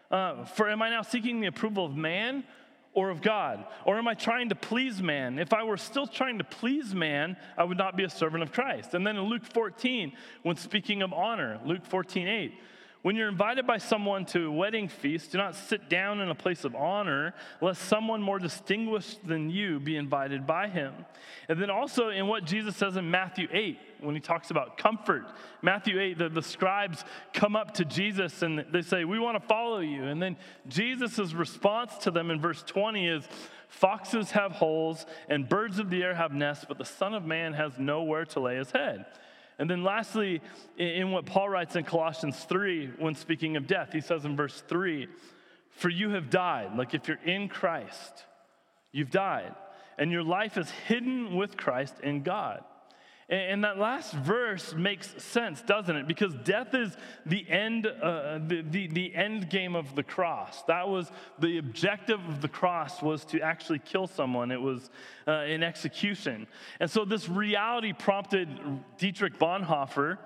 Uh, 0.09 0.43
for 0.45 0.67
am 0.69 0.81
I 0.81 0.89
now 0.89 1.03
seeking 1.03 1.39
the 1.39 1.47
approval 1.47 1.85
of 1.85 1.95
man 1.95 2.43
or 2.93 3.11
of 3.11 3.21
God? 3.21 3.65
Or 3.85 3.99
am 3.99 4.07
I 4.07 4.15
trying 4.15 4.49
to 4.49 4.55
please 4.55 5.01
man? 5.01 5.37
If 5.37 5.53
I 5.53 5.63
were 5.63 5.77
still 5.77 6.07
trying 6.07 6.39
to 6.39 6.43
please 6.43 6.95
man, 6.95 7.37
I 7.55 7.63
would 7.63 7.77
not 7.77 7.95
be 7.95 8.03
a 8.03 8.09
servant 8.09 8.41
of 8.41 8.51
Christ. 8.51 8.95
And 8.95 9.05
then 9.05 9.15
in 9.15 9.23
Luke 9.23 9.45
14, 9.45 10.11
when 10.41 10.55
speaking 10.55 11.03
of 11.03 11.13
honor, 11.13 11.59
Luke 11.63 11.85
14, 11.85 12.27
8, 12.27 12.59
when 13.01 13.15
you're 13.15 13.29
invited 13.29 13.65
by 13.65 13.77
someone 13.77 14.25
to 14.25 14.47
a 14.47 14.51
wedding 14.51 14.89
feast, 14.89 15.31
do 15.31 15.37
not 15.37 15.55
sit 15.55 15.89
down 15.89 16.19
in 16.19 16.29
a 16.29 16.35
place 16.35 16.65
of 16.65 16.75
honor, 16.75 17.33
lest 17.61 17.83
someone 17.83 18.21
more 18.21 18.39
distinguished 18.39 19.25
than 19.25 19.49
you 19.49 19.79
be 19.79 19.95
invited 19.95 20.45
by 20.45 20.67
him. 20.67 20.93
And 21.47 21.61
then 21.61 21.69
also 21.69 22.09
in 22.09 22.27
what 22.27 22.43
Jesus 22.43 22.75
says 22.75 22.97
in 22.97 23.09
Matthew 23.09 23.47
8, 23.51 23.79
when 24.01 24.15
he 24.15 24.21
talks 24.21 24.51
about 24.51 24.77
comfort. 24.77 25.25
Matthew 25.61 25.99
8, 25.99 26.17
the, 26.17 26.29
the 26.29 26.41
scribes 26.41 27.05
come 27.33 27.55
up 27.55 27.73
to 27.75 27.85
Jesus 27.85 28.41
and 28.41 28.65
they 28.71 28.81
say, 28.81 29.05
We 29.05 29.19
want 29.19 29.41
to 29.41 29.47
follow 29.47 29.79
you. 29.79 30.03
And 30.03 30.21
then 30.21 30.35
Jesus' 30.67 31.33
response 31.33 31.97
to 31.99 32.11
them 32.11 32.31
in 32.31 32.41
verse 32.41 32.63
20 32.63 33.07
is, 33.07 33.27
Foxes 33.69 34.31
have 34.31 34.53
holes 34.53 35.05
and 35.29 35.47
birds 35.47 35.79
of 35.79 35.89
the 35.89 36.01
air 36.03 36.15
have 36.15 36.33
nests, 36.33 36.65
but 36.67 36.77
the 36.77 36.85
Son 36.85 37.13
of 37.13 37.23
Man 37.23 37.53
has 37.53 37.77
nowhere 37.77 38.25
to 38.25 38.39
lay 38.39 38.55
his 38.55 38.71
head. 38.71 39.05
And 39.59 39.69
then, 39.69 39.83
lastly, 39.83 40.41
in 40.77 41.11
what 41.11 41.25
Paul 41.25 41.49
writes 41.49 41.75
in 41.75 41.83
Colossians 41.83 42.41
3, 42.45 42.93
when 42.97 43.13
speaking 43.13 43.57
of 43.57 43.67
death, 43.67 43.89
he 43.91 43.99
says 43.99 44.23
in 44.23 44.37
verse 44.37 44.63
3 44.67 45.07
For 45.71 45.89
you 45.89 46.11
have 46.11 46.29
died. 46.29 46.77
Like 46.77 46.93
if 46.93 47.09
you're 47.09 47.23
in 47.25 47.49
Christ, 47.49 48.25
you've 48.93 49.11
died. 49.11 49.53
And 49.97 50.11
your 50.11 50.23
life 50.23 50.57
is 50.57 50.71
hidden 50.87 51.35
with 51.35 51.57
Christ 51.57 51.95
in 52.01 52.23
God. 52.23 52.63
And 53.29 53.63
that 53.63 53.77
last 53.77 54.13
verse 54.13 54.73
makes 54.73 55.13
sense, 55.21 55.61
doesn't 55.61 55.95
it? 55.95 56.07
Because 56.07 56.33
death 56.43 56.73
is 56.73 56.97
the 57.27 57.47
end, 57.47 57.85
uh, 57.85 58.39
the, 58.39 58.65
the, 58.67 58.87
the, 58.87 59.13
end 59.13 59.51
game 59.51 59.75
of 59.75 59.93
the 59.93 60.01
cross. 60.01 60.63
That 60.63 60.89
was 60.89 61.11
the 61.37 61.59
objective 61.59 62.19
of 62.27 62.41
the 62.41 62.47
cross 62.47 63.03
was 63.03 63.23
to 63.25 63.39
actually 63.39 63.79
kill 63.79 64.07
someone. 64.07 64.49
It 64.49 64.59
was 64.59 64.89
uh, 65.27 65.31
an 65.31 65.61
execution. 65.61 66.47
And 66.79 66.89
so 66.89 67.05
this 67.05 67.29
reality 67.29 67.93
prompted 67.93 68.49
Dietrich 68.97 69.37
Bonhoeffer 69.37 70.17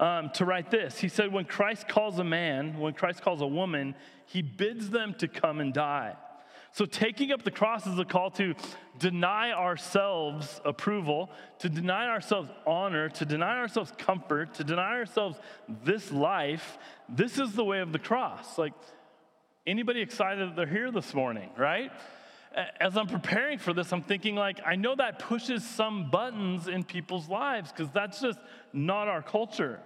um, 0.00 0.30
to 0.30 0.46
write 0.46 0.70
this. 0.70 0.98
He 0.98 1.08
said, 1.08 1.30
when 1.30 1.44
Christ 1.44 1.88
calls 1.88 2.18
a 2.18 2.24
man, 2.24 2.78
when 2.78 2.94
Christ 2.94 3.20
calls 3.20 3.42
a 3.42 3.46
woman, 3.46 3.94
he 4.24 4.40
bids 4.40 4.88
them 4.88 5.14
to 5.18 5.28
come 5.28 5.60
and 5.60 5.74
die. 5.74 6.16
So, 6.76 6.84
taking 6.84 7.32
up 7.32 7.42
the 7.42 7.50
cross 7.50 7.86
is 7.86 7.98
a 7.98 8.04
call 8.04 8.30
to 8.32 8.54
deny 8.98 9.50
ourselves 9.50 10.60
approval, 10.62 11.30
to 11.60 11.70
deny 11.70 12.06
ourselves 12.06 12.50
honor, 12.66 13.08
to 13.08 13.24
deny 13.24 13.56
ourselves 13.56 13.94
comfort, 13.96 14.52
to 14.56 14.64
deny 14.64 14.90
ourselves 14.90 15.38
this 15.84 16.12
life. 16.12 16.76
This 17.08 17.38
is 17.38 17.54
the 17.54 17.64
way 17.64 17.78
of 17.78 17.92
the 17.92 17.98
cross. 17.98 18.58
Like, 18.58 18.74
anybody 19.66 20.02
excited 20.02 20.50
that 20.50 20.54
they're 20.54 20.66
here 20.66 20.90
this 20.90 21.14
morning, 21.14 21.48
right? 21.56 21.90
As 22.78 22.98
I'm 22.98 23.06
preparing 23.06 23.58
for 23.58 23.72
this, 23.72 23.90
I'm 23.90 24.02
thinking, 24.02 24.34
like, 24.34 24.60
I 24.62 24.76
know 24.76 24.94
that 24.96 25.18
pushes 25.18 25.66
some 25.66 26.10
buttons 26.10 26.68
in 26.68 26.84
people's 26.84 27.26
lives 27.26 27.72
because 27.72 27.90
that's 27.90 28.20
just 28.20 28.38
not 28.74 29.08
our 29.08 29.22
culture. 29.22 29.80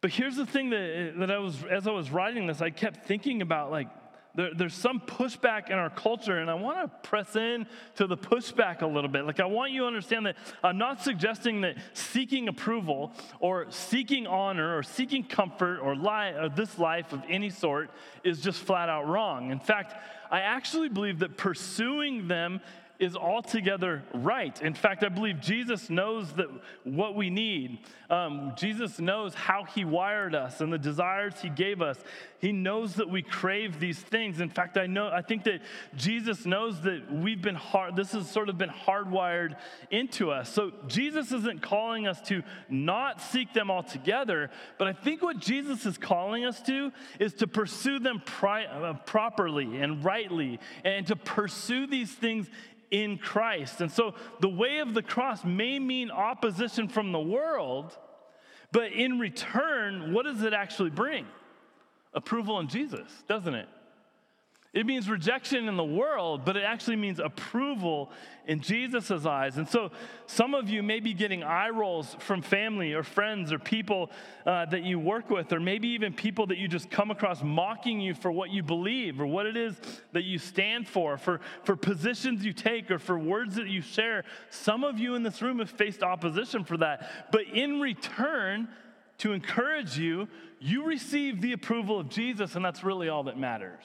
But 0.00 0.10
here's 0.10 0.34
the 0.34 0.46
thing 0.46 0.70
that, 0.70 1.14
that 1.18 1.30
I 1.30 1.38
was, 1.38 1.62
as 1.70 1.86
I 1.86 1.92
was 1.92 2.10
writing 2.10 2.48
this, 2.48 2.60
I 2.60 2.70
kept 2.70 3.06
thinking 3.06 3.42
about, 3.42 3.70
like, 3.70 3.86
there, 4.34 4.50
there's 4.54 4.74
some 4.74 5.00
pushback 5.00 5.68
in 5.68 5.74
our 5.74 5.90
culture, 5.90 6.38
and 6.38 6.50
I 6.50 6.54
want 6.54 6.78
to 6.80 7.08
press 7.08 7.36
in 7.36 7.66
to 7.96 8.06
the 8.06 8.16
pushback 8.16 8.82
a 8.82 8.86
little 8.86 9.10
bit. 9.10 9.26
Like, 9.26 9.40
I 9.40 9.44
want 9.44 9.72
you 9.72 9.82
to 9.82 9.86
understand 9.86 10.26
that 10.26 10.36
I'm 10.62 10.78
not 10.78 11.02
suggesting 11.02 11.60
that 11.62 11.76
seeking 11.92 12.48
approval 12.48 13.12
or 13.40 13.66
seeking 13.70 14.26
honor 14.26 14.76
or 14.76 14.82
seeking 14.82 15.24
comfort 15.24 15.80
or, 15.80 15.94
li- 15.94 16.34
or 16.38 16.48
this 16.48 16.78
life 16.78 17.12
of 17.12 17.22
any 17.28 17.50
sort 17.50 17.90
is 18.24 18.40
just 18.40 18.60
flat 18.60 18.88
out 18.88 19.06
wrong. 19.06 19.50
In 19.50 19.60
fact, 19.60 19.94
I 20.30 20.40
actually 20.40 20.88
believe 20.88 21.18
that 21.18 21.36
pursuing 21.36 22.26
them 22.26 22.60
is 23.02 23.16
altogether 23.16 24.04
right. 24.14 24.62
In 24.62 24.74
fact, 24.74 25.02
I 25.02 25.08
believe 25.08 25.40
Jesus 25.40 25.90
knows 25.90 26.32
that 26.34 26.46
what 26.84 27.16
we 27.16 27.30
need. 27.30 27.80
Um, 28.08 28.52
Jesus 28.56 29.00
knows 29.00 29.34
how 29.34 29.64
He 29.64 29.84
wired 29.84 30.36
us 30.36 30.60
and 30.60 30.72
the 30.72 30.78
desires 30.78 31.34
He 31.42 31.48
gave 31.48 31.82
us. 31.82 31.98
He 32.38 32.52
knows 32.52 32.94
that 32.94 33.08
we 33.08 33.22
crave 33.22 33.80
these 33.80 33.98
things. 33.98 34.40
In 34.40 34.50
fact, 34.50 34.76
I 34.76 34.86
know 34.86 35.08
I 35.08 35.22
think 35.22 35.42
that 35.44 35.62
Jesus 35.96 36.46
knows 36.46 36.80
that 36.82 37.12
we've 37.12 37.42
been 37.42 37.56
hard. 37.56 37.96
This 37.96 38.12
has 38.12 38.30
sort 38.30 38.48
of 38.48 38.56
been 38.56 38.70
hardwired 38.70 39.56
into 39.90 40.30
us. 40.30 40.52
So 40.52 40.72
Jesus 40.86 41.32
isn't 41.32 41.60
calling 41.60 42.06
us 42.06 42.20
to 42.22 42.42
not 42.68 43.20
seek 43.20 43.52
them 43.52 43.70
altogether, 43.70 44.50
but 44.78 44.86
I 44.86 44.92
think 44.92 45.22
what 45.22 45.38
Jesus 45.40 45.86
is 45.86 45.98
calling 45.98 46.44
us 46.44 46.60
to 46.62 46.92
is 47.18 47.34
to 47.34 47.48
pursue 47.48 47.98
them 47.98 48.22
pri- 48.24 48.66
uh, 48.66 48.94
properly 48.94 49.80
and 49.80 50.04
rightly, 50.04 50.60
and 50.84 51.04
to 51.08 51.16
pursue 51.16 51.88
these 51.88 52.12
things 52.12 52.48
in 52.92 53.18
Christ. 53.18 53.80
And 53.80 53.90
so 53.90 54.14
the 54.40 54.48
way 54.48 54.78
of 54.78 54.94
the 54.94 55.02
cross 55.02 55.44
may 55.44 55.80
mean 55.80 56.10
opposition 56.10 56.86
from 56.86 57.10
the 57.10 57.18
world, 57.18 57.98
but 58.70 58.92
in 58.92 59.18
return, 59.18 60.12
what 60.12 60.24
does 60.24 60.42
it 60.42 60.52
actually 60.52 60.90
bring? 60.90 61.26
Approval 62.14 62.60
in 62.60 62.68
Jesus, 62.68 63.10
doesn't 63.26 63.54
it? 63.54 63.68
It 64.72 64.86
means 64.86 65.10
rejection 65.10 65.68
in 65.68 65.76
the 65.76 65.84
world, 65.84 66.46
but 66.46 66.56
it 66.56 66.62
actually 66.62 66.96
means 66.96 67.18
approval 67.18 68.10
in 68.46 68.60
Jesus' 68.60 69.26
eyes. 69.26 69.58
And 69.58 69.68
so 69.68 69.90
some 70.24 70.54
of 70.54 70.70
you 70.70 70.82
may 70.82 70.98
be 70.98 71.12
getting 71.12 71.42
eye 71.42 71.68
rolls 71.68 72.16
from 72.20 72.40
family 72.40 72.94
or 72.94 73.02
friends 73.02 73.52
or 73.52 73.58
people 73.58 74.10
uh, 74.46 74.64
that 74.66 74.82
you 74.82 74.98
work 74.98 75.28
with, 75.28 75.52
or 75.52 75.60
maybe 75.60 75.88
even 75.88 76.14
people 76.14 76.46
that 76.46 76.56
you 76.56 76.68
just 76.68 76.90
come 76.90 77.10
across 77.10 77.42
mocking 77.42 78.00
you 78.00 78.14
for 78.14 78.32
what 78.32 78.48
you 78.48 78.62
believe 78.62 79.20
or 79.20 79.26
what 79.26 79.44
it 79.44 79.58
is 79.58 79.78
that 80.12 80.24
you 80.24 80.38
stand 80.38 80.88
for, 80.88 81.18
for, 81.18 81.42
for 81.64 81.76
positions 81.76 82.42
you 82.42 82.54
take 82.54 82.90
or 82.90 82.98
for 82.98 83.18
words 83.18 83.56
that 83.56 83.68
you 83.68 83.82
share. 83.82 84.24
Some 84.48 84.84
of 84.84 84.98
you 84.98 85.16
in 85.16 85.22
this 85.22 85.42
room 85.42 85.58
have 85.58 85.70
faced 85.70 86.02
opposition 86.02 86.64
for 86.64 86.78
that. 86.78 87.30
But 87.30 87.42
in 87.42 87.78
return, 87.78 88.68
to 89.18 89.34
encourage 89.34 89.98
you, 89.98 90.28
you 90.58 90.84
receive 90.84 91.42
the 91.42 91.52
approval 91.52 92.00
of 92.00 92.08
Jesus, 92.08 92.56
and 92.56 92.64
that's 92.64 92.82
really 92.82 93.10
all 93.10 93.24
that 93.24 93.38
matters. 93.38 93.84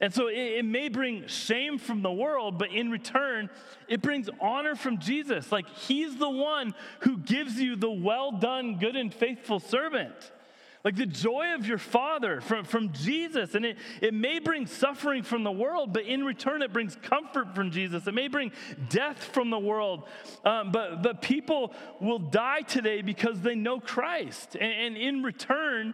And 0.00 0.14
so 0.14 0.28
it, 0.28 0.36
it, 0.36 0.64
may 0.64 0.88
bring 0.88 1.26
shame 1.26 1.78
from 1.78 2.02
the 2.02 2.10
world, 2.10 2.58
but 2.58 2.72
in 2.72 2.90
return, 2.90 3.50
it 3.86 4.00
brings 4.00 4.30
honor 4.40 4.74
from 4.74 4.98
Jesus. 4.98 5.52
Like 5.52 5.68
he's 5.68 6.16
the 6.16 6.30
one 6.30 6.74
who 7.00 7.18
gives 7.18 7.60
you 7.60 7.76
the 7.76 7.90
well 7.90 8.32
done, 8.32 8.78
good 8.78 8.96
and 8.96 9.12
faithful 9.12 9.60
servant. 9.60 10.14
Like 10.82 10.96
the 10.96 11.04
joy 11.04 11.54
of 11.54 11.66
your 11.66 11.76
Father 11.76 12.40
from, 12.40 12.64
from 12.64 12.92
Jesus. 12.92 13.54
And 13.54 13.66
it, 13.66 13.76
it 14.00 14.14
may 14.14 14.38
bring 14.38 14.66
suffering 14.66 15.22
from 15.22 15.44
the 15.44 15.52
world, 15.52 15.92
but 15.92 16.04
in 16.04 16.24
return, 16.24 16.62
it 16.62 16.72
brings 16.72 16.96
comfort 16.96 17.54
from 17.54 17.70
Jesus. 17.70 18.06
It 18.06 18.14
may 18.14 18.28
bring 18.28 18.52
death 18.88 19.22
from 19.22 19.50
the 19.50 19.58
world, 19.58 20.08
um, 20.42 20.72
but, 20.72 21.02
but 21.02 21.20
people 21.20 21.74
will 22.00 22.18
die 22.18 22.62
today 22.62 23.02
because 23.02 23.42
they 23.42 23.54
know 23.54 23.78
Christ. 23.78 24.56
And, 24.58 24.72
and 24.72 24.96
in 24.96 25.22
return, 25.22 25.92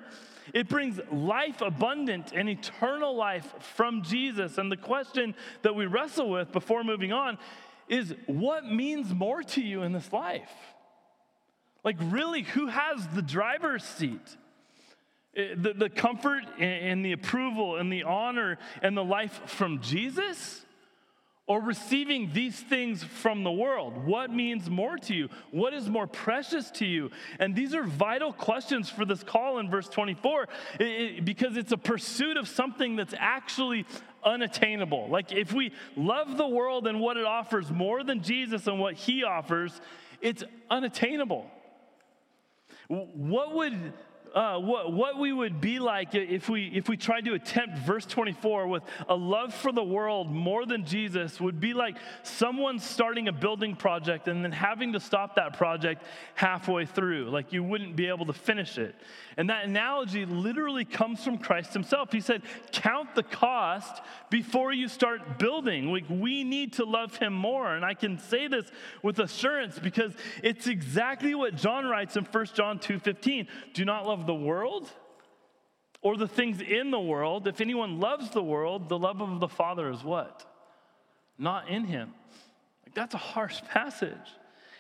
it 0.55 0.69
brings 0.69 1.01
life 1.11 1.61
abundant 1.61 2.33
and 2.35 2.49
eternal 2.49 3.17
life 3.17 3.55
from 3.77 4.03
Jesus. 4.03 4.59
And 4.59 4.71
the 4.71 4.77
question 4.77 5.35
that 5.63 5.75
we 5.75 5.87
wrestle 5.87 6.31
with 6.31 6.53
before 6.53 6.85
moving 6.85 7.13
on 7.13 7.39
is 7.89 8.15
what 8.27 8.65
means 8.65 9.15
more 9.15 9.43
to 9.43 9.61
you 9.61 9.83
in 9.83 9.93
this 9.93 10.13
life? 10.13 10.51
Like, 11.85 11.97
really, 12.01 12.43
who 12.43 12.67
has 12.67 13.07
the 13.15 13.23
driver's 13.23 13.85
seat? 13.85 14.37
Eh, 15.37 15.55
the, 15.57 15.73
the 15.73 15.89
comfort 15.89 16.43
and 16.59 17.05
the 17.05 17.13
approval 17.13 17.77
and 17.77 17.93
the 17.93 18.03
honor 18.03 18.59
and 18.83 18.97
the 18.97 19.05
life 19.05 19.41
from 19.47 19.81
Jesus? 19.81 20.66
Or 21.49 21.61
receiving 21.61 22.33
these 22.33 22.59
things 22.59 23.05
from 23.05 23.45
the 23.45 23.51
world? 23.51 24.05
What 24.05 24.31
means 24.31 24.69
more 24.69 24.97
to 24.99 25.15
you? 25.15 25.29
What 25.53 25.75
is 25.75 25.89
more 25.89 26.07
precious 26.07 26.71
to 26.73 26.85
you? 26.85 27.11
And 27.39 27.55
these 27.55 27.75
are 27.75 27.85
vital 27.85 28.33
questions 28.33 28.91
for 28.91 29.05
this 29.05 29.23
call 29.23 29.59
in 29.59 29.71
verse 29.71 29.89
24 29.89 30.49
it, 30.81 30.83
it, 30.83 31.25
because 31.25 31.57
it's 31.57 31.73
a 31.73 31.79
pursuit 31.79 32.37
of 32.37 32.49
something 32.49 32.97
that's 32.97 33.15
actually 33.17 33.87
unattainable. 34.25 35.09
Like 35.09 35.31
if 35.31 35.53
we 35.53 35.73
love 35.97 36.37
the 36.37 36.49
world 36.49 36.89
and 36.89 37.01
what 37.01 37.17
it 37.17 37.25
offers 37.25 37.71
more 37.71 38.03
than 38.03 38.23
Jesus 38.23 38.67
and 38.67 38.81
what 38.81 38.95
he 38.95 39.23
offers, 39.23 39.81
it's 40.21 40.43
unattainable. 40.69 41.49
What 42.89 43.55
would 43.55 43.93
uh, 44.35 44.59
what, 44.59 44.93
what 44.93 45.19
we 45.19 45.33
would 45.33 45.61
be 45.61 45.79
like 45.79 46.15
if 46.15 46.49
we, 46.49 46.69
if 46.75 46.89
we 46.89 46.97
tried 46.97 47.25
to 47.25 47.35
attempt 47.35 47.79
verse 47.79 48.05
24 48.05 48.69
with 48.69 48.83
a 49.09 49.15
love 49.15 49.55
for 49.55 49.73
the 49.73 49.83
world 49.83 50.31
more 50.31 50.67
than 50.67 50.85
Jesus 50.85 51.41
would 51.41 51.61
be 51.61 51.73
like 51.73 51.97
someone 52.23 52.79
starting 52.79 53.29
a 53.29 53.33
building 53.33 53.75
project 53.75 54.29
and 54.29 54.45
then 54.45 54.53
having 54.53 54.93
to 54.93 55.01
stop 55.01 55.37
that 55.37 55.57
project 55.57 56.03
halfway 56.35 56.87
through. 56.87 57.31
Like 57.31 57.53
you 57.53 57.63
wouldn't 57.63 57.97
be 57.97 58.09
able 58.09 58.27
to 58.27 58.33
finish 58.33 58.79
it. 58.79 58.95
And 59.39 59.51
that 59.51 59.67
analogy 59.67 60.25
literally 60.25 60.85
comes 60.85 61.23
from 61.23 61.39
Christ 61.39 61.73
himself. 61.73 62.13
He 62.13 62.21
said, 62.21 62.43
Count 62.73 63.15
the 63.15 63.23
cost 63.23 64.03
before 64.31 64.73
you 64.73 64.89
start 64.89 65.39
building. 65.39 65.93
Like 65.93 66.05
we 66.09 66.45
need 66.45 66.75
to 66.75 66.85
love 66.85 67.17
him 67.17 67.33
more. 67.33 67.75
And 67.75 67.85
I 67.85 67.95
can 67.95 68.19
say 68.19 68.49
this 68.49 68.67
with 69.03 69.19
assurance 69.19 69.79
because 69.79 70.13
it's 70.43 70.67
exactly 70.67 71.35
what 71.35 71.55
John 71.55 71.87
writes 71.87 72.17
in 72.17 72.25
1 72.25 72.47
John 72.55 72.79
2 72.79 72.99
15. 72.99 73.47
Do 73.75 73.85
not 73.85 74.07
love 74.07 74.26
the 74.27 74.35
world 74.35 74.89
or 76.03 76.17
the 76.17 76.29
things 76.29 76.61
in 76.61 76.91
the 76.91 77.01
world. 77.01 77.49
If 77.49 77.61
anyone 77.61 78.01
loves 78.01 78.31
the 78.31 78.43
world, 78.43 78.89
the 78.89 78.99
love 78.99 79.21
of 79.21 79.41
the 79.41 79.49
Father 79.49 79.91
is 79.91 80.05
what? 80.05 80.45
Not 81.39 81.69
in 81.69 81.85
him. 81.85 82.15
Like, 82.85 82.95
that's 82.95 83.15
a 83.15 83.19
harsh 83.19 83.61
passage. 83.71 84.15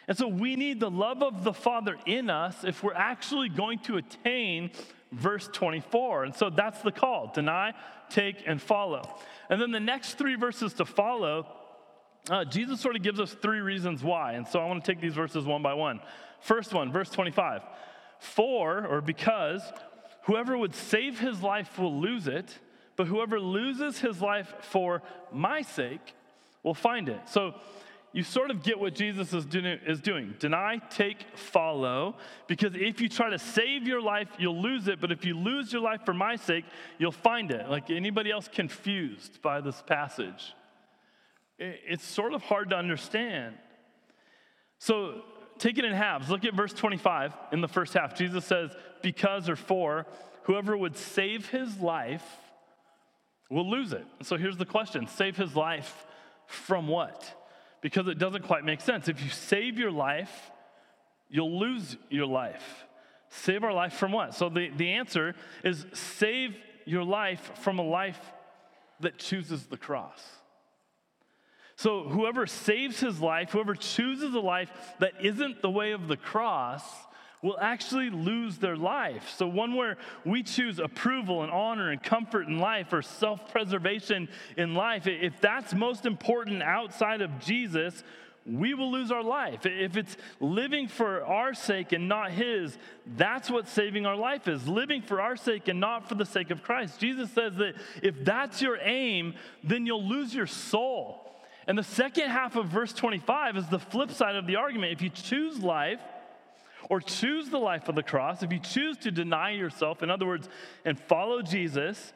And 0.08 0.16
so 0.16 0.28
we 0.28 0.54
need 0.54 0.78
the 0.78 0.90
love 0.90 1.22
of 1.22 1.42
the 1.42 1.52
Father 1.52 1.96
in 2.06 2.30
us 2.30 2.64
if 2.64 2.82
we're 2.82 2.94
actually 2.94 3.48
going 3.48 3.80
to 3.80 3.96
attain 3.96 4.70
verse 5.12 5.48
24. 5.52 6.24
And 6.24 6.34
so 6.34 6.50
that's 6.50 6.80
the 6.82 6.92
call 6.92 7.32
deny, 7.34 7.72
take, 8.08 8.36
and 8.46 8.62
follow. 8.62 9.02
And 9.50 9.60
then 9.60 9.72
the 9.72 9.80
next 9.80 10.18
three 10.18 10.36
verses 10.36 10.74
to 10.74 10.84
follow, 10.84 11.46
uh, 12.30 12.44
Jesus 12.44 12.80
sort 12.80 12.96
of 12.96 13.02
gives 13.02 13.20
us 13.20 13.34
three 13.34 13.60
reasons 13.60 14.02
why. 14.04 14.34
And 14.34 14.46
so 14.46 14.60
I 14.60 14.66
want 14.66 14.84
to 14.84 14.92
take 14.92 15.00
these 15.00 15.14
verses 15.14 15.44
one 15.44 15.62
by 15.62 15.74
one. 15.74 16.00
First 16.40 16.72
one, 16.72 16.92
verse 16.92 17.10
25. 17.10 17.62
For, 18.18 18.86
or 18.86 19.00
because, 19.00 19.62
whoever 20.22 20.56
would 20.56 20.74
save 20.74 21.20
his 21.20 21.42
life 21.42 21.78
will 21.78 22.00
lose 22.00 22.26
it, 22.26 22.58
but 22.96 23.06
whoever 23.06 23.38
loses 23.38 24.00
his 24.00 24.20
life 24.20 24.54
for 24.60 25.02
my 25.32 25.62
sake 25.62 26.14
will 26.62 26.74
find 26.74 27.08
it. 27.08 27.28
So 27.28 27.54
you 28.12 28.22
sort 28.22 28.50
of 28.50 28.62
get 28.62 28.80
what 28.80 28.94
Jesus 28.94 29.34
is 29.34 29.44
doing, 29.44 29.78
is 29.86 30.00
doing. 30.00 30.34
Deny, 30.38 30.80
take, 30.88 31.18
follow. 31.36 32.16
Because 32.46 32.74
if 32.74 33.00
you 33.02 33.10
try 33.10 33.28
to 33.28 33.38
save 33.38 33.86
your 33.86 34.00
life, 34.00 34.28
you'll 34.38 34.60
lose 34.60 34.88
it. 34.88 35.02
But 35.02 35.12
if 35.12 35.26
you 35.26 35.38
lose 35.38 35.70
your 35.70 35.82
life 35.82 36.00
for 36.06 36.14
my 36.14 36.36
sake, 36.36 36.64
you'll 36.96 37.12
find 37.12 37.50
it. 37.50 37.68
Like 37.68 37.90
anybody 37.90 38.30
else 38.30 38.48
confused 38.48 39.42
by 39.42 39.60
this 39.60 39.82
passage? 39.86 40.54
It's 41.58 42.06
sort 42.06 42.32
of 42.32 42.42
hard 42.42 42.70
to 42.70 42.76
understand. 42.76 43.56
So 44.78 45.22
take 45.58 45.78
it 45.78 45.84
in 45.84 45.92
halves. 45.92 46.28
Look 46.28 46.44
at 46.44 46.54
verse 46.54 46.72
25 46.72 47.34
in 47.52 47.60
the 47.60 47.68
first 47.68 47.94
half. 47.94 48.16
Jesus 48.16 48.44
says, 48.44 48.70
Because 49.02 49.48
or 49.48 49.56
for, 49.56 50.06
whoever 50.42 50.76
would 50.76 50.96
save 50.96 51.48
his 51.50 51.78
life 51.78 52.24
will 53.50 53.68
lose 53.68 53.92
it. 53.92 54.04
So 54.22 54.36
here's 54.36 54.56
the 54.56 54.66
question 54.66 55.06
save 55.06 55.36
his 55.36 55.54
life 55.54 56.06
from 56.46 56.88
what? 56.88 57.42
Because 57.80 58.08
it 58.08 58.18
doesn't 58.18 58.44
quite 58.44 58.64
make 58.64 58.80
sense. 58.80 59.08
If 59.08 59.22
you 59.22 59.30
save 59.30 59.78
your 59.78 59.92
life, 59.92 60.50
you'll 61.28 61.58
lose 61.58 61.96
your 62.10 62.26
life. 62.26 62.86
Save 63.28 63.64
our 63.64 63.72
life 63.72 63.94
from 63.94 64.12
what? 64.12 64.34
So 64.34 64.48
the, 64.48 64.70
the 64.70 64.92
answer 64.92 65.34
is 65.64 65.84
save 65.92 66.56
your 66.84 67.04
life 67.04 67.52
from 67.56 67.78
a 67.78 67.82
life 67.82 68.20
that 69.00 69.18
chooses 69.18 69.66
the 69.66 69.76
cross. 69.76 70.20
So, 71.76 72.04
whoever 72.04 72.46
saves 72.46 73.00
his 73.00 73.20
life, 73.20 73.50
whoever 73.50 73.74
chooses 73.74 74.34
a 74.34 74.40
life 74.40 74.70
that 74.98 75.12
isn't 75.20 75.60
the 75.60 75.70
way 75.70 75.92
of 75.92 76.08
the 76.08 76.16
cross, 76.16 76.82
will 77.42 77.58
actually 77.60 78.08
lose 78.08 78.56
their 78.56 78.76
life. 78.76 79.34
So, 79.36 79.46
one 79.46 79.74
where 79.74 79.98
we 80.24 80.42
choose 80.42 80.78
approval 80.78 81.42
and 81.42 81.52
honor 81.52 81.90
and 81.90 82.02
comfort 82.02 82.48
in 82.48 82.58
life 82.58 82.94
or 82.94 83.02
self 83.02 83.52
preservation 83.52 84.28
in 84.56 84.74
life, 84.74 85.06
if 85.06 85.38
that's 85.42 85.74
most 85.74 86.06
important 86.06 86.62
outside 86.62 87.20
of 87.20 87.38
Jesus, 87.40 88.02
we 88.46 88.72
will 88.72 88.90
lose 88.90 89.10
our 89.10 89.24
life. 89.24 89.66
If 89.66 89.98
it's 89.98 90.16
living 90.40 90.88
for 90.88 91.24
our 91.26 91.52
sake 91.52 91.92
and 91.92 92.08
not 92.08 92.30
His, 92.30 92.78
that's 93.06 93.50
what 93.50 93.68
saving 93.68 94.06
our 94.06 94.16
life 94.16 94.48
is 94.48 94.66
living 94.66 95.02
for 95.02 95.20
our 95.20 95.36
sake 95.36 95.68
and 95.68 95.78
not 95.78 96.08
for 96.08 96.14
the 96.14 96.24
sake 96.24 96.50
of 96.50 96.62
Christ. 96.62 97.00
Jesus 97.00 97.30
says 97.32 97.56
that 97.56 97.74
if 98.02 98.24
that's 98.24 98.62
your 98.62 98.78
aim, 98.80 99.34
then 99.62 99.84
you'll 99.84 100.08
lose 100.08 100.34
your 100.34 100.46
soul. 100.46 101.35
And 101.66 101.76
the 101.76 101.82
second 101.82 102.30
half 102.30 102.56
of 102.56 102.66
verse 102.66 102.92
25 102.92 103.56
is 103.56 103.66
the 103.68 103.78
flip 103.78 104.10
side 104.10 104.36
of 104.36 104.46
the 104.46 104.56
argument. 104.56 104.92
If 104.92 105.02
you 105.02 105.10
choose 105.10 105.60
life, 105.60 106.00
or 106.88 107.00
choose 107.00 107.48
the 107.48 107.58
life 107.58 107.88
of 107.88 107.94
the 107.94 108.02
cross, 108.02 108.42
if 108.42 108.52
you 108.52 108.60
choose 108.60 108.96
to 108.98 109.10
deny 109.10 109.50
yourself, 109.50 110.02
in 110.02 110.10
other 110.10 110.26
words, 110.26 110.48
and 110.84 110.98
follow 110.98 111.42
Jesus, 111.42 112.12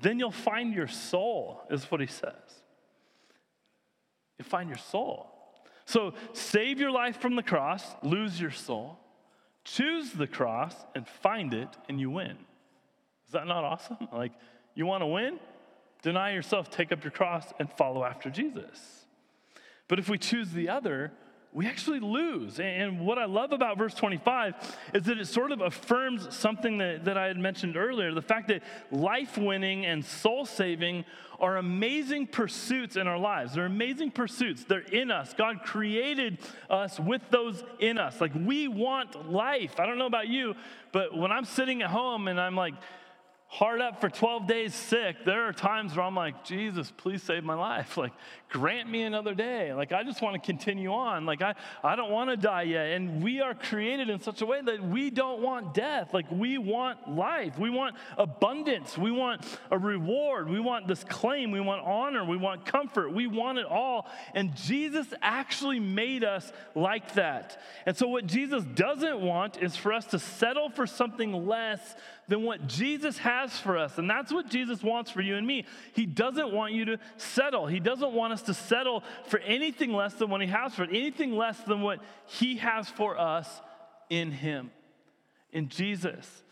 then 0.00 0.18
you'll 0.18 0.30
find 0.30 0.74
your 0.74 0.86
soul, 0.86 1.62
is 1.70 1.84
what 1.90 2.00
he 2.00 2.06
says. 2.06 2.32
You 4.38 4.44
find 4.44 4.68
your 4.68 4.78
soul. 4.78 5.32
So 5.86 6.14
save 6.32 6.80
your 6.80 6.90
life 6.90 7.20
from 7.20 7.36
the 7.36 7.42
cross, 7.42 7.84
lose 8.02 8.40
your 8.40 8.50
soul. 8.50 8.98
Choose 9.64 10.12
the 10.12 10.26
cross 10.26 10.74
and 10.94 11.08
find 11.08 11.52
it, 11.52 11.68
and 11.88 12.00
you 12.00 12.10
win. 12.10 12.36
Is 13.26 13.32
that 13.32 13.46
not 13.46 13.64
awesome? 13.64 14.08
Like, 14.12 14.32
you 14.74 14.86
want 14.86 15.02
to 15.02 15.06
win? 15.06 15.40
Deny 16.06 16.34
yourself, 16.34 16.70
take 16.70 16.92
up 16.92 17.02
your 17.02 17.10
cross, 17.10 17.52
and 17.58 17.68
follow 17.68 18.04
after 18.04 18.30
Jesus. 18.30 19.06
But 19.88 19.98
if 19.98 20.08
we 20.08 20.18
choose 20.18 20.52
the 20.52 20.68
other, 20.68 21.10
we 21.52 21.66
actually 21.66 21.98
lose. 21.98 22.60
And 22.60 23.00
what 23.00 23.18
I 23.18 23.24
love 23.24 23.50
about 23.50 23.76
verse 23.76 23.92
25 23.92 24.54
is 24.94 25.02
that 25.02 25.18
it 25.18 25.26
sort 25.26 25.50
of 25.50 25.60
affirms 25.60 26.32
something 26.32 26.78
that, 26.78 27.06
that 27.06 27.18
I 27.18 27.26
had 27.26 27.38
mentioned 27.38 27.76
earlier 27.76 28.14
the 28.14 28.22
fact 28.22 28.46
that 28.48 28.62
life 28.92 29.36
winning 29.36 29.84
and 29.84 30.04
soul 30.04 30.46
saving 30.46 31.04
are 31.40 31.56
amazing 31.56 32.28
pursuits 32.28 32.94
in 32.94 33.08
our 33.08 33.18
lives. 33.18 33.54
They're 33.54 33.66
amazing 33.66 34.12
pursuits. 34.12 34.62
They're 34.62 34.78
in 34.78 35.10
us. 35.10 35.34
God 35.36 35.64
created 35.64 36.38
us 36.70 37.00
with 37.00 37.22
those 37.30 37.64
in 37.80 37.98
us. 37.98 38.20
Like 38.20 38.30
we 38.32 38.68
want 38.68 39.28
life. 39.28 39.80
I 39.80 39.86
don't 39.86 39.98
know 39.98 40.06
about 40.06 40.28
you, 40.28 40.54
but 40.92 41.18
when 41.18 41.32
I'm 41.32 41.44
sitting 41.44 41.82
at 41.82 41.90
home 41.90 42.28
and 42.28 42.40
I'm 42.40 42.54
like, 42.54 42.74
hard 43.56 43.80
up 43.80 44.02
for 44.02 44.10
12 44.10 44.46
days 44.46 44.74
sick, 44.74 45.24
there 45.24 45.48
are 45.48 45.52
times 45.52 45.96
where 45.96 46.04
I'm 46.04 46.14
like, 46.14 46.44
Jesus, 46.44 46.92
please 46.94 47.22
save 47.22 47.42
my 47.42 47.54
life. 47.54 47.96
Like, 48.06 48.12
grant 48.48 48.88
me 48.88 49.02
another 49.02 49.34
day. 49.34 49.72
Like, 49.74 49.92
I 49.92 50.02
just 50.02 50.22
want 50.22 50.34
to 50.34 50.40
continue 50.40 50.92
on. 50.92 51.26
Like, 51.26 51.42
I, 51.42 51.54
I 51.82 51.96
don't 51.96 52.10
want 52.10 52.30
to 52.30 52.36
die 52.36 52.62
yet. 52.62 52.92
And 52.92 53.22
we 53.22 53.40
are 53.40 53.54
created 53.54 54.08
in 54.08 54.20
such 54.20 54.40
a 54.40 54.46
way 54.46 54.60
that 54.60 54.82
we 54.82 55.10
don't 55.10 55.42
want 55.42 55.74
death. 55.74 56.14
Like, 56.14 56.30
we 56.30 56.58
want 56.58 57.10
life. 57.10 57.58
We 57.58 57.70
want 57.70 57.96
abundance. 58.16 58.96
We 58.96 59.10
want 59.10 59.44
a 59.70 59.78
reward. 59.78 60.48
We 60.48 60.60
want 60.60 60.86
this 60.86 61.04
claim. 61.04 61.50
We 61.50 61.60
want 61.60 61.84
honor. 61.84 62.24
We 62.24 62.36
want 62.36 62.64
comfort. 62.64 63.12
We 63.12 63.26
want 63.26 63.58
it 63.58 63.66
all. 63.66 64.08
And 64.34 64.54
Jesus 64.56 65.06
actually 65.22 65.80
made 65.80 66.24
us 66.24 66.52
like 66.74 67.14
that. 67.14 67.60
And 67.84 67.96
so, 67.96 68.08
what 68.08 68.26
Jesus 68.26 68.64
doesn't 68.64 69.20
want 69.20 69.62
is 69.62 69.76
for 69.76 69.92
us 69.92 70.06
to 70.06 70.18
settle 70.18 70.70
for 70.70 70.86
something 70.86 71.46
less 71.46 71.96
than 72.28 72.42
what 72.42 72.66
Jesus 72.66 73.18
has 73.18 73.56
for 73.58 73.78
us. 73.78 73.98
And 73.98 74.10
that's 74.10 74.32
what 74.32 74.48
Jesus 74.48 74.82
wants 74.82 75.10
for 75.10 75.20
you 75.20 75.36
and 75.36 75.46
me. 75.46 75.64
He 75.92 76.06
doesn't 76.06 76.52
want 76.52 76.72
you 76.72 76.84
to 76.86 76.98
settle. 77.16 77.66
He 77.66 77.80
doesn't 77.80 78.12
want 78.12 78.32
us 78.32 78.35
to 78.42 78.54
settle 78.54 79.02
for 79.26 79.38
anything 79.40 79.92
less 79.92 80.14
than 80.14 80.30
what 80.30 80.40
He 80.40 80.48
has 80.48 80.74
for 80.74 80.82
us, 80.84 80.88
anything 80.90 81.36
less 81.36 81.58
than 81.60 81.82
what 81.82 82.00
He 82.26 82.56
has 82.56 82.88
for 82.88 83.18
us 83.18 83.60
in 84.10 84.32
Him, 84.32 84.70
in 85.52 85.68
Jesus. 85.68 86.42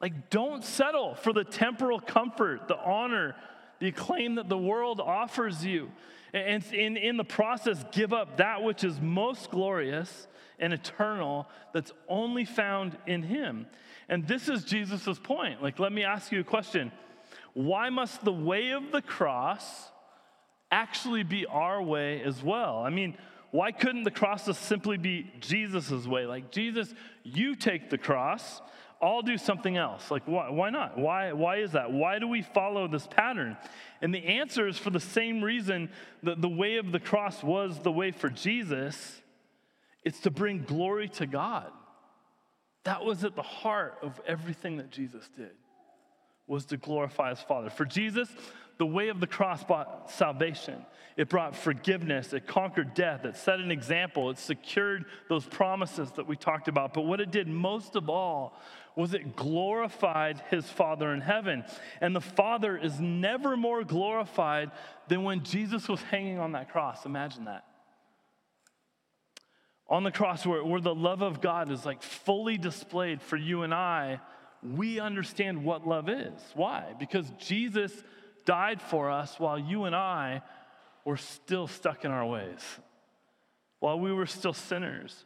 Like, 0.00 0.30
don't 0.30 0.64
settle 0.64 1.14
for 1.14 1.32
the 1.32 1.44
temporal 1.44 2.00
comfort, 2.00 2.68
the 2.68 2.76
honor, 2.76 3.36
the 3.78 3.88
acclaim 3.88 4.36
that 4.36 4.48
the 4.48 4.58
world 4.58 5.00
offers 5.00 5.64
you. 5.64 5.90
And 6.32 6.64
in, 6.72 6.96
in 6.96 7.16
the 7.16 7.24
process, 7.24 7.84
give 7.92 8.12
up 8.12 8.38
that 8.38 8.62
which 8.62 8.82
is 8.82 9.00
most 9.00 9.50
glorious 9.50 10.26
and 10.58 10.72
eternal 10.72 11.48
that's 11.72 11.92
only 12.08 12.44
found 12.44 12.98
in 13.06 13.22
Him. 13.22 13.66
And 14.08 14.26
this 14.26 14.48
is 14.48 14.64
Jesus' 14.64 15.18
point. 15.18 15.62
Like, 15.62 15.78
let 15.78 15.92
me 15.92 16.04
ask 16.04 16.32
you 16.32 16.40
a 16.40 16.44
question 16.44 16.92
Why 17.54 17.88
must 17.88 18.24
the 18.24 18.32
way 18.32 18.72
of 18.72 18.90
the 18.90 19.02
cross 19.02 19.90
actually 20.70 21.22
be 21.22 21.46
our 21.46 21.82
way 21.82 22.22
as 22.22 22.42
well? 22.42 22.78
I 22.78 22.90
mean, 22.90 23.16
why 23.50 23.72
couldn't 23.72 24.02
the 24.02 24.10
cross 24.10 24.46
just 24.46 24.62
simply 24.62 24.96
be 24.96 25.30
Jesus' 25.40 26.06
way? 26.06 26.26
Like, 26.26 26.50
Jesus, 26.50 26.92
you 27.22 27.54
take 27.54 27.90
the 27.90 27.98
cross, 27.98 28.60
I'll 29.00 29.22
do 29.22 29.38
something 29.38 29.76
else. 29.76 30.10
Like, 30.10 30.26
why, 30.26 30.50
why 30.50 30.70
not? 30.70 30.98
Why, 30.98 31.32
why 31.32 31.58
is 31.58 31.72
that? 31.72 31.92
Why 31.92 32.18
do 32.18 32.26
we 32.26 32.42
follow 32.42 32.88
this 32.88 33.06
pattern? 33.06 33.56
And 34.02 34.14
the 34.14 34.24
answer 34.24 34.66
is 34.66 34.78
for 34.78 34.90
the 34.90 35.00
same 35.00 35.42
reason 35.42 35.90
that 36.22 36.40
the 36.40 36.48
way 36.48 36.76
of 36.76 36.90
the 36.90 37.00
cross 37.00 37.42
was 37.42 37.78
the 37.80 37.92
way 37.92 38.10
for 38.10 38.28
Jesus 38.28 39.20
it's 40.04 40.20
to 40.20 40.30
bring 40.30 40.64
glory 40.64 41.08
to 41.10 41.26
God. 41.26 41.70
That 42.84 43.04
was 43.04 43.24
at 43.24 43.34
the 43.34 43.42
heart 43.42 43.98
of 44.02 44.20
everything 44.26 44.76
that 44.76 44.90
Jesus 44.90 45.28
did 45.34 45.52
was 46.46 46.66
to 46.66 46.76
glorify 46.76 47.30
his 47.30 47.40
Father. 47.40 47.70
For 47.70 47.86
Jesus, 47.86 48.28
the 48.78 48.86
way 48.86 49.08
of 49.08 49.20
the 49.20 49.26
cross 49.26 49.62
brought 49.64 50.10
salvation. 50.10 50.84
It 51.16 51.28
brought 51.28 51.54
forgiveness. 51.54 52.32
It 52.32 52.46
conquered 52.46 52.94
death. 52.94 53.24
It 53.24 53.36
set 53.36 53.60
an 53.60 53.70
example. 53.70 54.30
It 54.30 54.38
secured 54.38 55.04
those 55.28 55.46
promises 55.46 56.10
that 56.12 56.26
we 56.26 56.36
talked 56.36 56.66
about. 56.66 56.92
But 56.92 57.02
what 57.02 57.20
it 57.20 57.30
did 57.30 57.46
most 57.46 57.94
of 57.94 58.10
all 58.10 58.58
was 58.96 59.14
it 59.14 59.36
glorified 59.36 60.42
his 60.50 60.68
Father 60.68 61.12
in 61.12 61.20
heaven. 61.20 61.64
And 62.00 62.14
the 62.14 62.20
Father 62.20 62.76
is 62.76 62.98
never 62.98 63.56
more 63.56 63.84
glorified 63.84 64.70
than 65.08 65.22
when 65.22 65.44
Jesus 65.44 65.88
was 65.88 66.00
hanging 66.02 66.38
on 66.38 66.52
that 66.52 66.70
cross. 66.70 67.06
Imagine 67.06 67.44
that. 67.44 67.64
On 69.88 70.02
the 70.02 70.12
cross, 70.12 70.46
where, 70.46 70.64
where 70.64 70.80
the 70.80 70.94
love 70.94 71.22
of 71.22 71.40
God 71.40 71.70
is 71.70 71.84
like 71.84 72.02
fully 72.02 72.56
displayed 72.56 73.20
for 73.20 73.36
you 73.36 73.62
and 73.62 73.74
I, 73.74 74.20
we 74.62 74.98
understand 74.98 75.64
what 75.64 75.86
love 75.86 76.08
is. 76.08 76.32
Why? 76.54 76.94
Because 76.98 77.30
Jesus 77.38 77.92
died 78.44 78.80
for 78.80 79.10
us 79.10 79.38
while 79.38 79.58
you 79.58 79.84
and 79.84 79.94
I 79.94 80.42
were 81.04 81.16
still 81.16 81.66
stuck 81.66 82.04
in 82.04 82.10
our 82.10 82.26
ways, 82.26 82.60
while 83.80 83.98
we 83.98 84.12
were 84.12 84.26
still 84.26 84.52
sinners. 84.52 85.24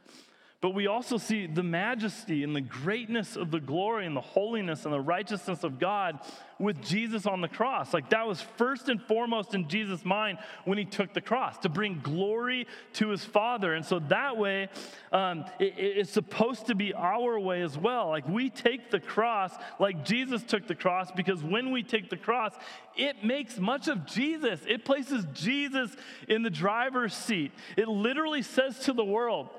But 0.61 0.71
we 0.71 0.89
also 0.89 1.19
see 1.19 1.47
the 1.47 1.63
majesty 1.63 2.43
and 2.43 2.55
the 2.55 2.61
greatness 2.61 3.37
of 3.37 3.53
the 3.53 3.61
glory 3.61 4.07
and 4.07 4.17
the 4.17 4.21
holiness 4.21 4.85
and 4.85 4.93
the 4.93 5.01
righteousness 5.01 5.63
of 5.63 5.79
God 5.79 6.19
with 6.59 6.83
Jesus 6.83 7.27
on 7.27 7.41
the 7.41 7.49
cross. 7.49 7.95
Like 7.95 8.11
that 8.11 8.27
was 8.27 8.41
first 8.41 8.89
and 8.89 9.01
foremost 9.01 9.55
in 9.55 9.69
Jesus' 9.69 10.05
mind 10.05 10.39
when 10.65 10.77
he 10.77 10.85
took 10.85 11.15
the 11.15 11.21
cross 11.21 11.59
to 11.59 11.69
bring 11.69 12.01
glory 12.03 12.67
to 12.95 13.11
his 13.11 13.25
Father. 13.25 13.75
And 13.75 13.85
so 13.85 14.01
that 14.09 14.37
way, 14.37 14.69
um, 15.13 15.45
it, 15.61 15.75
it's 15.77 16.11
supposed 16.11 16.67
to 16.67 16.75
be 16.75 16.93
our 16.93 17.39
way 17.39 17.63
as 17.63 17.79
well. 17.79 18.09
Like 18.09 18.29
we 18.29 18.51
take 18.51 18.91
the 18.91 18.99
cross 18.99 19.55
like 19.79 20.05
Jesus 20.05 20.43
took 20.43 20.67
the 20.67 20.75
cross 20.75 21.13
because 21.13 21.41
when 21.41 21.71
we 21.71 21.85
take 21.85 22.11
the 22.11 22.17
cross, 22.17 22.53
it 22.97 23.25
makes 23.25 23.59
much 23.59 23.87
of 23.87 24.07
Jesus. 24.07 24.61
It 24.67 24.85
places 24.85 25.25
Jesus 25.35 25.95
in 26.27 26.43
the 26.43 26.51
driver's 26.51 27.15
seat. 27.15 27.53
It 27.77 27.87
literally 27.87 28.43
says 28.43 28.81
to 28.81 28.93
the 28.93 29.05
world, 29.05 29.51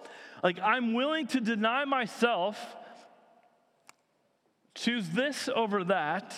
like, 0.43 0.59
I'm 0.59 0.93
willing 0.93 1.27
to 1.27 1.41
deny 1.41 1.85
myself, 1.85 2.57
choose 4.75 5.09
this 5.09 5.49
over 5.53 5.83
that, 5.85 6.35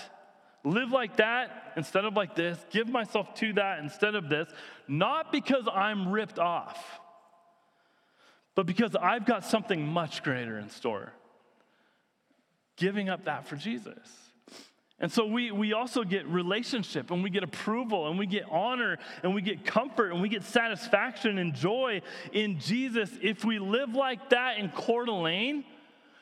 live 0.64 0.92
like 0.92 1.18
that 1.18 1.74
instead 1.76 2.06
of 2.06 2.16
like 2.16 2.36
this, 2.36 2.58
give 2.70 2.88
myself 2.88 3.34
to 3.36 3.54
that 3.54 3.80
instead 3.80 4.16
of 4.16 4.30
this, 4.30 4.50
not 4.88 5.32
because 5.32 5.68
I'm 5.72 6.12
ripped 6.12 6.40
off, 6.40 7.00
but 8.56 8.66
because 8.66 8.96
I've 8.96 9.26
got 9.26 9.46
something 9.46 9.86
much 9.86 10.24
greater 10.24 10.58
in 10.58 10.70
store. 10.70 11.14
Giving 12.78 13.10
up 13.10 13.26
that 13.26 13.48
for 13.48 13.56
Jesus. 13.56 14.31
And 15.02 15.12
so 15.12 15.26
we, 15.26 15.52
we 15.52 15.74
also 15.74 16.04
get 16.04 16.28
relationship 16.28 17.10
and 17.10 17.24
we 17.24 17.32
get 17.32 17.44
approval 17.44 18.08
and 18.08 18.20
we 18.20 18.28
get 18.28 18.46
honor 18.50 19.00
and 19.24 19.34
we 19.34 19.42
get 19.42 19.66
comfort 19.66 20.12
and 20.12 20.22
we 20.22 20.30
get 20.30 20.44
satisfaction 20.44 21.40
and 21.40 21.56
joy 21.56 22.04
in 22.32 22.60
Jesus. 22.60 23.10
If 23.20 23.44
we 23.44 23.58
live 23.58 23.96
like 23.96 24.30
that 24.30 24.60
in 24.60 24.70
Coeur 24.70 25.06
d'Alene, 25.06 25.66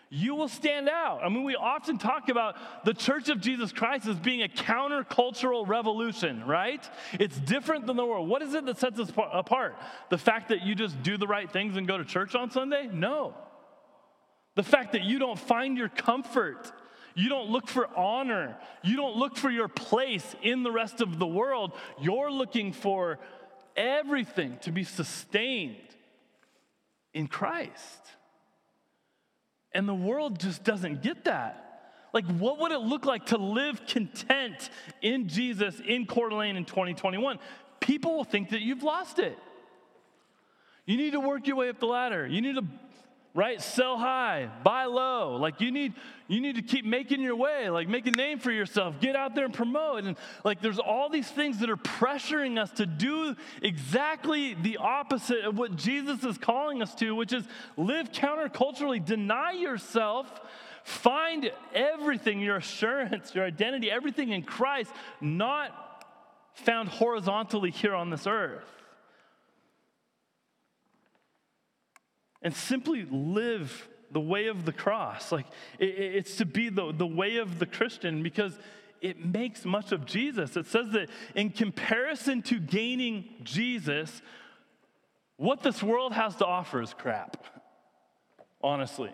you 0.09 0.33
will 0.33 0.47
stand 0.47 0.87
out. 0.87 1.19
I 1.23 1.29
mean, 1.29 1.43
we 1.43 1.55
often 1.55 1.97
talk 1.97 2.29
about 2.29 2.55
the 2.85 2.93
Church 2.93 3.27
of 3.27 3.41
Jesus 3.41 3.73
Christ 3.73 4.07
as 4.07 4.15
being 4.15 4.43
a 4.43 4.47
countercultural 4.47 5.67
revolution, 5.67 6.45
right? 6.45 6.89
It's 7.13 7.37
different 7.37 7.85
than 7.85 7.97
the 7.97 8.05
world. 8.05 8.29
What 8.29 8.41
is 8.41 8.53
it 8.53 8.65
that 8.65 8.79
sets 8.79 8.97
us 8.97 9.11
apart? 9.31 9.75
The 10.09 10.17
fact 10.17 10.49
that 10.49 10.63
you 10.63 10.73
just 10.73 11.03
do 11.03 11.17
the 11.17 11.27
right 11.27 11.51
things 11.51 11.75
and 11.75 11.85
go 11.85 11.97
to 11.97 12.05
church 12.05 12.33
on 12.33 12.49
Sunday? 12.49 12.89
No. 12.91 13.35
The 14.55 14.63
fact 14.63 14.93
that 14.93 15.03
you 15.03 15.19
don't 15.19 15.37
find 15.37 15.77
your 15.77 15.89
comfort 15.89 16.71
you 17.19 17.27
don't 17.27 17.49
look 17.49 17.67
for 17.67 17.89
honor. 17.97 18.55
You 18.81 18.95
don't 18.95 19.17
look 19.17 19.35
for 19.35 19.49
your 19.49 19.67
place 19.67 20.35
in 20.41 20.63
the 20.63 20.71
rest 20.71 21.01
of 21.01 21.19
the 21.19 21.27
world. 21.27 21.73
You're 21.99 22.31
looking 22.31 22.71
for 22.71 23.19
everything 23.75 24.57
to 24.61 24.71
be 24.71 24.85
sustained 24.85 25.75
in 27.13 27.27
Christ. 27.27 27.99
And 29.73 29.87
the 29.87 29.93
world 29.93 30.39
just 30.39 30.63
doesn't 30.63 31.01
get 31.01 31.25
that. 31.25 31.65
Like, 32.13 32.25
what 32.25 32.57
would 32.59 32.71
it 32.71 32.79
look 32.79 33.05
like 33.05 33.27
to 33.27 33.37
live 33.37 33.85
content 33.85 34.69
in 35.01 35.27
Jesus 35.27 35.79
in 35.85 36.05
Coeur 36.05 36.29
d'Alene 36.29 36.55
in 36.55 36.63
2021? 36.63 37.37
People 37.81 38.15
will 38.15 38.23
think 38.23 38.51
that 38.51 38.61
you've 38.61 38.83
lost 38.83 39.19
it. 39.19 39.37
You 40.85 40.95
need 40.95 41.11
to 41.11 41.19
work 41.19 41.47
your 41.47 41.57
way 41.57 41.67
up 41.67 41.79
the 41.79 41.85
ladder. 41.85 42.25
You 42.25 42.41
need 42.41 42.55
to 42.55 42.63
right? 43.39 43.61
Sell 43.61 43.97
high 43.97 44.49
buy 44.65 44.83
low. 44.83 45.37
Like 45.37 45.61
you 45.61 45.71
need 45.71 45.93
you 46.27 46.41
need 46.41 46.57
to 46.57 46.61
keep 46.61 46.83
making 46.83 47.21
your 47.21 47.37
way 47.37 47.69
like 47.69 47.87
make 47.87 48.05
a 48.05 48.11
name 48.11 48.37
for 48.37 48.51
yourself 48.51 48.99
get 48.99 49.15
out 49.15 49.33
there 49.33 49.45
and 49.45 49.53
promote. 49.53 50.03
And 50.03 50.17
like 50.43 50.61
there's 50.61 50.77
all 50.77 51.07
these 51.09 51.29
things 51.29 51.59
that 51.59 51.69
are 51.69 51.77
pressuring 51.77 52.61
us 52.61 52.69
to 52.71 52.85
do 52.85 53.35
exactly 53.61 54.55
the 54.55 54.77
opposite 54.77 55.45
of 55.45 55.57
what 55.57 55.75
jesus 55.75 56.23
is 56.23 56.37
calling 56.37 56.81
us 56.81 56.93
to 56.95 57.15
which 57.15 57.33
is 57.33 57.45
live 57.77 58.11
counterculturally 58.11 59.03
deny 59.03 59.51
yourself 59.51 60.41
find 60.83 61.51
everything 61.73 62.39
your 62.39 62.57
assurance 62.57 63.33
your 63.33 63.45
identity 63.45 63.89
everything 63.91 64.31
in 64.31 64.43
christ 64.43 64.91
not 65.21 66.05
found 66.53 66.89
horizontally 66.89 67.71
here 67.71 67.95
on 67.95 68.09
this 68.09 68.27
earth 68.27 68.78
and 72.41 72.55
simply 72.55 73.05
live 73.09 73.87
the 74.11 74.19
way 74.19 74.47
of 74.47 74.65
the 74.65 74.71
cross. 74.71 75.31
Like 75.31 75.47
it, 75.77 75.85
it's 75.85 76.37
to 76.37 76.45
be 76.45 76.69
the, 76.69 76.91
the 76.91 77.07
way 77.07 77.37
of 77.37 77.59
the 77.59 77.65
Christian 77.65 78.23
because 78.23 78.57
it 79.01 79.23
makes 79.23 79.65
much 79.65 79.91
of 79.91 80.05
Jesus. 80.05 80.57
It 80.57 80.67
says 80.67 80.89
that 80.91 81.09
in 81.35 81.51
comparison 81.51 82.41
to 82.43 82.59
gaining 82.59 83.29
Jesus, 83.43 84.21
what 85.37 85.61
this 85.61 85.81
world 85.81 86.13
has 86.13 86.35
to 86.37 86.45
offer 86.45 86.81
is 86.81 86.93
crap, 86.93 87.45
honestly. 88.61 89.11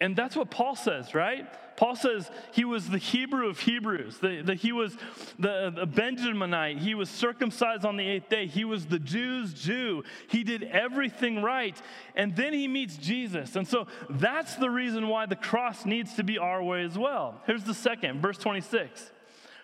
And 0.00 0.14
that's 0.14 0.36
what 0.36 0.50
Paul 0.50 0.76
says, 0.76 1.14
right? 1.14 1.48
Paul 1.76 1.96
says 1.96 2.30
he 2.52 2.64
was 2.64 2.88
the 2.88 2.98
Hebrew 2.98 3.48
of 3.48 3.60
Hebrews, 3.60 4.18
that 4.18 4.58
he 4.60 4.72
was 4.72 4.96
the, 5.38 5.72
the 5.74 5.86
Benjaminite, 5.86 6.78
he 6.78 6.94
was 6.94 7.10
circumcised 7.10 7.84
on 7.84 7.96
the 7.96 8.06
eighth 8.06 8.28
day, 8.28 8.46
he 8.46 8.64
was 8.64 8.86
the 8.86 8.98
Jew's 8.98 9.52
Jew, 9.52 10.02
he 10.28 10.42
did 10.42 10.62
everything 10.64 11.42
right. 11.42 11.80
And 12.14 12.34
then 12.34 12.52
he 12.52 12.66
meets 12.66 12.96
Jesus. 12.96 13.56
And 13.56 13.66
so 13.66 13.86
that's 14.08 14.56
the 14.56 14.70
reason 14.70 15.08
why 15.08 15.26
the 15.26 15.36
cross 15.36 15.84
needs 15.84 16.14
to 16.14 16.24
be 16.24 16.38
our 16.38 16.62
way 16.62 16.84
as 16.84 16.96
well. 16.96 17.40
Here's 17.46 17.64
the 17.64 17.74
second, 17.74 18.22
verse 18.22 18.38
26. 18.38 19.12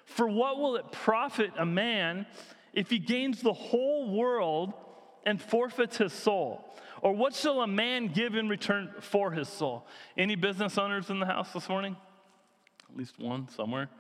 For 0.04 0.28
what 0.28 0.58
will 0.58 0.76
it 0.76 0.92
profit 0.92 1.52
a 1.56 1.64
man 1.66 2.26
if 2.72 2.90
he 2.90 2.98
gains 2.98 3.40
the 3.40 3.52
whole 3.52 4.10
world 4.10 4.74
and 5.24 5.40
forfeits 5.40 5.96
his 5.96 6.12
soul? 6.12 6.68
Or 7.02 7.12
what 7.12 7.34
shall 7.34 7.60
a 7.62 7.66
man 7.66 8.06
give 8.06 8.36
in 8.36 8.48
return 8.48 8.94
for 9.00 9.32
his 9.32 9.48
soul? 9.48 9.86
Any 10.16 10.36
business 10.36 10.78
owners 10.78 11.10
in 11.10 11.18
the 11.18 11.26
house 11.26 11.52
this 11.52 11.68
morning? 11.68 11.96
At 12.88 12.96
least 12.96 13.18
one 13.18 13.48
somewhere. 13.48 13.90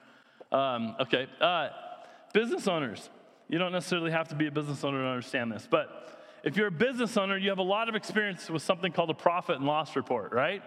Um, 0.52 0.94
okay. 1.00 1.26
Uh, 1.40 1.68
business 2.32 2.68
owners. 2.68 3.10
You 3.48 3.58
don't 3.58 3.72
necessarily 3.72 4.12
have 4.12 4.28
to 4.28 4.36
be 4.36 4.46
a 4.46 4.52
business 4.52 4.84
owner 4.84 5.02
to 5.02 5.08
understand 5.08 5.50
this, 5.52 5.66
but 5.68 6.08
if 6.44 6.56
you're 6.56 6.68
a 6.68 6.70
business 6.70 7.16
owner, 7.16 7.36
you 7.36 7.50
have 7.50 7.58
a 7.58 7.62
lot 7.62 7.88
of 7.88 7.94
experience 7.94 8.48
with 8.48 8.62
something 8.62 8.92
called 8.92 9.10
a 9.10 9.14
profit 9.14 9.56
and 9.56 9.66
loss 9.66 9.94
report, 9.94 10.32
right? 10.32 10.62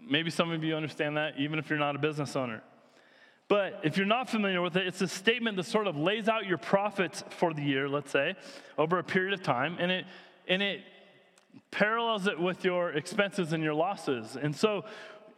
Maybe 0.00 0.30
some 0.30 0.50
of 0.50 0.64
you 0.64 0.74
understand 0.74 1.16
that, 1.18 1.34
even 1.38 1.58
if 1.58 1.70
you're 1.70 1.78
not 1.78 1.94
a 1.94 1.98
business 1.98 2.36
owner. 2.36 2.62
But 3.48 3.80
if 3.84 3.96
you're 3.96 4.06
not 4.06 4.28
familiar 4.28 4.60
with 4.62 4.76
it, 4.76 4.86
it's 4.86 5.00
a 5.02 5.08
statement 5.08 5.56
that 5.58 5.64
sort 5.64 5.86
of 5.86 5.96
lays 5.96 6.28
out 6.28 6.46
your 6.46 6.58
profits 6.58 7.22
for 7.30 7.52
the 7.52 7.62
year, 7.62 7.88
let's 7.88 8.10
say, 8.10 8.34
over 8.78 8.98
a 8.98 9.04
period 9.04 9.34
of 9.34 9.42
time, 9.42 9.76
and 9.78 9.90
it 9.90 10.06
and 10.48 10.62
it 10.62 10.80
parallels 11.70 12.26
it 12.26 12.38
with 12.38 12.64
your 12.64 12.90
expenses 12.90 13.52
and 13.52 13.62
your 13.62 13.74
losses. 13.74 14.36
And 14.40 14.54
so 14.54 14.84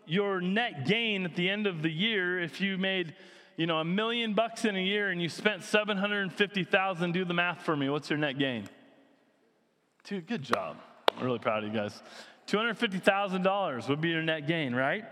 your 0.06 0.40
net 0.40 0.86
gain 0.86 1.24
at 1.24 1.34
the 1.34 1.48
end 1.48 1.66
of 1.66 1.82
the 1.82 1.90
year, 1.90 2.40
if 2.40 2.60
you 2.60 2.78
made, 2.78 3.14
you 3.56 3.66
know, 3.66 3.78
a 3.78 3.84
million 3.84 4.34
bucks 4.34 4.64
in 4.64 4.76
a 4.76 4.82
year 4.82 5.10
and 5.10 5.20
you 5.20 5.28
spent 5.28 5.62
750,000, 5.62 7.12
do 7.12 7.24
the 7.24 7.34
math 7.34 7.62
for 7.62 7.76
me. 7.76 7.88
What's 7.88 8.10
your 8.10 8.18
net 8.18 8.38
gain? 8.38 8.68
Dude, 10.04 10.26
good 10.26 10.42
job. 10.42 10.76
I'm 11.16 11.24
really 11.24 11.38
proud 11.38 11.64
of 11.64 11.72
you 11.72 11.78
guys. 11.78 12.02
$250,000 12.46 13.88
would 13.88 14.00
be 14.00 14.10
your 14.10 14.22
net 14.22 14.46
gain, 14.46 14.74
right? 14.74 15.04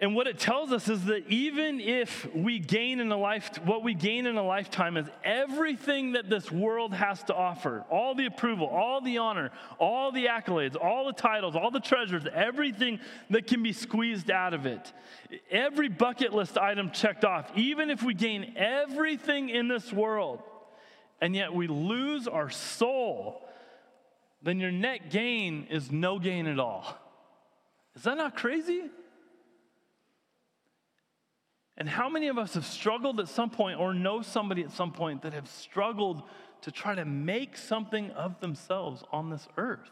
And 0.00 0.16
what 0.16 0.26
it 0.26 0.40
tells 0.40 0.72
us 0.72 0.88
is 0.88 1.04
that 1.04 1.28
even 1.28 1.78
if 1.78 2.26
we 2.34 2.58
gain 2.58 2.98
in 2.98 3.12
a 3.12 3.16
life, 3.16 3.58
what 3.64 3.84
we 3.84 3.94
gain 3.94 4.26
in 4.26 4.36
a 4.36 4.42
lifetime 4.42 4.96
is 4.96 5.06
everything 5.22 6.12
that 6.12 6.28
this 6.28 6.50
world 6.50 6.92
has 6.92 7.22
to 7.24 7.34
offer 7.34 7.84
all 7.88 8.16
the 8.16 8.26
approval, 8.26 8.66
all 8.66 9.00
the 9.00 9.18
honor, 9.18 9.52
all 9.78 10.10
the 10.10 10.26
accolades, 10.26 10.76
all 10.76 11.06
the 11.06 11.12
titles, 11.12 11.54
all 11.54 11.70
the 11.70 11.78
treasures, 11.78 12.24
everything 12.34 12.98
that 13.30 13.46
can 13.46 13.62
be 13.62 13.72
squeezed 13.72 14.32
out 14.32 14.52
of 14.52 14.66
it. 14.66 14.92
Every 15.48 15.88
bucket 15.88 16.34
list 16.34 16.58
item 16.58 16.90
checked 16.90 17.24
off, 17.24 17.52
even 17.54 17.88
if 17.88 18.02
we 18.02 18.14
gain 18.14 18.54
everything 18.56 19.48
in 19.48 19.68
this 19.68 19.92
world, 19.92 20.42
and 21.20 21.36
yet 21.36 21.54
we 21.54 21.68
lose 21.68 22.26
our 22.26 22.50
soul, 22.50 23.48
then 24.42 24.58
your 24.58 24.72
net 24.72 25.08
gain 25.10 25.68
is 25.70 25.92
no 25.92 26.18
gain 26.18 26.48
at 26.48 26.58
all. 26.58 26.98
Is 27.94 28.02
that 28.02 28.16
not 28.16 28.36
crazy? 28.36 28.90
And 31.76 31.88
how 31.88 32.08
many 32.08 32.28
of 32.28 32.38
us 32.38 32.54
have 32.54 32.64
struggled 32.64 33.18
at 33.18 33.28
some 33.28 33.50
point 33.50 33.80
or 33.80 33.92
know 33.92 34.22
somebody 34.22 34.62
at 34.62 34.70
some 34.70 34.92
point 34.92 35.22
that 35.22 35.32
have 35.32 35.48
struggled 35.48 36.22
to 36.62 36.70
try 36.70 36.94
to 36.94 37.04
make 37.04 37.56
something 37.56 38.10
of 38.12 38.40
themselves 38.40 39.02
on 39.10 39.30
this 39.30 39.48
earth? 39.56 39.90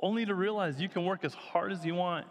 Only 0.00 0.24
to 0.24 0.34
realize 0.34 0.80
you 0.80 0.88
can 0.88 1.04
work 1.04 1.24
as 1.24 1.34
hard 1.34 1.72
as 1.72 1.84
you 1.84 1.94
want, 1.94 2.26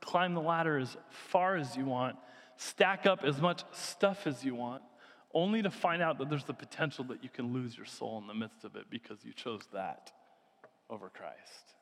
climb 0.00 0.34
the 0.34 0.40
ladder 0.40 0.78
as 0.78 0.96
far 1.08 1.56
as 1.56 1.76
you 1.76 1.84
want, 1.84 2.16
stack 2.56 3.06
up 3.06 3.24
as 3.24 3.40
much 3.40 3.62
stuff 3.72 4.26
as 4.26 4.44
you 4.44 4.54
want, 4.54 4.82
only 5.32 5.62
to 5.62 5.70
find 5.70 6.02
out 6.02 6.18
that 6.18 6.28
there's 6.28 6.44
the 6.44 6.54
potential 6.54 7.04
that 7.04 7.22
you 7.22 7.28
can 7.28 7.52
lose 7.52 7.76
your 7.76 7.86
soul 7.86 8.18
in 8.18 8.26
the 8.26 8.34
midst 8.34 8.64
of 8.64 8.76
it 8.76 8.86
because 8.90 9.24
you 9.24 9.32
chose 9.32 9.62
that 9.72 10.12
over 10.90 11.08
Christ. 11.08 11.73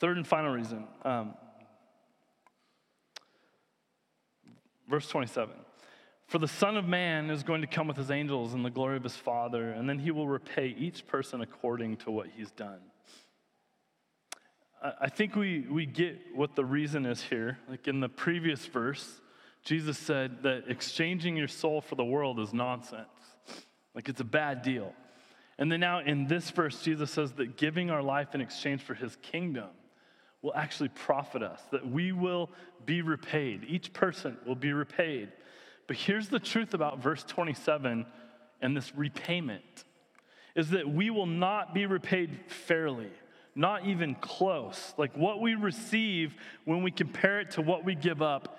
Third 0.00 0.16
and 0.16 0.26
final 0.26 0.50
reason, 0.50 0.86
um, 1.04 1.34
verse 4.88 5.06
27. 5.08 5.54
For 6.26 6.38
the 6.38 6.48
Son 6.48 6.78
of 6.78 6.86
Man 6.86 7.28
is 7.28 7.42
going 7.42 7.60
to 7.60 7.66
come 7.66 7.86
with 7.86 7.98
his 7.98 8.10
angels 8.10 8.54
in 8.54 8.62
the 8.62 8.70
glory 8.70 8.96
of 8.96 9.02
his 9.02 9.16
Father, 9.16 9.72
and 9.72 9.86
then 9.86 9.98
he 9.98 10.10
will 10.10 10.26
repay 10.26 10.74
each 10.78 11.06
person 11.06 11.42
according 11.42 11.98
to 11.98 12.10
what 12.10 12.28
he's 12.34 12.50
done. 12.52 12.78
I 14.82 15.10
think 15.10 15.36
we, 15.36 15.66
we 15.68 15.84
get 15.84 16.18
what 16.34 16.56
the 16.56 16.64
reason 16.64 17.04
is 17.04 17.22
here. 17.22 17.58
Like 17.68 17.86
in 17.86 18.00
the 18.00 18.08
previous 18.08 18.64
verse, 18.64 19.20
Jesus 19.62 19.98
said 19.98 20.42
that 20.44 20.64
exchanging 20.68 21.36
your 21.36 21.48
soul 21.48 21.82
for 21.82 21.96
the 21.96 22.04
world 22.04 22.40
is 22.40 22.54
nonsense. 22.54 23.08
Like 23.94 24.08
it's 24.08 24.22
a 24.22 24.24
bad 24.24 24.62
deal. 24.62 24.94
And 25.58 25.70
then 25.70 25.80
now 25.80 26.00
in 26.00 26.26
this 26.26 26.48
verse, 26.50 26.82
Jesus 26.82 27.10
says 27.10 27.32
that 27.32 27.58
giving 27.58 27.90
our 27.90 28.02
life 28.02 28.34
in 28.34 28.40
exchange 28.40 28.80
for 28.80 28.94
his 28.94 29.16
kingdom 29.16 29.68
will 30.42 30.54
actually 30.54 30.88
profit 30.88 31.42
us, 31.42 31.60
that 31.70 31.86
we 31.86 32.12
will 32.12 32.50
be 32.86 33.02
repaid. 33.02 33.64
Each 33.68 33.92
person 33.92 34.36
will 34.46 34.54
be 34.54 34.72
repaid. 34.72 35.30
But 35.86 35.96
here's 35.96 36.28
the 36.28 36.38
truth 36.38 36.74
about 36.74 37.02
verse 37.02 37.24
27 37.24 38.06
and 38.62 38.76
this 38.76 38.94
repayment 38.94 39.84
is 40.54 40.70
that 40.70 40.88
we 40.88 41.10
will 41.10 41.26
not 41.26 41.74
be 41.74 41.86
repaid 41.86 42.38
fairly, 42.48 43.10
not 43.54 43.86
even 43.86 44.14
close. 44.16 44.94
Like 44.96 45.16
what 45.16 45.40
we 45.40 45.54
receive 45.54 46.34
when 46.64 46.82
we 46.82 46.90
compare 46.90 47.40
it 47.40 47.52
to 47.52 47.62
what 47.62 47.84
we 47.84 47.94
give 47.94 48.22
up 48.22 48.58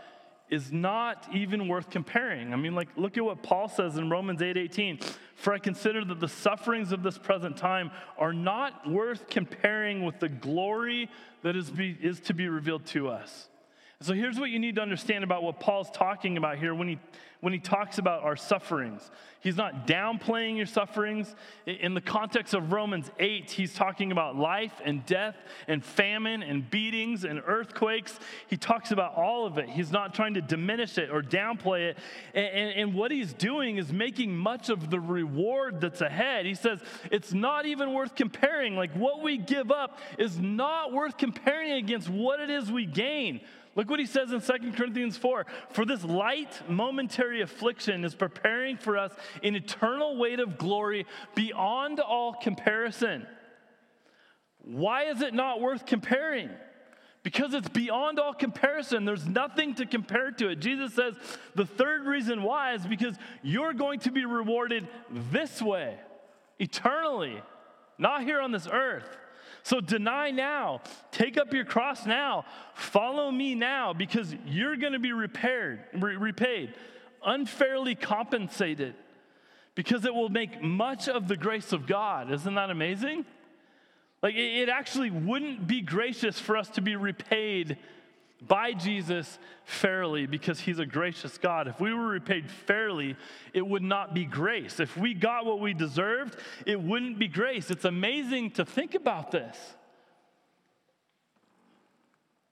is 0.51 0.71
not 0.71 1.27
even 1.33 1.69
worth 1.69 1.89
comparing. 1.89 2.53
I 2.53 2.57
mean, 2.57 2.75
like, 2.75 2.89
look 2.97 3.17
at 3.17 3.23
what 3.23 3.41
Paul 3.41 3.69
says 3.69 3.97
in 3.97 4.09
Romans 4.09 4.41
8 4.41 4.57
18. 4.57 4.99
For 5.35 5.53
I 5.53 5.57
consider 5.57 6.05
that 6.05 6.19
the 6.19 6.27
sufferings 6.27 6.91
of 6.91 7.01
this 7.01 7.17
present 7.17 7.57
time 7.57 7.89
are 8.17 8.33
not 8.33 8.87
worth 8.87 9.27
comparing 9.29 10.03
with 10.03 10.19
the 10.19 10.29
glory 10.29 11.09
that 11.41 11.55
is, 11.55 11.71
be, 11.71 11.97
is 11.99 12.19
to 12.19 12.33
be 12.33 12.47
revealed 12.49 12.85
to 12.87 13.07
us. 13.07 13.47
So 14.01 14.15
here's 14.15 14.39
what 14.39 14.49
you 14.49 14.57
need 14.57 14.75
to 14.75 14.81
understand 14.81 15.23
about 15.23 15.43
what 15.43 15.59
Paul's 15.59 15.91
talking 15.91 16.35
about 16.35 16.57
here 16.57 16.73
when 16.73 16.87
he, 16.87 16.97
when 17.39 17.53
he 17.53 17.59
talks 17.59 17.99
about 17.99 18.23
our 18.23 18.35
sufferings. 18.35 19.11
He's 19.41 19.57
not 19.57 19.85
downplaying 19.85 20.57
your 20.57 20.65
sufferings. 20.65 21.35
In 21.67 21.93
the 21.93 22.01
context 22.01 22.55
of 22.55 22.71
Romans 22.71 23.11
8, 23.19 23.51
he's 23.51 23.75
talking 23.75 24.11
about 24.11 24.35
life 24.35 24.73
and 24.83 25.05
death 25.05 25.35
and 25.67 25.85
famine 25.85 26.41
and 26.41 26.67
beatings 26.67 27.25
and 27.25 27.43
earthquakes. 27.45 28.19
He 28.47 28.57
talks 28.57 28.91
about 28.91 29.15
all 29.15 29.45
of 29.45 29.59
it. 29.59 29.69
He's 29.69 29.91
not 29.91 30.15
trying 30.15 30.33
to 30.33 30.41
diminish 30.41 30.97
it 30.97 31.11
or 31.11 31.21
downplay 31.21 31.91
it. 31.91 31.97
And, 32.33 32.45
and, 32.47 32.79
and 32.79 32.93
what 32.95 33.11
he's 33.11 33.33
doing 33.33 33.77
is 33.77 33.93
making 33.93 34.35
much 34.35 34.69
of 34.69 34.89
the 34.89 34.99
reward 34.99 35.79
that's 35.79 36.01
ahead. 36.01 36.47
He 36.47 36.55
says 36.55 36.79
it's 37.11 37.33
not 37.33 37.67
even 37.67 37.93
worth 37.93 38.15
comparing. 38.15 38.75
Like 38.75 38.93
what 38.93 39.21
we 39.21 39.37
give 39.37 39.71
up 39.71 39.99
is 40.17 40.39
not 40.39 40.91
worth 40.91 41.17
comparing 41.17 41.73
against 41.73 42.09
what 42.09 42.39
it 42.39 42.49
is 42.49 42.71
we 42.71 42.87
gain. 42.87 43.41
Look 43.75 43.89
what 43.89 43.99
he 43.99 44.05
says 44.05 44.31
in 44.31 44.41
2 44.41 44.73
Corinthians 44.73 45.17
4 45.17 45.45
For 45.71 45.85
this 45.85 46.03
light, 46.03 46.69
momentary 46.69 47.41
affliction 47.41 48.03
is 48.03 48.15
preparing 48.15 48.77
for 48.77 48.97
us 48.97 49.13
an 49.43 49.55
eternal 49.55 50.17
weight 50.17 50.39
of 50.39 50.57
glory 50.57 51.05
beyond 51.35 51.99
all 51.99 52.33
comparison. 52.33 53.25
Why 54.63 55.05
is 55.05 55.21
it 55.21 55.33
not 55.33 55.61
worth 55.61 55.85
comparing? 55.85 56.49
Because 57.23 57.53
it's 57.53 57.69
beyond 57.69 58.19
all 58.19 58.33
comparison. 58.33 59.05
There's 59.05 59.27
nothing 59.27 59.75
to 59.75 59.85
compare 59.85 60.31
to 60.31 60.49
it. 60.49 60.59
Jesus 60.59 60.93
says 60.93 61.13
the 61.55 61.65
third 61.65 62.05
reason 62.05 62.43
why 62.43 62.73
is 62.73 62.85
because 62.85 63.15
you're 63.41 63.73
going 63.73 63.99
to 64.01 64.11
be 64.11 64.25
rewarded 64.25 64.87
this 65.31 65.61
way, 65.61 65.97
eternally, 66.59 67.41
not 67.97 68.23
here 68.23 68.41
on 68.41 68.51
this 68.51 68.67
earth. 68.71 69.17
So 69.63 69.79
deny 69.79 70.31
now, 70.31 70.81
take 71.11 71.37
up 71.37 71.53
your 71.53 71.65
cross 71.65 72.05
now, 72.05 72.45
follow 72.73 73.29
me 73.31 73.55
now, 73.55 73.93
because 73.93 74.35
you're 74.45 74.75
going 74.75 74.93
to 74.93 74.99
be 74.99 75.13
repaired, 75.13 75.81
re- 75.93 76.15
repaid, 76.15 76.73
unfairly 77.23 77.95
compensated, 77.95 78.95
because 79.75 80.05
it 80.05 80.13
will 80.13 80.29
make 80.29 80.61
much 80.61 81.07
of 81.07 81.27
the 81.27 81.37
grace 81.37 81.73
of 81.73 81.85
God. 81.85 82.31
Isn't 82.31 82.55
that 82.55 82.69
amazing? 82.69 83.25
Like, 84.23 84.35
it, 84.35 84.63
it 84.63 84.69
actually 84.69 85.11
wouldn't 85.11 85.67
be 85.67 85.81
gracious 85.81 86.39
for 86.39 86.57
us 86.57 86.69
to 86.69 86.81
be 86.81 86.95
repaid 86.95 87.77
by 88.41 88.73
Jesus 88.73 89.37
fairly 89.63 90.25
because 90.25 90.59
he's 90.59 90.79
a 90.79 90.85
gracious 90.85 91.37
God. 91.37 91.67
If 91.67 91.79
we 91.79 91.93
were 91.93 92.07
repaid 92.07 92.49
fairly, 92.49 93.15
it 93.53 93.65
would 93.65 93.83
not 93.83 94.13
be 94.13 94.25
grace. 94.25 94.79
If 94.79 94.97
we 94.97 95.13
got 95.13 95.45
what 95.45 95.59
we 95.59 95.73
deserved, 95.73 96.35
it 96.65 96.81
wouldn't 96.81 97.19
be 97.19 97.27
grace. 97.27 97.69
It's 97.69 97.85
amazing 97.85 98.51
to 98.51 98.65
think 98.65 98.95
about 98.95 99.31
this. 99.31 99.57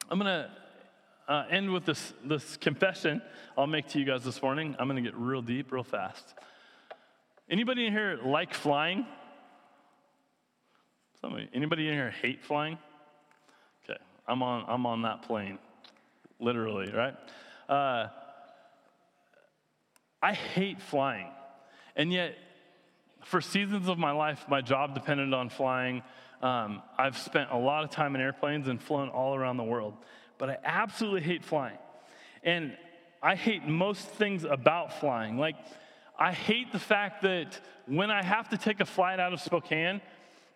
I'm 0.09 0.19
going 0.19 0.27
to 0.27 0.49
uh, 1.27 1.45
end 1.49 1.71
with 1.71 1.85
this, 1.85 2.13
this 2.23 2.57
confession 2.57 3.21
I'll 3.57 3.67
make 3.67 3.87
to 3.89 3.99
you 3.99 4.05
guys 4.05 4.23
this 4.23 4.41
morning. 4.41 4.75
I'm 4.79 4.87
going 4.87 5.03
to 5.03 5.07
get 5.07 5.17
real 5.19 5.41
deep, 5.41 5.71
real 5.71 5.83
fast. 5.83 6.35
Anybody 7.49 7.87
in 7.87 7.93
here 7.93 8.19
like 8.23 8.53
flying? 8.53 9.07
Somebody, 11.19 11.49
anybody 11.53 11.87
in 11.87 11.93
here 11.95 12.11
hate 12.11 12.43
flying? 12.43 12.77
Okay, 13.83 13.99
I'm 14.27 14.41
on, 14.43 14.65
I'm 14.67 14.85
on 14.85 15.01
that 15.01 15.23
plane 15.23 15.57
literally, 16.39 16.91
right? 16.91 17.15
Uh, 17.67 18.07
I 20.21 20.33
hate 20.33 20.81
flying. 20.81 21.27
And 21.95 22.11
yet, 22.11 22.35
for 23.23 23.41
seasons 23.41 23.87
of 23.87 23.97
my 23.97 24.11
life, 24.11 24.45
my 24.49 24.61
job 24.61 24.93
depended 24.93 25.33
on 25.33 25.49
flying. 25.49 26.01
Um, 26.41 26.81
I've 26.97 27.17
spent 27.17 27.51
a 27.51 27.57
lot 27.57 27.83
of 27.83 27.89
time 27.89 28.15
in 28.15 28.21
airplanes 28.21 28.67
and 28.67 28.81
flown 28.81 29.09
all 29.09 29.35
around 29.35 29.57
the 29.57 29.63
world, 29.63 29.95
but 30.37 30.49
I 30.49 30.57
absolutely 30.63 31.21
hate 31.21 31.43
flying. 31.43 31.77
And 32.43 32.77
I 33.21 33.35
hate 33.35 33.67
most 33.67 34.07
things 34.07 34.45
about 34.45 34.99
flying. 34.99 35.37
Like, 35.37 35.55
I 36.17 36.31
hate 36.31 36.71
the 36.71 36.79
fact 36.79 37.23
that 37.23 37.59
when 37.85 38.11
I 38.11 38.23
have 38.23 38.49
to 38.49 38.57
take 38.57 38.79
a 38.79 38.85
flight 38.85 39.19
out 39.19 39.33
of 39.33 39.41
Spokane, 39.41 40.01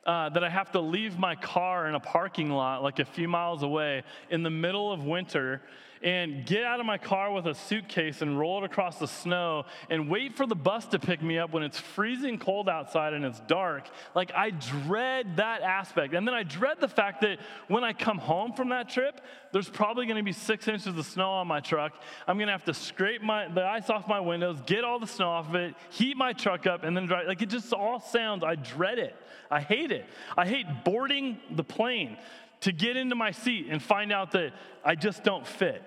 uh, 0.06 0.30
that 0.30 0.44
I 0.44 0.50
have 0.50 0.72
to 0.74 0.80
leave 0.80 1.18
my 1.18 1.36
car 1.36 1.88
in 1.88 1.96
a 1.96 2.00
parking 2.00 2.50
lot 2.50 2.84
like 2.84 3.00
a 3.00 3.06
few 3.06 3.28
miles 3.28 3.64
away 3.64 4.04
in 4.30 4.44
the 4.44 4.50
middle 4.50 4.92
of 4.92 5.06
winter 5.06 5.62
and 6.04 6.46
get 6.46 6.66
out 6.66 6.82
of 6.82 6.86
my 6.86 6.98
car 6.98 7.32
with 7.32 7.48
a 7.48 7.56
suitcase 7.56 8.22
and 8.22 8.38
roll 8.38 8.62
it 8.62 8.66
across 8.66 9.00
the 9.00 9.08
snow 9.08 9.64
and 9.90 10.10
wait 10.10 10.36
for 10.36 10.46
the 10.46 10.56
bus 10.56 10.86
to 10.88 11.00
pick 11.00 11.22
me 11.22 11.40
up 11.40 11.54
when 11.54 11.64
it's 11.64 11.80
freezing 11.80 12.38
cold 12.38 12.68
outside 12.68 13.14
and 13.14 13.24
it's 13.24 13.40
dark. 13.42 13.88
Like, 14.14 14.34
I 14.36 14.50
dread 14.50 15.38
that 15.38 15.62
aspect. 15.62 16.14
And 16.14 16.28
then 16.28 16.36
I 16.36 16.44
dread 16.44 16.82
the 16.82 16.90
fact 16.90 17.22
that 17.22 17.40
when 17.70 17.86
I 17.86 17.94
come 17.94 18.18
home 18.18 18.52
from 18.52 18.70
that 18.70 18.90
trip, 18.90 19.22
there's 19.54 19.70
probably 19.70 20.06
gonna 20.06 20.24
be 20.24 20.34
six 20.34 20.68
inches 20.68 20.98
of 20.98 21.06
snow 21.06 21.30
on 21.30 21.48
my 21.48 21.62
truck. 21.62 21.94
I'm 22.28 22.38
gonna 22.38 22.52
have 22.52 22.66
to 22.66 22.74
scrape 22.74 23.22
my, 23.22 23.48
the 23.48 23.64
ice 23.64 23.90
off 23.90 24.06
my 24.06 24.20
windows, 24.20 24.58
get 24.66 24.84
all 24.84 25.00
the 25.00 25.08
snow 25.08 25.30
off 25.30 25.48
of 25.48 25.56
it, 25.56 25.74
heat 25.90 26.18
my 26.18 26.34
truck 26.34 26.68
up, 26.68 26.84
and 26.84 26.98
then 26.98 27.06
drive. 27.06 27.28
Like, 27.28 27.42
it 27.42 27.50
just 27.50 27.72
all 27.72 28.02
sounds, 28.02 28.44
I 28.44 28.56
dread 28.56 29.00
it. 29.00 29.16
I 29.50 29.62
hate 29.62 29.92
it. 29.92 30.06
I 30.36 30.46
hate 30.48 30.66
boarding 30.84 31.38
the 31.52 31.64
plane 31.64 32.18
to 32.62 32.72
get 32.72 32.98
into 32.98 33.16
my 33.16 33.32
seat 33.32 33.68
and 33.70 33.82
find 33.82 34.12
out 34.12 34.32
that 34.32 34.54
I 34.84 34.96
just 34.96 35.24
don't 35.24 35.46
fit. 35.46 35.84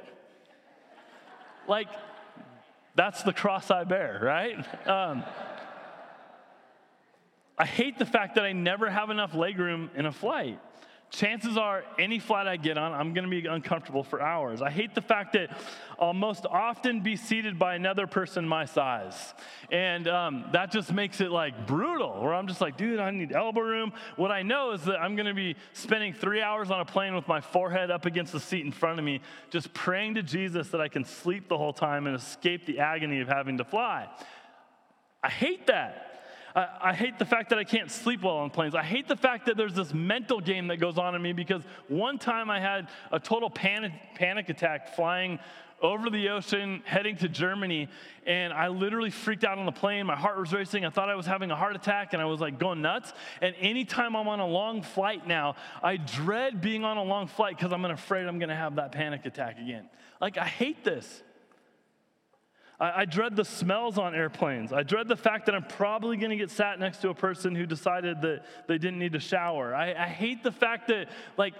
Like, 1.68 1.88
that's 2.94 3.22
the 3.22 3.32
cross 3.32 3.70
I 3.70 3.84
bear, 3.84 4.20
right? 4.22 4.88
Um, 4.88 5.24
I 7.58 7.66
hate 7.66 7.98
the 7.98 8.06
fact 8.06 8.34
that 8.34 8.44
I 8.44 8.52
never 8.52 8.90
have 8.90 9.10
enough 9.10 9.32
legroom 9.32 9.94
in 9.94 10.06
a 10.06 10.12
flight 10.12 10.60
chances 11.10 11.56
are 11.56 11.84
any 11.98 12.18
flight 12.18 12.46
I 12.46 12.56
get 12.56 12.76
on, 12.76 12.92
I'm 12.92 13.14
going 13.14 13.24
to 13.24 13.30
be 13.30 13.46
uncomfortable 13.46 14.02
for 14.02 14.20
hours. 14.20 14.60
I 14.60 14.70
hate 14.70 14.94
the 14.94 15.00
fact 15.00 15.32
that 15.34 15.56
I'll 15.98 16.12
most 16.12 16.44
often 16.46 17.00
be 17.00 17.16
seated 17.16 17.58
by 17.58 17.74
another 17.74 18.06
person 18.06 18.46
my 18.46 18.64
size. 18.64 19.34
And 19.70 20.08
um, 20.08 20.44
that 20.52 20.70
just 20.70 20.92
makes 20.92 21.20
it 21.20 21.30
like 21.30 21.66
brutal, 21.66 22.20
where 22.22 22.34
I'm 22.34 22.46
just 22.46 22.60
like, 22.60 22.76
dude, 22.76 23.00
I 23.00 23.10
need 23.10 23.32
elbow 23.32 23.62
room. 23.62 23.92
What 24.16 24.30
I 24.30 24.42
know 24.42 24.72
is 24.72 24.84
that 24.84 25.00
I'm 25.00 25.16
going 25.16 25.26
to 25.26 25.34
be 25.34 25.56
spending 25.72 26.12
three 26.12 26.42
hours 26.42 26.70
on 26.70 26.80
a 26.80 26.84
plane 26.84 27.14
with 27.14 27.28
my 27.28 27.40
forehead 27.40 27.90
up 27.90 28.04
against 28.04 28.32
the 28.32 28.40
seat 28.40 28.64
in 28.64 28.72
front 28.72 28.98
of 28.98 29.04
me, 29.04 29.20
just 29.50 29.72
praying 29.72 30.14
to 30.16 30.22
Jesus 30.22 30.68
that 30.68 30.80
I 30.80 30.88
can 30.88 31.04
sleep 31.04 31.48
the 31.48 31.56
whole 31.56 31.72
time 31.72 32.06
and 32.06 32.14
escape 32.16 32.66
the 32.66 32.80
agony 32.80 33.20
of 33.20 33.28
having 33.28 33.58
to 33.58 33.64
fly. 33.64 34.08
I 35.22 35.30
hate 35.30 35.68
that. 35.68 36.15
I, 36.56 36.68
I, 36.80 36.92
hate 36.94 37.18
the 37.18 37.26
fact 37.26 37.50
that 37.50 37.58
I 37.58 37.64
can't 37.64 37.90
sleep 37.90 38.22
well 38.22 38.38
on 38.38 38.48
planes. 38.48 38.74
I 38.74 38.82
hate 38.82 39.06
the 39.06 39.16
fact 39.16 39.46
that 39.46 39.58
there's 39.58 39.74
this 39.74 39.92
mental 39.92 40.40
game 40.40 40.68
that 40.68 40.78
goes 40.78 40.96
on 40.96 41.14
in 41.14 41.20
me 41.20 41.34
because 41.34 41.62
one 41.88 42.18
time 42.18 42.48
I 42.48 42.58
had 42.58 42.88
a 43.12 43.20
total 43.20 43.50
panic, 43.50 43.92
panic 44.14 44.48
attack 44.48 44.96
flying 44.96 45.38
over 45.82 46.08
the 46.08 46.30
ocean, 46.30 46.82
heading 46.86 47.16
to 47.16 47.28
Germany, 47.28 47.88
and 48.26 48.52
I 48.54 48.68
literally 48.68 49.10
freaked 49.10 49.44
out 49.44 49.58
on 49.58 49.66
the 49.66 49.72
plane. 49.72 50.06
My 50.06 50.16
heart 50.16 50.38
was 50.38 50.50
racing. 50.50 50.86
I 50.86 50.90
thought 50.90 51.10
I 51.10 51.14
was 51.14 51.26
having 51.26 51.50
a 51.50 51.56
heart 51.56 51.76
attack, 51.76 52.14
and 52.14 52.22
I 52.22 52.24
was 52.24 52.40
like 52.40 52.58
going 52.58 52.80
nuts. 52.80 53.12
And 53.42 53.54
anytime 53.60 54.16
I'm 54.16 54.26
on 54.26 54.40
a 54.40 54.46
long 54.46 54.80
flight 54.80 55.26
now, 55.26 55.56
I 55.82 55.98
dread 55.98 56.62
being 56.62 56.84
on 56.84 56.96
a 56.96 57.02
long 57.02 57.26
flight 57.26 57.58
because 57.58 57.72
I'm 57.72 57.84
afraid 57.84 58.26
I'm 58.26 58.38
going 58.38 58.48
to 58.48 58.56
have 58.56 58.76
that 58.76 58.92
panic 58.92 59.26
attack 59.26 59.58
again. 59.58 59.88
Like, 60.18 60.38
I 60.38 60.46
hate 60.46 60.82
this. 60.82 61.22
I, 62.78 63.02
I 63.02 63.04
dread 63.04 63.36
the 63.36 63.44
smells 63.44 63.98
on 63.98 64.14
airplanes. 64.14 64.72
I 64.72 64.82
dread 64.82 65.08
the 65.08 65.16
fact 65.16 65.46
that 65.46 65.54
I'm 65.54 65.64
probably 65.64 66.16
going 66.16 66.30
to 66.30 66.36
get 66.36 66.50
sat 66.50 66.78
next 66.78 66.98
to 66.98 67.08
a 67.10 67.14
person 67.14 67.54
who 67.54 67.66
decided 67.66 68.22
that 68.22 68.42
they 68.66 68.78
didn't 68.78 68.98
need 68.98 69.12
to 69.12 69.20
shower. 69.20 69.74
I, 69.74 69.94
I 69.94 70.06
hate 70.06 70.42
the 70.42 70.52
fact 70.52 70.88
that, 70.88 71.08
like, 71.36 71.54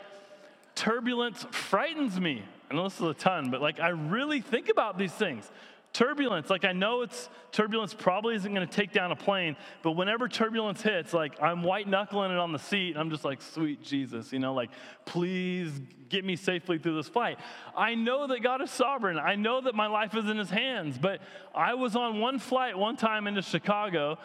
turbulence 0.75 1.45
frightens 1.51 2.21
me. 2.21 2.43
I 2.71 2.75
know 2.75 2.85
this 2.85 3.01
is 3.01 3.07
a 3.07 3.15
ton, 3.15 3.51
but 3.51 3.61
like, 3.61 3.81
I 3.81 3.89
really 3.89 4.41
think 4.41 4.69
about 4.69 4.99
these 4.99 5.13
things 5.13 5.51
turbulence. 5.97 6.51
Like 6.51 6.65
i 6.65 6.73
know 6.73 7.03
it's 7.03 7.31
turbulence 7.53 7.95
probably 7.95 8.35
isn't 8.37 8.53
going 8.53 8.67
to 8.67 8.73
take 8.73 8.93
down 8.93 9.13
a 9.13 9.17
plane 9.17 9.57
but 9.83 9.93
whenever 9.93 10.29
turbulence 10.29 10.83
hits 10.83 11.15
like 11.15 11.41
i'm 11.41 11.63
white 11.63 11.89
knuckling 11.89 12.31
it 12.31 12.37
on 12.37 12.53
the 12.53 12.59
seat 12.59 12.91
and 12.91 12.99
i'm 12.99 13.09
just 13.09 13.25
like 13.25 13.41
sweet 13.41 13.83
jesus 13.83 14.31
you 14.31 14.39
know 14.39 14.53
like 14.53 14.69
please 15.07 15.73
get 16.11 16.23
me 16.23 16.37
safely 16.37 16.79
through 16.79 16.95
this 16.97 17.09
flight 17.09 17.39
i 17.75 17.95
know 17.95 18.27
that 18.27 18.43
god 18.43 18.61
is 18.61 18.71
sovereign. 18.71 19.19
I 19.19 19.37
know 19.37 19.63
that 19.63 19.75
my 19.75 19.87
life 19.87 20.15
is 20.15 20.29
in 20.29 20.37
his 20.37 20.51
hands 20.51 20.99
but 20.99 21.21
i 21.55 21.73
was 21.73 21.97
on 21.97 22.21
one 22.21 22.39
flight 22.39 22.77
one 22.77 22.97
time 22.97 23.27
into 23.27 23.41
chicago 23.41 24.19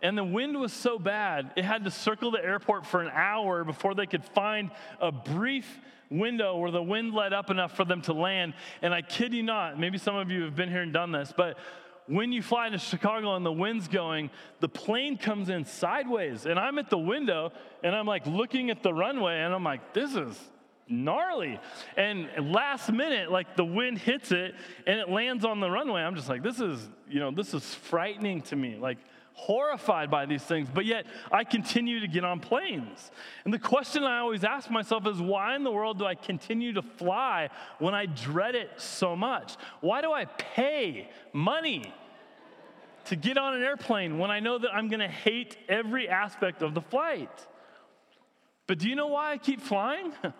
and 0.00 0.16
the 0.16 0.24
wind 0.24 0.58
was 0.58 0.72
so 0.72 0.98
bad 0.98 1.52
it 1.56 1.64
had 1.64 1.84
to 1.84 1.90
circle 1.90 2.30
the 2.30 2.42
airport 2.42 2.86
for 2.86 3.02
an 3.02 3.10
hour 3.12 3.64
before 3.64 3.94
they 3.94 4.06
could 4.06 4.24
find 4.24 4.70
a 4.98 5.12
brief 5.12 5.78
window 6.10 6.56
where 6.56 6.70
the 6.70 6.82
wind 6.82 7.14
let 7.14 7.32
up 7.32 7.50
enough 7.50 7.76
for 7.76 7.84
them 7.84 8.00
to 8.02 8.12
land. 8.12 8.54
And 8.82 8.94
I 8.94 9.02
kid 9.02 9.34
you 9.34 9.42
not, 9.42 9.78
maybe 9.78 9.98
some 9.98 10.16
of 10.16 10.30
you 10.30 10.42
have 10.42 10.54
been 10.56 10.68
here 10.68 10.82
and 10.82 10.92
done 10.92 11.12
this, 11.12 11.32
but 11.36 11.58
when 12.06 12.32
you 12.32 12.42
fly 12.42 12.70
to 12.70 12.78
Chicago 12.78 13.36
and 13.36 13.44
the 13.44 13.52
wind's 13.52 13.86
going, 13.86 14.30
the 14.60 14.68
plane 14.68 15.18
comes 15.18 15.50
in 15.50 15.64
sideways. 15.64 16.46
And 16.46 16.58
I'm 16.58 16.78
at 16.78 16.88
the 16.88 16.98
window 16.98 17.52
and 17.84 17.94
I'm 17.94 18.06
like 18.06 18.26
looking 18.26 18.70
at 18.70 18.82
the 18.82 18.92
runway 18.92 19.40
and 19.40 19.54
I'm 19.54 19.64
like, 19.64 19.92
this 19.92 20.14
is 20.14 20.38
gnarly. 20.88 21.60
And 21.96 22.28
last 22.50 22.90
minute, 22.90 23.30
like 23.30 23.56
the 23.56 23.64
wind 23.64 23.98
hits 23.98 24.32
it 24.32 24.54
and 24.86 24.98
it 24.98 25.10
lands 25.10 25.44
on 25.44 25.60
the 25.60 25.70
runway. 25.70 26.00
I'm 26.00 26.16
just 26.16 26.30
like, 26.30 26.42
this 26.42 26.60
is, 26.60 26.88
you 27.08 27.20
know, 27.20 27.30
this 27.30 27.52
is 27.52 27.74
frightening 27.74 28.40
to 28.42 28.56
me. 28.56 28.76
Like, 28.76 28.98
horrified 29.38 30.10
by 30.10 30.26
these 30.26 30.42
things, 30.42 30.68
but 30.72 30.84
yet 30.84 31.06
I 31.30 31.44
continue 31.44 32.00
to 32.00 32.08
get 32.08 32.24
on 32.24 32.40
planes. 32.40 33.10
And 33.44 33.54
the 33.54 33.58
question 33.58 34.02
I 34.02 34.18
always 34.18 34.42
ask 34.42 34.68
myself 34.68 35.06
is 35.06 35.20
why 35.22 35.54
in 35.54 35.62
the 35.62 35.70
world 35.70 35.98
do 35.98 36.04
I 36.04 36.16
continue 36.16 36.72
to 36.72 36.82
fly 36.82 37.48
when 37.78 37.94
I 37.94 38.06
dread 38.06 38.56
it 38.56 38.70
so 38.76 39.14
much? 39.14 39.54
Why 39.80 40.02
do 40.02 40.12
I 40.12 40.24
pay 40.24 41.08
money 41.32 41.94
to 43.06 43.16
get 43.16 43.38
on 43.38 43.54
an 43.54 43.62
airplane 43.62 44.18
when 44.18 44.30
I 44.30 44.40
know 44.40 44.58
that 44.58 44.74
I'm 44.74 44.88
to 45.00 45.08
hate 45.08 45.56
every 45.68 46.08
aspect 46.08 46.60
of 46.60 46.74
the 46.74 46.82
flight? 46.82 47.30
But 48.66 48.80
do 48.80 48.88
you 48.88 48.96
know 48.96 49.06
why 49.06 49.30
I 49.30 49.38
keep 49.38 49.60
flying? 49.60 50.12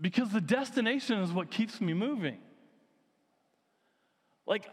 because 0.00 0.28
the 0.28 0.42
destination 0.42 1.20
is 1.20 1.32
what 1.32 1.50
keeps 1.50 1.80
me 1.80 1.94
moving. 1.94 2.38
Like, 4.46 4.70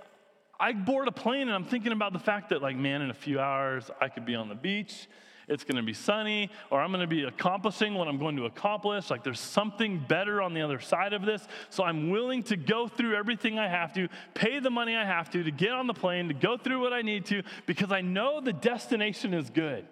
I 0.66 0.74
board 0.74 1.08
a 1.08 1.12
plane 1.12 1.42
and 1.42 1.52
I'm 1.52 1.64
thinking 1.64 1.92
about 1.92 2.12
the 2.12 2.18
fact 2.18 2.50
that, 2.50 2.60
like, 2.60 2.76
man, 2.76 3.04
in 3.04 3.12
a 3.12 3.14
few 3.14 3.40
hours 3.40 3.92
I 4.02 4.08
could 4.10 4.26
be 4.26 4.34
on 4.34 4.50
the 4.50 4.56
beach, 4.56 5.08
it's 5.48 5.64
gonna 5.64 5.84
be 5.84 5.94
sunny, 5.94 6.50
or 6.72 6.82
I'm 6.82 6.92
gonna 6.92 7.06
be 7.06 7.22
accomplishing 7.22 7.94
what 7.94 8.08
I'm 8.08 8.18
going 8.18 8.36
to 8.38 8.46
accomplish. 8.46 9.12
Like, 9.12 9.24
there's 9.24 9.40
something 9.40 10.00
better 10.00 10.42
on 10.42 10.56
the 10.56 10.64
other 10.64 10.80
side 10.80 11.14
of 11.14 11.24
this. 11.24 11.48
So 11.70 11.84
I'm 11.84 12.10
willing 12.10 12.42
to 12.46 12.58
go 12.58 12.88
through 12.88 13.16
everything 13.16 13.60
I 13.60 13.68
have 13.68 13.94
to, 13.94 14.08
pay 14.34 14.58
the 14.58 14.72
money 14.72 14.96
I 14.96 15.06
have 15.06 15.30
to, 15.34 15.44
to 15.44 15.52
get 15.52 15.70
on 15.70 15.86
the 15.86 15.94
plane, 15.94 16.30
to 16.30 16.34
go 16.34 16.58
through 16.58 16.82
what 16.82 16.94
I 16.94 17.04
need 17.04 17.28
to, 17.28 17.44
because 17.68 17.92
I 17.92 18.02
know 18.02 18.42
the 18.42 18.54
destination 18.54 19.36
is 19.36 19.52
good. 19.52 19.86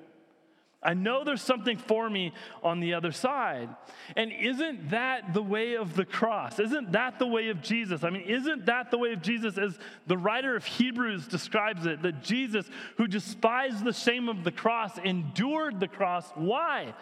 I 0.84 0.93
know 0.93 1.23
there's 1.23 1.41
something 1.41 1.77
for 1.77 2.09
me 2.09 2.34
on 2.61 2.79
the 2.79 2.93
other 2.93 3.11
side. 3.11 3.69
And 4.15 4.31
isn't 4.31 4.89
that 4.91 5.34
the 5.34 5.41
way 5.41 5.75
of 5.75 5.95
the 5.95 6.05
cross? 6.05 6.59
Isn't 6.59 6.91
that 6.91 7.19
the 7.19 7.27
way 7.27 7.49
of 7.49 7.61
Jesus? 7.61 8.03
I 8.03 8.09
mean, 8.09 8.23
isn't 8.23 8.65
that 8.65 8.91
the 8.91 8.97
way 8.97 9.13
of 9.13 9.21
Jesus 9.21 9.57
as 9.57 9.77
the 10.07 10.17
writer 10.17 10.55
of 10.55 10.65
Hebrews 10.65 11.27
describes 11.27 11.86
it? 11.86 12.01
That 12.01 12.23
Jesus, 12.23 12.69
who 12.97 13.07
despised 13.07 13.84
the 13.84 13.93
shame 13.93 14.29
of 14.29 14.43
the 14.43 14.51
cross, 14.51 14.97
endured 14.97 15.79
the 15.79 15.88
cross. 15.88 16.29
Why? 16.36 16.93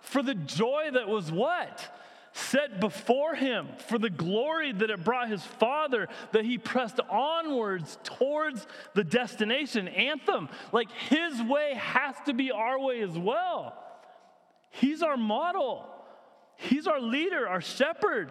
For 0.00 0.22
the 0.22 0.34
joy 0.34 0.90
that 0.92 1.08
was 1.08 1.30
what? 1.30 1.94
Set 2.38 2.80
before 2.80 3.34
him 3.34 3.68
for 3.88 3.98
the 3.98 4.10
glory 4.10 4.72
that 4.72 4.90
it 4.90 5.04
brought 5.04 5.28
his 5.28 5.42
father 5.42 6.08
that 6.32 6.44
he 6.44 6.58
pressed 6.58 7.00
onwards 7.10 7.98
towards 8.04 8.66
the 8.94 9.04
destination 9.04 9.88
anthem 9.88 10.48
like 10.72 10.90
his 10.90 11.42
way 11.42 11.74
has 11.74 12.14
to 12.26 12.32
be 12.32 12.50
our 12.50 12.80
way 12.80 13.00
as 13.00 13.16
well 13.18 13.76
he's 14.70 15.02
our 15.02 15.16
model 15.16 15.86
he's 16.56 16.86
our 16.86 17.00
leader 17.00 17.48
our 17.48 17.60
shepherd 17.60 18.30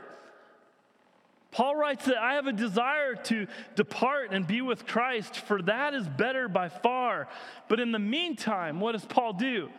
Paul 1.52 1.76
writes 1.76 2.06
that 2.06 2.18
I 2.18 2.34
have 2.34 2.46
a 2.46 2.54
desire 2.54 3.16
to 3.16 3.48
depart 3.76 4.32
and 4.32 4.46
be 4.46 4.62
with 4.62 4.86
Christ, 4.86 5.38
for 5.38 5.62
that 5.64 5.94
is 5.94 6.08
better 6.08 6.48
by 6.48 6.70
far. 6.70 7.30
But 7.68 7.80
in 7.80 7.92
the 7.92 8.00
meantime, 8.00 8.80
what 8.80 8.92
does 8.92 9.06
Paul 9.06 9.34
do? 9.34 9.70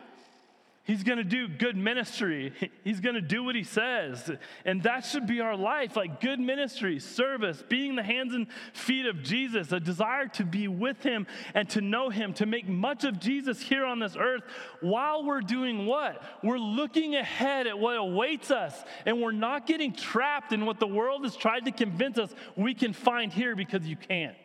He's 0.83 1.03
going 1.03 1.19
to 1.19 1.23
do 1.23 1.47
good 1.47 1.77
ministry. 1.77 2.51
He's 2.83 2.99
going 2.99 3.13
to 3.13 3.21
do 3.21 3.43
what 3.43 3.55
he 3.55 3.63
says. 3.63 4.31
And 4.65 4.81
that 4.83 5.05
should 5.05 5.27
be 5.27 5.39
our 5.39 5.55
life 5.55 5.95
like 5.95 6.19
good 6.19 6.39
ministry, 6.39 6.99
service, 6.99 7.63
being 7.69 7.95
the 7.95 8.01
hands 8.01 8.33
and 8.33 8.47
feet 8.73 9.05
of 9.05 9.21
Jesus, 9.21 9.71
a 9.71 9.79
desire 9.79 10.27
to 10.29 10.43
be 10.43 10.67
with 10.67 11.03
him 11.03 11.27
and 11.53 11.69
to 11.69 11.81
know 11.81 12.09
him, 12.09 12.33
to 12.33 12.47
make 12.47 12.67
much 12.67 13.03
of 13.03 13.19
Jesus 13.19 13.61
here 13.61 13.85
on 13.85 13.99
this 13.99 14.15
earth 14.17 14.41
while 14.81 15.23
we're 15.23 15.41
doing 15.41 15.85
what? 15.85 16.23
We're 16.43 16.57
looking 16.57 17.15
ahead 17.15 17.67
at 17.67 17.77
what 17.77 17.97
awaits 17.97 18.49
us 18.49 18.73
and 19.05 19.21
we're 19.21 19.31
not 19.31 19.67
getting 19.67 19.93
trapped 19.93 20.53
in 20.53 20.65
what 20.65 20.79
the 20.79 20.87
world 20.87 21.23
has 21.23 21.35
tried 21.35 21.65
to 21.65 21.71
convince 21.71 22.17
us 22.17 22.33
we 22.55 22.73
can 22.73 22.93
find 22.93 23.31
here 23.31 23.55
because 23.55 23.85
you 23.85 23.95
can't. 23.95 24.35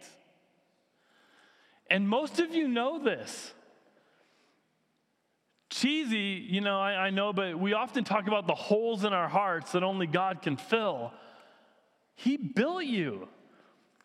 And 1.88 2.08
most 2.08 2.40
of 2.40 2.54
you 2.54 2.68
know 2.68 2.98
this 3.02 3.54
cheesy, 5.74 6.46
you 6.48 6.60
know, 6.60 6.78
I, 6.78 7.06
I, 7.06 7.10
know, 7.10 7.32
but 7.32 7.58
we 7.58 7.72
often 7.72 8.04
talk 8.04 8.26
about 8.26 8.46
the 8.46 8.54
holes 8.54 9.04
in 9.04 9.12
our 9.12 9.28
hearts 9.28 9.72
that 9.72 9.82
only 9.82 10.06
God 10.06 10.40
can 10.42 10.56
fill. 10.56 11.12
He 12.14 12.36
built 12.36 12.84
you. 12.84 13.28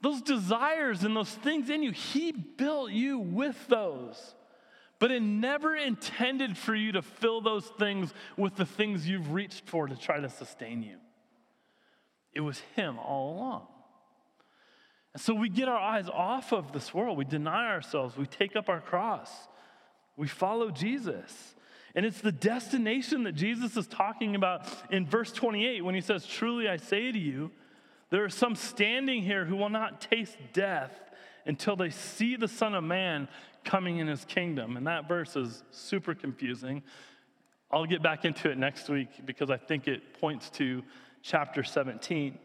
Those 0.01 0.21
desires 0.21 1.03
and 1.03 1.15
those 1.15 1.29
things 1.29 1.69
in 1.69 1.83
you, 1.83 1.91
He 1.91 2.31
built 2.31 2.91
you 2.91 3.19
with 3.19 3.67
those. 3.67 4.35
But 4.97 5.11
it 5.11 5.21
never 5.21 5.75
intended 5.75 6.57
for 6.57 6.75
you 6.75 6.93
to 6.93 7.01
fill 7.01 7.41
those 7.41 7.65
things 7.77 8.13
with 8.35 8.55
the 8.55 8.65
things 8.65 9.07
you've 9.07 9.31
reached 9.31 9.67
for 9.67 9.87
to 9.87 9.95
try 9.95 10.19
to 10.19 10.29
sustain 10.29 10.83
you. 10.83 10.97
It 12.33 12.41
was 12.41 12.59
Him 12.75 12.97
all 12.97 13.35
along. 13.35 13.67
And 15.13 15.21
so 15.21 15.33
we 15.33 15.49
get 15.49 15.67
our 15.67 15.79
eyes 15.79 16.09
off 16.09 16.51
of 16.51 16.71
this 16.71 16.93
world. 16.93 17.17
We 17.17 17.25
deny 17.25 17.67
ourselves. 17.67 18.17
We 18.17 18.25
take 18.25 18.55
up 18.55 18.69
our 18.69 18.81
cross. 18.81 19.29
We 20.15 20.27
follow 20.27 20.69
Jesus. 20.71 21.55
And 21.95 22.05
it's 22.05 22.21
the 22.21 22.31
destination 22.31 23.23
that 23.23 23.33
Jesus 23.33 23.75
is 23.77 23.87
talking 23.87 24.35
about 24.35 24.67
in 24.91 25.05
verse 25.05 25.31
28 25.31 25.83
when 25.83 25.95
he 25.95 26.01
says, 26.01 26.25
Truly 26.25 26.69
I 26.69 26.77
say 26.77 27.11
to 27.11 27.19
you, 27.19 27.51
there 28.09 28.23
are 28.23 28.29
some 28.29 28.55
standing 28.55 29.21
here 29.23 29.45
who 29.45 29.55
will 29.55 29.69
not 29.69 30.01
taste 30.01 30.37
death 30.53 30.91
until 31.45 31.75
they 31.75 31.89
see 31.89 32.35
the 32.35 32.47
Son 32.47 32.73
of 32.75 32.83
Man 32.83 33.27
coming 33.63 33.97
in 33.97 34.07
his 34.07 34.25
kingdom. 34.25 34.77
And 34.77 34.87
that 34.87 35.07
verse 35.07 35.35
is 35.35 35.63
super 35.71 36.15
confusing. 36.15 36.83
I'll 37.71 37.85
get 37.85 38.01
back 38.01 38.25
into 38.25 38.49
it 38.49 38.57
next 38.57 38.89
week 38.89 39.09
because 39.25 39.49
I 39.49 39.57
think 39.57 39.87
it 39.87 40.19
points 40.19 40.49
to 40.51 40.83
chapter 41.21 41.63
17. 41.63 42.37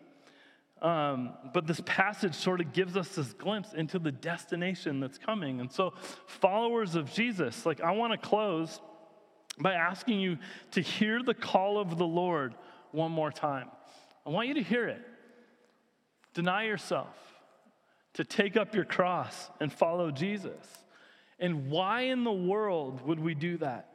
Um, 0.83 1.33
but 1.55 1.67
this 1.67 1.81
passage 1.87 2.35
sort 2.35 2.61
of 2.61 2.75
gives 2.75 2.97
us 2.97 3.09
this 3.15 3.33
glimpse 3.33 3.73
into 3.73 3.99
the 3.99 4.13
destination 4.13 5.01
that's 5.01 5.17
coming. 5.17 5.61
And 5.61 5.73
so, 5.73 5.95
followers 6.27 6.95
of 6.95 7.11
Jesus, 7.11 7.65
like 7.65 7.81
I 7.81 7.93
want 7.93 8.13
to 8.13 8.19
close 8.19 8.81
by 9.59 9.75
asking 9.75 10.21
you 10.21 10.39
to 10.73 10.81
hear 10.81 11.23
the 11.23 11.35
call 11.35 11.79
of 11.79 11.99
the 11.99 12.07
Lord 12.07 12.55
one 12.93 13.13
more 13.13 13.31
time. 13.31 13.69
I 14.27 14.31
want 14.31 14.49
you 14.49 14.55
to 14.55 14.63
hear 14.63 14.89
it. 14.89 15.01
Deny 16.33 16.65
yourself, 16.65 17.15
to 18.15 18.25
take 18.25 18.57
up 18.57 18.75
your 18.75 18.85
cross 18.85 19.51
and 19.61 19.73
follow 19.73 20.11
Jesus. 20.11 20.67
And 21.39 21.71
why 21.71 22.03
in 22.03 22.25
the 22.25 22.33
world 22.33 23.01
would 23.07 23.21
we 23.21 23.35
do 23.35 23.59
that? 23.59 23.89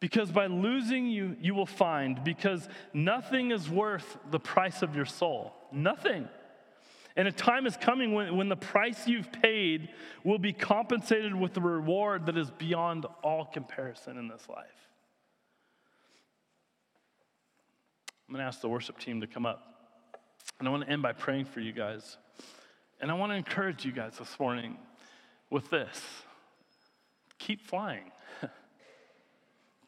Because 0.00 0.30
by 0.30 0.46
losing 0.46 1.06
you, 1.06 1.36
you 1.40 1.54
will 1.54 1.66
find, 1.66 2.22
because 2.22 2.68
nothing 2.92 3.50
is 3.50 3.68
worth 3.68 4.16
the 4.30 4.38
price 4.38 4.82
of 4.82 4.94
your 4.94 5.06
soul. 5.06 5.52
Nothing. 5.72 6.28
And 7.18 7.26
a 7.26 7.32
time 7.32 7.66
is 7.66 7.76
coming 7.76 8.14
when, 8.14 8.36
when 8.36 8.48
the 8.48 8.56
price 8.56 9.08
you've 9.08 9.32
paid 9.32 9.88
will 10.22 10.38
be 10.38 10.52
compensated 10.52 11.34
with 11.34 11.56
a 11.56 11.60
reward 11.60 12.26
that 12.26 12.38
is 12.38 12.48
beyond 12.52 13.06
all 13.24 13.44
comparison 13.44 14.16
in 14.16 14.28
this 14.28 14.48
life. 14.48 14.66
I'm 18.28 18.34
going 18.34 18.40
to 18.40 18.46
ask 18.46 18.60
the 18.60 18.68
worship 18.68 19.00
team 19.00 19.20
to 19.20 19.26
come 19.26 19.46
up. 19.46 19.64
And 20.60 20.68
I 20.68 20.70
want 20.70 20.84
to 20.84 20.90
end 20.90 21.02
by 21.02 21.12
praying 21.12 21.46
for 21.46 21.58
you 21.58 21.72
guys. 21.72 22.18
And 23.00 23.10
I 23.10 23.14
want 23.14 23.32
to 23.32 23.36
encourage 23.36 23.84
you 23.84 23.90
guys 23.90 24.16
this 24.16 24.38
morning 24.38 24.78
with 25.50 25.70
this 25.70 26.00
keep 27.40 27.66
flying. 27.66 28.12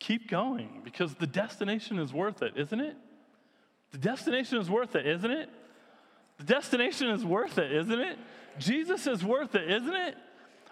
keep 0.01 0.29
going 0.29 0.81
because 0.83 1.15
the 1.15 1.29
destination 1.29 2.01
is 2.01 2.13
worth 2.13 2.43
it, 2.43 2.55
isn't 2.57 2.81
it? 2.81 2.97
The 3.93 3.99
destination 3.99 4.59
is 4.59 4.69
worth 4.69 4.97
it, 4.97 5.07
isn't 5.07 5.31
it? 5.31 5.49
The 6.41 6.47
destination 6.47 7.09
is 7.09 7.23
worth 7.23 7.59
it, 7.59 7.71
isn't 7.71 8.01
it? 8.01 8.19
Jesus 8.59 9.07
is 9.07 9.23
worth 9.23 9.55
it, 9.55 9.71
isn't 9.71 9.95
it? 9.95 10.17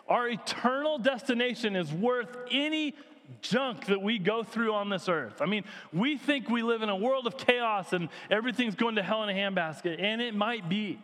Our 0.09 0.27
eternal 0.27 0.99
destination 0.99 1.77
is 1.77 1.93
worth 1.93 2.35
any 2.51 2.95
junk 3.43 3.85
that 3.87 4.01
we 4.01 4.19
go 4.19 4.43
through 4.43 4.73
on 4.73 4.89
this 4.89 5.11
earth. 5.11 5.43
I 5.43 5.45
mean, 5.47 5.65
we 5.93 6.17
think 6.17 6.49
we 6.49 6.63
live 6.63 6.81
in 6.81 6.89
a 6.89 6.97
world 6.97 7.27
of 7.27 7.37
chaos 7.37 7.93
and 7.93 8.09
everything's 8.31 8.77
going 8.77 8.95
to 8.95 9.03
hell 9.03 9.23
in 9.23 9.29
a 9.29 9.33
handbasket, 9.39 10.03
and 10.03 10.23
it 10.23 10.35
might 10.35 10.71
be. 10.71 10.99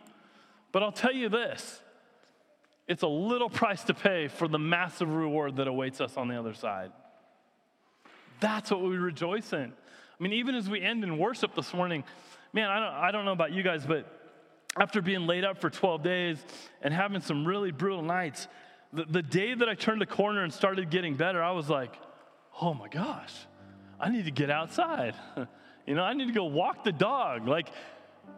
But 0.71 0.81
I'll 0.81 0.91
tell 0.91 1.13
you 1.13 1.29
this 1.29 1.79
it's 2.87 3.03
a 3.03 3.07
little 3.07 3.49
price 3.49 3.83
to 3.83 3.93
pay 3.93 4.27
for 4.27 4.47
the 4.47 4.59
massive 4.59 5.13
reward 5.13 5.57
that 5.57 5.67
awaits 5.67 6.01
us 6.01 6.17
on 6.17 6.27
the 6.27 6.39
other 6.39 6.55
side. 6.55 6.91
That's 8.39 8.71
what 8.71 8.81
we 8.81 8.97
rejoice 8.97 9.53
in. 9.53 9.71
I 10.19 10.23
mean, 10.23 10.33
even 10.33 10.55
as 10.55 10.67
we 10.67 10.81
end 10.81 11.03
in 11.03 11.19
worship 11.19 11.53
this 11.53 11.71
morning, 11.71 12.03
man, 12.51 12.71
I 12.71 12.79
don't, 12.79 12.93
I 12.95 13.11
don't 13.11 13.25
know 13.25 13.31
about 13.31 13.51
you 13.53 13.61
guys, 13.61 13.85
but 13.85 14.24
after 14.77 15.01
being 15.01 15.25
laid 15.25 15.45
up 15.45 15.59
for 15.59 15.69
12 15.69 16.03
days 16.03 16.37
and 16.81 16.93
having 16.93 17.21
some 17.21 17.45
really 17.45 17.71
brutal 17.71 18.01
nights, 18.01 18.47
the, 18.91 19.05
the 19.05 19.21
day 19.21 19.53
that 19.53 19.69
I 19.69 19.75
turned 19.75 20.01
the 20.01 20.05
corner 20.05 20.43
and 20.43 20.51
started 20.51 20.89
getting 20.89 21.15
better, 21.15 21.41
I 21.41 21.51
was 21.51 21.69
like, 21.69 21.93
oh 22.61 22.73
my 22.73 22.87
gosh, 22.87 23.33
I 23.99 24.09
need 24.09 24.25
to 24.25 24.31
get 24.31 24.49
outside. 24.49 25.15
you 25.87 25.95
know, 25.95 26.03
I 26.03 26.13
need 26.13 26.27
to 26.27 26.33
go 26.33 26.45
walk 26.45 26.83
the 26.83 26.91
dog. 26.91 27.47
Like, 27.47 27.69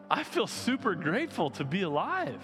I 0.09 0.23
feel 0.23 0.47
super 0.47 0.93
grateful 0.95 1.49
to 1.51 1.63
be 1.63 1.81
alive. 1.81 2.41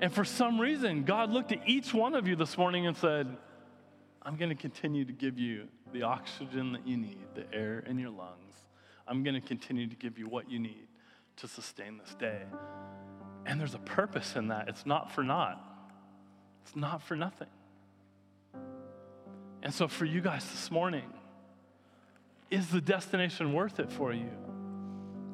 And 0.00 0.12
for 0.12 0.24
some 0.24 0.60
reason, 0.60 1.04
God 1.04 1.30
looked 1.30 1.52
at 1.52 1.60
each 1.66 1.94
one 1.94 2.14
of 2.14 2.26
you 2.26 2.36
this 2.36 2.58
morning 2.58 2.86
and 2.86 2.96
said, 2.96 3.28
I'm 4.22 4.36
going 4.36 4.48
to 4.48 4.56
continue 4.56 5.04
to 5.04 5.12
give 5.12 5.38
you 5.38 5.68
the 5.92 6.02
oxygen 6.02 6.72
that 6.72 6.86
you 6.86 6.96
need, 6.96 7.24
the 7.34 7.44
air 7.54 7.84
in 7.86 7.98
your 7.98 8.10
lungs. 8.10 8.54
I'm 9.06 9.22
going 9.22 9.40
to 9.40 9.46
continue 9.46 9.86
to 9.86 9.94
give 9.94 10.18
you 10.18 10.28
what 10.28 10.50
you 10.50 10.58
need 10.58 10.85
to 11.36 11.48
sustain 11.48 11.98
this 11.98 12.14
day. 12.14 12.42
And 13.44 13.60
there's 13.60 13.74
a 13.74 13.78
purpose 13.78 14.36
in 14.36 14.48
that. 14.48 14.68
It's 14.68 14.86
not 14.86 15.12
for 15.12 15.22
naught, 15.22 15.60
it's 16.62 16.76
not 16.76 17.02
for 17.02 17.16
nothing. 17.16 17.48
And 19.62 19.74
so, 19.74 19.88
for 19.88 20.04
you 20.04 20.20
guys 20.20 20.48
this 20.50 20.70
morning, 20.70 21.12
is 22.50 22.68
the 22.68 22.80
destination 22.80 23.52
worth 23.52 23.80
it 23.80 23.90
for 23.90 24.12
you? 24.12 24.30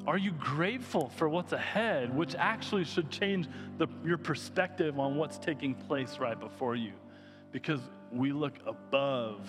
Are 0.05 0.17
you 0.17 0.31
grateful 0.31 1.09
for 1.09 1.29
what's 1.29 1.53
ahead, 1.53 2.13
which 2.13 2.35
actually 2.35 2.83
should 2.83 3.09
change 3.09 3.47
the, 3.77 3.87
your 4.03 4.17
perspective 4.17 4.99
on 4.99 5.15
what's 5.15 5.37
taking 5.37 5.75
place 5.75 6.17
right 6.19 6.37
before 6.37 6.75
you? 6.75 6.91
Because 7.51 7.79
we 8.11 8.33
look 8.33 8.55
above 8.65 9.47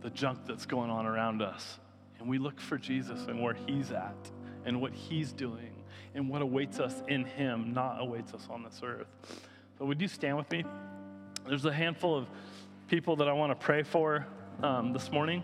the 0.00 0.10
junk 0.10 0.38
that's 0.46 0.64
going 0.66 0.90
on 0.90 1.06
around 1.06 1.42
us 1.42 1.78
and 2.18 2.28
we 2.28 2.38
look 2.38 2.60
for 2.60 2.78
Jesus 2.78 3.26
and 3.26 3.42
where 3.42 3.56
he's 3.66 3.90
at 3.90 4.30
and 4.64 4.80
what 4.80 4.92
he's 4.92 5.32
doing 5.32 5.72
and 6.14 6.28
what 6.28 6.42
awaits 6.42 6.78
us 6.78 7.02
in 7.08 7.24
him, 7.24 7.72
not 7.72 8.00
awaits 8.00 8.34
us 8.34 8.46
on 8.50 8.62
this 8.62 8.80
earth. 8.84 9.06
So, 9.78 9.84
would 9.84 10.00
you 10.00 10.08
stand 10.08 10.36
with 10.36 10.50
me? 10.50 10.64
There's 11.48 11.64
a 11.64 11.72
handful 11.72 12.16
of 12.16 12.28
people 12.88 13.16
that 13.16 13.28
I 13.28 13.32
want 13.32 13.50
to 13.50 13.64
pray 13.64 13.82
for 13.82 14.26
um, 14.62 14.92
this 14.92 15.10
morning. 15.10 15.42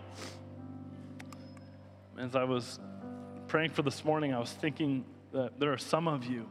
As 2.17 2.35
I 2.35 2.43
was 2.43 2.79
praying 3.47 3.71
for 3.71 3.81
this 3.81 4.05
morning, 4.05 4.33
I 4.33 4.39
was 4.39 4.51
thinking 4.51 5.03
that 5.33 5.59
there 5.59 5.73
are 5.73 5.77
some 5.77 6.07
of 6.07 6.25
you, 6.25 6.49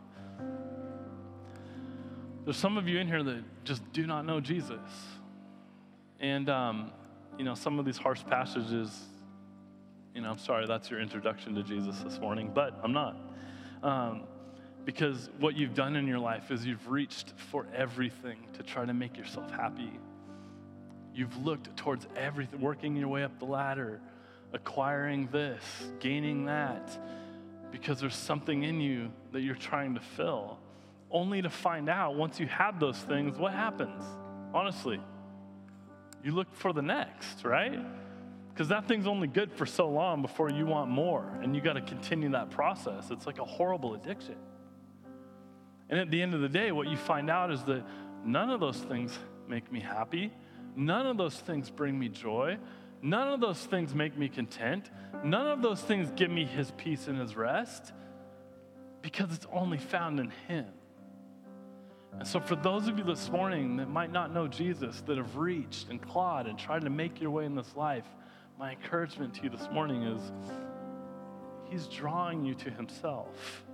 there's 2.45 2.57
some 2.57 2.77
of 2.77 2.89
you 2.89 2.99
in 2.99 3.07
here 3.07 3.23
that 3.23 3.43
just 3.65 3.83
do 3.93 4.07
not 4.07 4.25
know 4.25 4.41
Jesus. 4.41 4.81
And, 6.21 6.49
um, 6.49 6.91
you 7.39 7.45
know, 7.45 7.55
some 7.55 7.79
of 7.79 7.85
these 7.85 7.99
harsh 7.99 8.25
passages, 8.27 9.05
you 10.19 10.25
know, 10.25 10.33
I'm 10.33 10.39
sorry, 10.39 10.67
that's 10.67 10.91
your 10.91 10.99
introduction 10.99 11.55
to 11.55 11.63
Jesus 11.63 12.01
this 12.01 12.19
morning, 12.19 12.51
but 12.53 12.77
I'm 12.83 12.93
not. 12.93 13.17
Um, 13.85 14.25
because 14.85 15.31
what 15.39 15.57
you've 15.57 15.75
done 15.75 15.95
in 15.95 16.09
your 16.09 16.19
life 16.19 16.51
is 16.51 16.67
you've 16.67 16.89
reached 16.89 17.35
for 17.37 17.69
everything 17.73 18.39
to 18.55 18.65
try 18.65 18.85
to 18.85 18.93
make 18.93 19.17
yourself 19.17 19.49
happy. 19.53 19.93
You've 21.15 21.37
looked 21.45 21.77
towards 21.77 22.09
everything, 22.17 22.61
working 22.61 22.97
your 22.97 23.07
way 23.07 23.23
up 23.23 23.39
the 23.39 23.45
ladder, 23.45 24.01
acquiring 24.53 25.29
this, 25.29 25.63
gaining 26.01 26.47
that, 26.47 26.91
because 27.71 28.01
there's 28.01 28.17
something 28.17 28.65
in 28.65 28.81
you 28.81 29.13
that 29.31 29.43
you're 29.43 29.55
trying 29.55 29.95
to 29.95 30.01
fill, 30.01 30.59
only 31.13 31.43
to 31.43 31.49
find 31.49 31.89
out 31.89 32.17
once 32.17 32.41
you 32.41 32.49
have 32.49 32.81
those 32.81 32.99
things, 32.99 33.39
what 33.39 33.53
happens? 33.53 34.03
Honestly, 34.53 35.01
you 36.25 36.33
look 36.33 36.53
for 36.57 36.73
the 36.73 36.83
next, 36.83 37.45
right? 37.45 37.79
Because 38.59 38.71
that 38.71 38.89
thing's 38.89 39.07
only 39.07 39.29
good 39.29 39.53
for 39.53 39.67
so 39.67 39.89
long 39.89 40.21
before 40.21 40.51
you 40.51 40.67
want 40.67 40.91
more, 40.91 41.33
and 41.45 41.55
you 41.55 41.63
got 41.63 41.75
to 41.75 41.81
continue 41.81 42.31
that 42.31 42.51
process. 42.51 43.09
It's 43.13 43.25
like 43.25 43.39
a 43.39 43.45
horrible 43.45 43.95
addiction. 43.95 44.35
And 45.89 46.01
at 46.01 46.11
the 46.11 46.21
end 46.21 46.35
of 46.35 46.41
the 46.41 46.49
day, 46.49 46.73
what 46.73 46.89
you 46.89 46.97
find 46.97 47.31
out 47.31 47.53
is 47.53 47.63
that 47.63 47.85
none 48.25 48.51
of 48.51 48.59
those 48.59 48.79
things 48.79 49.17
make 49.47 49.71
me 49.71 49.79
happy. 49.79 50.33
None 50.75 51.07
of 51.07 51.17
those 51.17 51.37
things 51.37 51.71
bring 51.71 51.97
me 51.97 52.09
joy. 52.09 52.59
None 53.01 53.29
of 53.29 53.39
those 53.39 53.65
things 53.65 53.95
make 53.95 54.19
me 54.19 54.29
content. 54.29 54.91
None 55.23 55.47
of 55.47 55.63
those 55.63 55.81
things 55.81 56.11
give 56.17 56.33
me 56.33 56.45
his 56.45 56.73
peace 56.73 57.07
and 57.07 57.17
his 57.17 57.37
rest 57.37 57.93
because 59.03 59.33
it's 59.33 59.47
only 59.53 59.79
found 59.79 60.19
in 60.19 60.33
him. 60.49 60.67
And 62.19 62.27
so, 62.27 62.41
for 62.41 62.57
those 62.57 62.89
of 62.89 62.99
you 62.99 63.05
this 63.05 63.31
morning 63.31 63.77
that 63.77 63.89
might 63.89 64.11
not 64.11 64.35
know 64.35 64.49
Jesus, 64.49 65.01
that 65.07 65.17
have 65.17 65.37
reached 65.37 65.91
and 65.91 66.03
clawed 66.03 66.49
and 66.49 66.59
tried 66.59 66.83
to 66.83 66.91
make 66.91 67.21
your 67.21 67.31
way 67.31 67.45
in 67.45 67.55
this 67.55 67.77
life, 67.77 68.05
my 68.59 68.73
encouragement 68.73 69.33
to 69.35 69.45
you 69.45 69.51
this 69.51 69.69
morning 69.73 70.03
is 70.03 70.33
He's 71.71 71.87
drawing 71.87 72.45
you 72.45 72.55
to 72.57 72.71
Himself. 72.71 73.65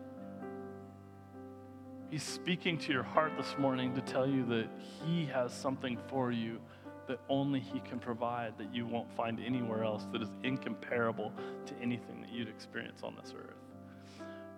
He's 2.10 2.22
speaking 2.22 2.76
to 2.78 2.92
your 2.92 3.02
heart 3.02 3.32
this 3.38 3.56
morning 3.58 3.94
to 3.94 4.02
tell 4.02 4.28
you 4.28 4.44
that 4.46 4.68
He 5.04 5.24
has 5.26 5.54
something 5.54 5.96
for 6.08 6.30
you 6.30 6.60
that 7.08 7.18
only 7.30 7.60
He 7.60 7.80
can 7.80 7.98
provide, 7.98 8.58
that 8.58 8.74
you 8.74 8.86
won't 8.86 9.10
find 9.16 9.40
anywhere 9.40 9.84
else, 9.84 10.06
that 10.12 10.20
is 10.20 10.30
incomparable 10.42 11.32
to 11.64 11.74
anything 11.80 12.20
that 12.20 12.30
you'd 12.30 12.48
experience 12.48 13.02
on 13.02 13.16
this 13.16 13.32
earth. 13.38 13.56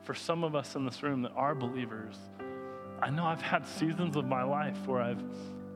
For 0.02 0.14
some 0.14 0.42
of 0.42 0.56
us 0.56 0.74
in 0.74 0.84
this 0.84 1.04
room 1.04 1.22
that 1.22 1.32
are 1.36 1.54
believers, 1.54 2.16
I 3.00 3.10
know 3.10 3.24
I've 3.24 3.42
had 3.42 3.64
seasons 3.66 4.16
of 4.16 4.26
my 4.26 4.42
life 4.42 4.86
where 4.86 5.02
I've 5.02 5.22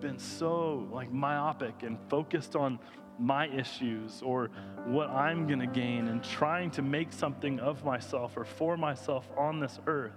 been 0.00 0.18
so 0.18 0.88
like 0.90 1.12
myopic 1.12 1.82
and 1.82 1.98
focused 2.08 2.56
on 2.56 2.78
my 3.20 3.46
issues 3.48 4.22
or 4.22 4.50
what 4.86 5.10
I'm 5.10 5.46
going 5.46 5.60
to 5.60 5.66
gain 5.66 6.08
and 6.08 6.24
trying 6.24 6.70
to 6.72 6.82
make 6.82 7.12
something 7.12 7.60
of 7.60 7.84
myself 7.84 8.36
or 8.36 8.44
for 8.44 8.76
myself 8.76 9.28
on 9.36 9.60
this 9.60 9.78
earth, 9.86 10.16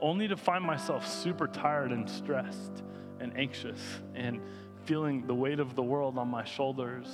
only 0.00 0.28
to 0.28 0.36
find 0.36 0.64
myself 0.64 1.08
super 1.08 1.46
tired 1.46 1.90
and 1.90 2.08
stressed 2.08 2.82
and 3.18 3.36
anxious 3.36 3.80
and 4.14 4.40
feeling 4.84 5.26
the 5.26 5.34
weight 5.34 5.58
of 5.58 5.74
the 5.74 5.82
world 5.82 6.18
on 6.18 6.28
my 6.28 6.44
shoulders. 6.44 7.06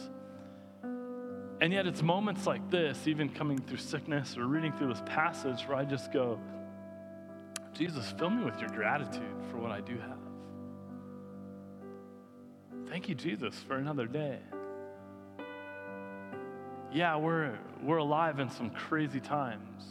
And 1.61 1.73
yet, 1.73 1.87
it's 1.87 2.03
moments 2.03 2.47
like 2.47 2.71
this, 2.71 3.07
even 3.07 3.31
coming 3.31 3.59
through 3.59 3.79
sickness 3.79 4.37
or 4.37 4.47
reading 4.47 4.73
through 4.73 4.89
this 4.89 5.03
passage, 5.07 5.63
where 5.63 5.79
I 5.79 5.85
just 5.85 6.13
go, 6.13 6.39
Jesus, 7.73 8.13
fill 8.19 8.31
me 8.31 8.45
with 8.45 8.61
your 8.61 8.69
gratitude 8.71 9.23
for 9.51 9.57
what 9.57 9.71
I 9.71 9.81
do 9.81 9.97
have. 9.99 10.26
Thank 12.89 13.09
you, 13.09 13.15
Jesus, 13.15 13.55
for 13.67 13.77
another 13.77 14.07
day. 14.07 14.39
Yeah, 16.93 17.17
we're, 17.17 17.59
we're 17.83 17.99
alive 17.99 18.39
in 18.39 18.49
some 18.49 18.71
crazy 18.71 19.21
times, 19.21 19.85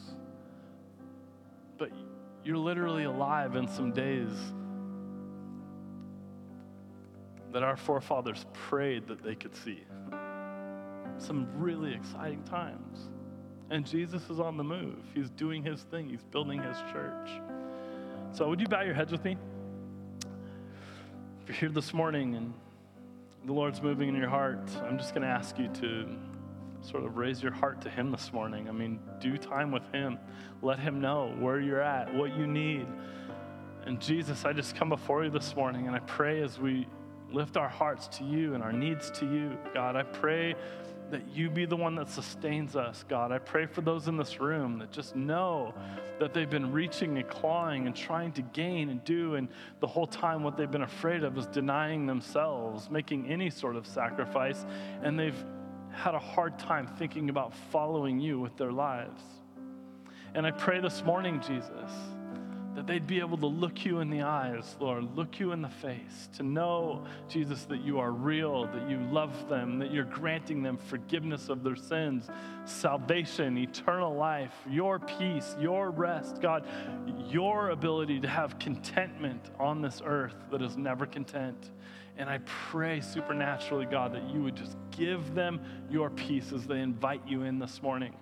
but 1.77 1.91
you're 2.43 2.57
literally 2.57 3.03
alive 3.03 3.55
in 3.55 3.67
some 3.67 3.91
days 3.91 4.29
that 7.51 7.63
our 7.63 7.77
forefathers 7.77 8.45
prayed 8.53 9.07
that 9.07 9.23
they 9.23 9.35
could 9.35 9.55
see. 9.55 9.83
Some 11.17 11.47
really 11.55 11.93
exciting 11.93 12.43
times. 12.43 13.09
And 13.69 13.85
Jesus 13.85 14.29
is 14.29 14.39
on 14.39 14.57
the 14.57 14.63
move. 14.63 14.99
He's 15.13 15.29
doing 15.31 15.63
his 15.63 15.81
thing, 15.83 16.09
he's 16.09 16.23
building 16.23 16.61
his 16.61 16.77
church. 16.91 17.29
So, 18.31 18.49
would 18.49 18.59
you 18.59 18.67
bow 18.67 18.81
your 18.81 18.93
heads 18.93 19.11
with 19.11 19.23
me? 19.23 19.37
If 21.41 21.49
you're 21.49 21.57
here 21.57 21.69
this 21.69 21.93
morning 21.93 22.35
and 22.35 22.53
the 23.45 23.53
Lord's 23.53 23.79
moving 23.81 24.09
in 24.09 24.15
your 24.15 24.29
heart, 24.29 24.67
I'm 24.83 24.97
just 24.97 25.13
going 25.13 25.21
to 25.21 25.27
ask 25.27 25.59
you 25.59 25.67
to 25.67 26.07
sort 26.81 27.03
of 27.03 27.15
raise 27.15 27.43
your 27.43 27.51
heart 27.51 27.79
to 27.81 27.89
Him 27.89 28.09
this 28.09 28.33
morning. 28.33 28.67
I 28.67 28.71
mean, 28.71 28.99
do 29.19 29.37
time 29.37 29.71
with 29.71 29.83
Him. 29.91 30.17
Let 30.63 30.79
Him 30.79 30.99
know 30.99 31.35
where 31.39 31.59
you're 31.59 31.81
at, 31.81 32.11
what 32.11 32.35
you 32.35 32.47
need. 32.47 32.87
And 33.85 34.01
Jesus, 34.01 34.45
I 34.45 34.53
just 34.53 34.75
come 34.75 34.89
before 34.89 35.23
you 35.23 35.29
this 35.29 35.55
morning 35.55 35.85
and 35.85 35.95
I 35.95 35.99
pray 35.99 36.41
as 36.41 36.59
we 36.59 36.87
lift 37.31 37.55
our 37.55 37.69
hearts 37.69 38.07
to 38.17 38.23
you 38.23 38.55
and 38.55 38.63
our 38.63 38.73
needs 38.73 39.11
to 39.11 39.25
you, 39.25 39.55
God, 39.75 39.95
I 39.95 40.03
pray 40.03 40.55
that 41.11 41.27
you 41.33 41.49
be 41.49 41.65
the 41.65 41.75
one 41.75 41.95
that 41.95 42.09
sustains 42.09 42.75
us, 42.75 43.03
God. 43.07 43.31
I 43.31 43.37
pray 43.37 43.65
for 43.65 43.81
those 43.81 44.07
in 44.07 44.17
this 44.17 44.39
room 44.39 44.79
that 44.79 44.91
just 44.91 45.15
know 45.15 45.73
that 46.19 46.33
they've 46.33 46.49
been 46.49 46.71
reaching 46.71 47.17
and 47.17 47.27
clawing 47.27 47.85
and 47.87 47.95
trying 47.95 48.31
to 48.33 48.41
gain 48.41 48.89
and 48.89 49.03
do, 49.03 49.35
and 49.35 49.47
the 49.79 49.87
whole 49.87 50.07
time 50.07 50.43
what 50.43 50.57
they've 50.57 50.71
been 50.71 50.83
afraid 50.83 51.23
of 51.23 51.37
is 51.37 51.45
denying 51.47 52.05
themselves, 52.05 52.89
making 52.89 53.27
any 53.27 53.49
sort 53.49 53.75
of 53.75 53.85
sacrifice, 53.85 54.65
and 55.03 55.19
they've 55.19 55.45
had 55.91 56.15
a 56.15 56.19
hard 56.19 56.57
time 56.57 56.87
thinking 56.87 57.29
about 57.29 57.53
following 57.71 58.19
you 58.19 58.39
with 58.39 58.57
their 58.57 58.71
lives. 58.71 59.21
And 60.33 60.45
I 60.45 60.51
pray 60.51 60.81
this 60.81 61.03
morning, 61.03 61.41
Jesus 61.41 62.14
that 62.75 62.87
they'd 62.87 63.07
be 63.07 63.19
able 63.19 63.37
to 63.37 63.45
look 63.45 63.85
you 63.85 64.01
in 64.01 64.09
the 64.09 64.21
eyes, 64.21 64.75
Lord, 64.81 65.15
look 65.15 65.39
you 65.39 65.53
in 65.53 65.61
the 65.61 65.69
face, 65.69 66.29
to 66.35 66.43
know, 66.43 67.05
Jesus, 67.29 67.63
that 67.65 67.81
you 67.81 67.99
are 67.99 68.11
real, 68.11 68.65
that 68.65 68.89
you 68.89 68.99
love 69.11 69.47
them, 69.47 69.79
that 69.79 69.91
you're 69.91 70.03
granting 70.03 70.61
them 70.61 70.77
forgiveness 70.77 71.47
of 71.47 71.63
their 71.63 71.77
sins, 71.77 72.27
salvation, 72.65 73.57
eternal 73.57 74.13
life, 74.13 74.53
your 74.69 74.99
peace, 74.99 75.55
your 75.57 75.89
rest, 75.89 76.41
God, 76.41 76.67
your 77.29 77.69
ability 77.69 78.19
to 78.19 78.27
have 78.27 78.59
contentment 78.59 79.51
on 79.57 79.81
this 79.81 80.01
earth 80.05 80.35
that 80.51 80.61
is 80.61 80.75
never 80.75 81.05
content. 81.05 81.71
And 82.17 82.29
I 82.29 82.39
pray 82.45 82.99
supernaturally, 82.99 83.85
God, 83.85 84.13
that 84.13 84.29
you 84.29 84.43
would 84.43 84.55
just 84.55 84.75
give 84.91 85.33
them 85.33 85.61
your 85.89 86.09
peace 86.09 86.51
as 86.51 86.65
they 86.65 86.79
invite 86.79 87.21
you 87.25 87.43
in 87.43 87.57
this 87.59 87.81
morning. 87.81 88.13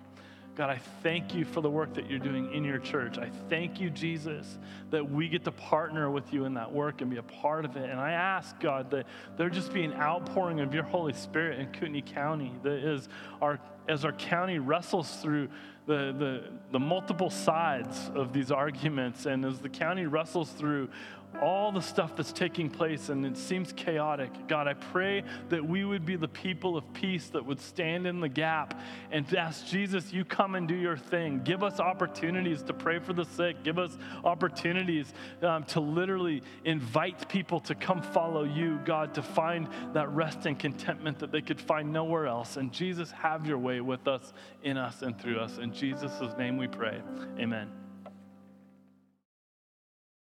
God, 0.56 0.70
I 0.70 0.78
thank 1.02 1.34
you 1.34 1.44
for 1.44 1.60
the 1.60 1.70
work 1.70 1.94
that 1.94 2.08
you're 2.08 2.20
doing 2.20 2.52
in 2.54 2.62
your 2.62 2.78
church. 2.78 3.18
I 3.18 3.28
thank 3.48 3.80
you, 3.80 3.90
Jesus, 3.90 4.58
that 4.90 5.10
we 5.10 5.28
get 5.28 5.42
to 5.44 5.50
partner 5.50 6.08
with 6.10 6.32
you 6.32 6.44
in 6.44 6.54
that 6.54 6.72
work 6.72 7.00
and 7.00 7.10
be 7.10 7.16
a 7.16 7.24
part 7.24 7.64
of 7.64 7.76
it. 7.76 7.90
And 7.90 7.98
I 7.98 8.12
ask, 8.12 8.58
God, 8.60 8.88
that 8.92 9.06
there 9.36 9.50
just 9.50 9.72
be 9.72 9.82
an 9.82 9.92
outpouring 9.94 10.60
of 10.60 10.72
your 10.72 10.84
Holy 10.84 11.12
Spirit 11.12 11.58
in 11.58 11.72
Kootenai 11.72 12.02
County, 12.02 12.52
that 12.62 12.86
is 12.86 13.08
our, 13.42 13.58
as 13.88 14.04
our 14.04 14.12
county 14.12 14.60
wrestles 14.60 15.16
through 15.16 15.48
the, 15.86 16.14
the, 16.16 16.44
the 16.70 16.78
multiple 16.78 17.30
sides 17.30 18.10
of 18.14 18.32
these 18.32 18.52
arguments, 18.52 19.26
and 19.26 19.44
as 19.44 19.58
the 19.58 19.68
county 19.68 20.06
wrestles 20.06 20.50
through 20.50 20.88
all 21.40 21.72
the 21.72 21.80
stuff 21.80 22.16
that's 22.16 22.32
taking 22.32 22.70
place 22.70 23.08
and 23.08 23.24
it 23.24 23.36
seems 23.36 23.72
chaotic. 23.72 24.30
God, 24.48 24.68
I 24.68 24.74
pray 24.74 25.22
that 25.48 25.64
we 25.64 25.84
would 25.84 26.04
be 26.04 26.16
the 26.16 26.28
people 26.28 26.76
of 26.76 26.92
peace 26.92 27.28
that 27.28 27.44
would 27.44 27.60
stand 27.60 28.06
in 28.06 28.20
the 28.20 28.28
gap 28.28 28.80
and 29.10 29.32
ask 29.34 29.66
Jesus, 29.66 30.12
you 30.12 30.24
come 30.24 30.54
and 30.54 30.66
do 30.66 30.74
your 30.74 30.96
thing. 30.96 31.40
Give 31.44 31.62
us 31.62 31.80
opportunities 31.80 32.62
to 32.64 32.72
pray 32.72 32.98
for 32.98 33.12
the 33.12 33.24
sick. 33.24 33.62
Give 33.62 33.78
us 33.78 33.96
opportunities 34.24 35.12
um, 35.42 35.64
to 35.64 35.80
literally 35.80 36.42
invite 36.64 37.28
people 37.28 37.60
to 37.60 37.74
come 37.74 38.02
follow 38.02 38.44
you, 38.44 38.80
God, 38.84 39.14
to 39.14 39.22
find 39.22 39.68
that 39.92 40.08
rest 40.10 40.46
and 40.46 40.58
contentment 40.58 41.18
that 41.18 41.32
they 41.32 41.42
could 41.42 41.60
find 41.60 41.92
nowhere 41.92 42.26
else. 42.26 42.56
And 42.56 42.72
Jesus, 42.72 43.10
have 43.10 43.46
your 43.46 43.58
way 43.58 43.80
with 43.80 44.06
us, 44.08 44.32
in 44.62 44.76
us, 44.76 45.02
and 45.02 45.18
through 45.18 45.38
us. 45.38 45.58
In 45.58 45.72
Jesus' 45.72 46.20
name 46.38 46.56
we 46.56 46.66
pray. 46.66 47.00
Amen. 47.38 47.83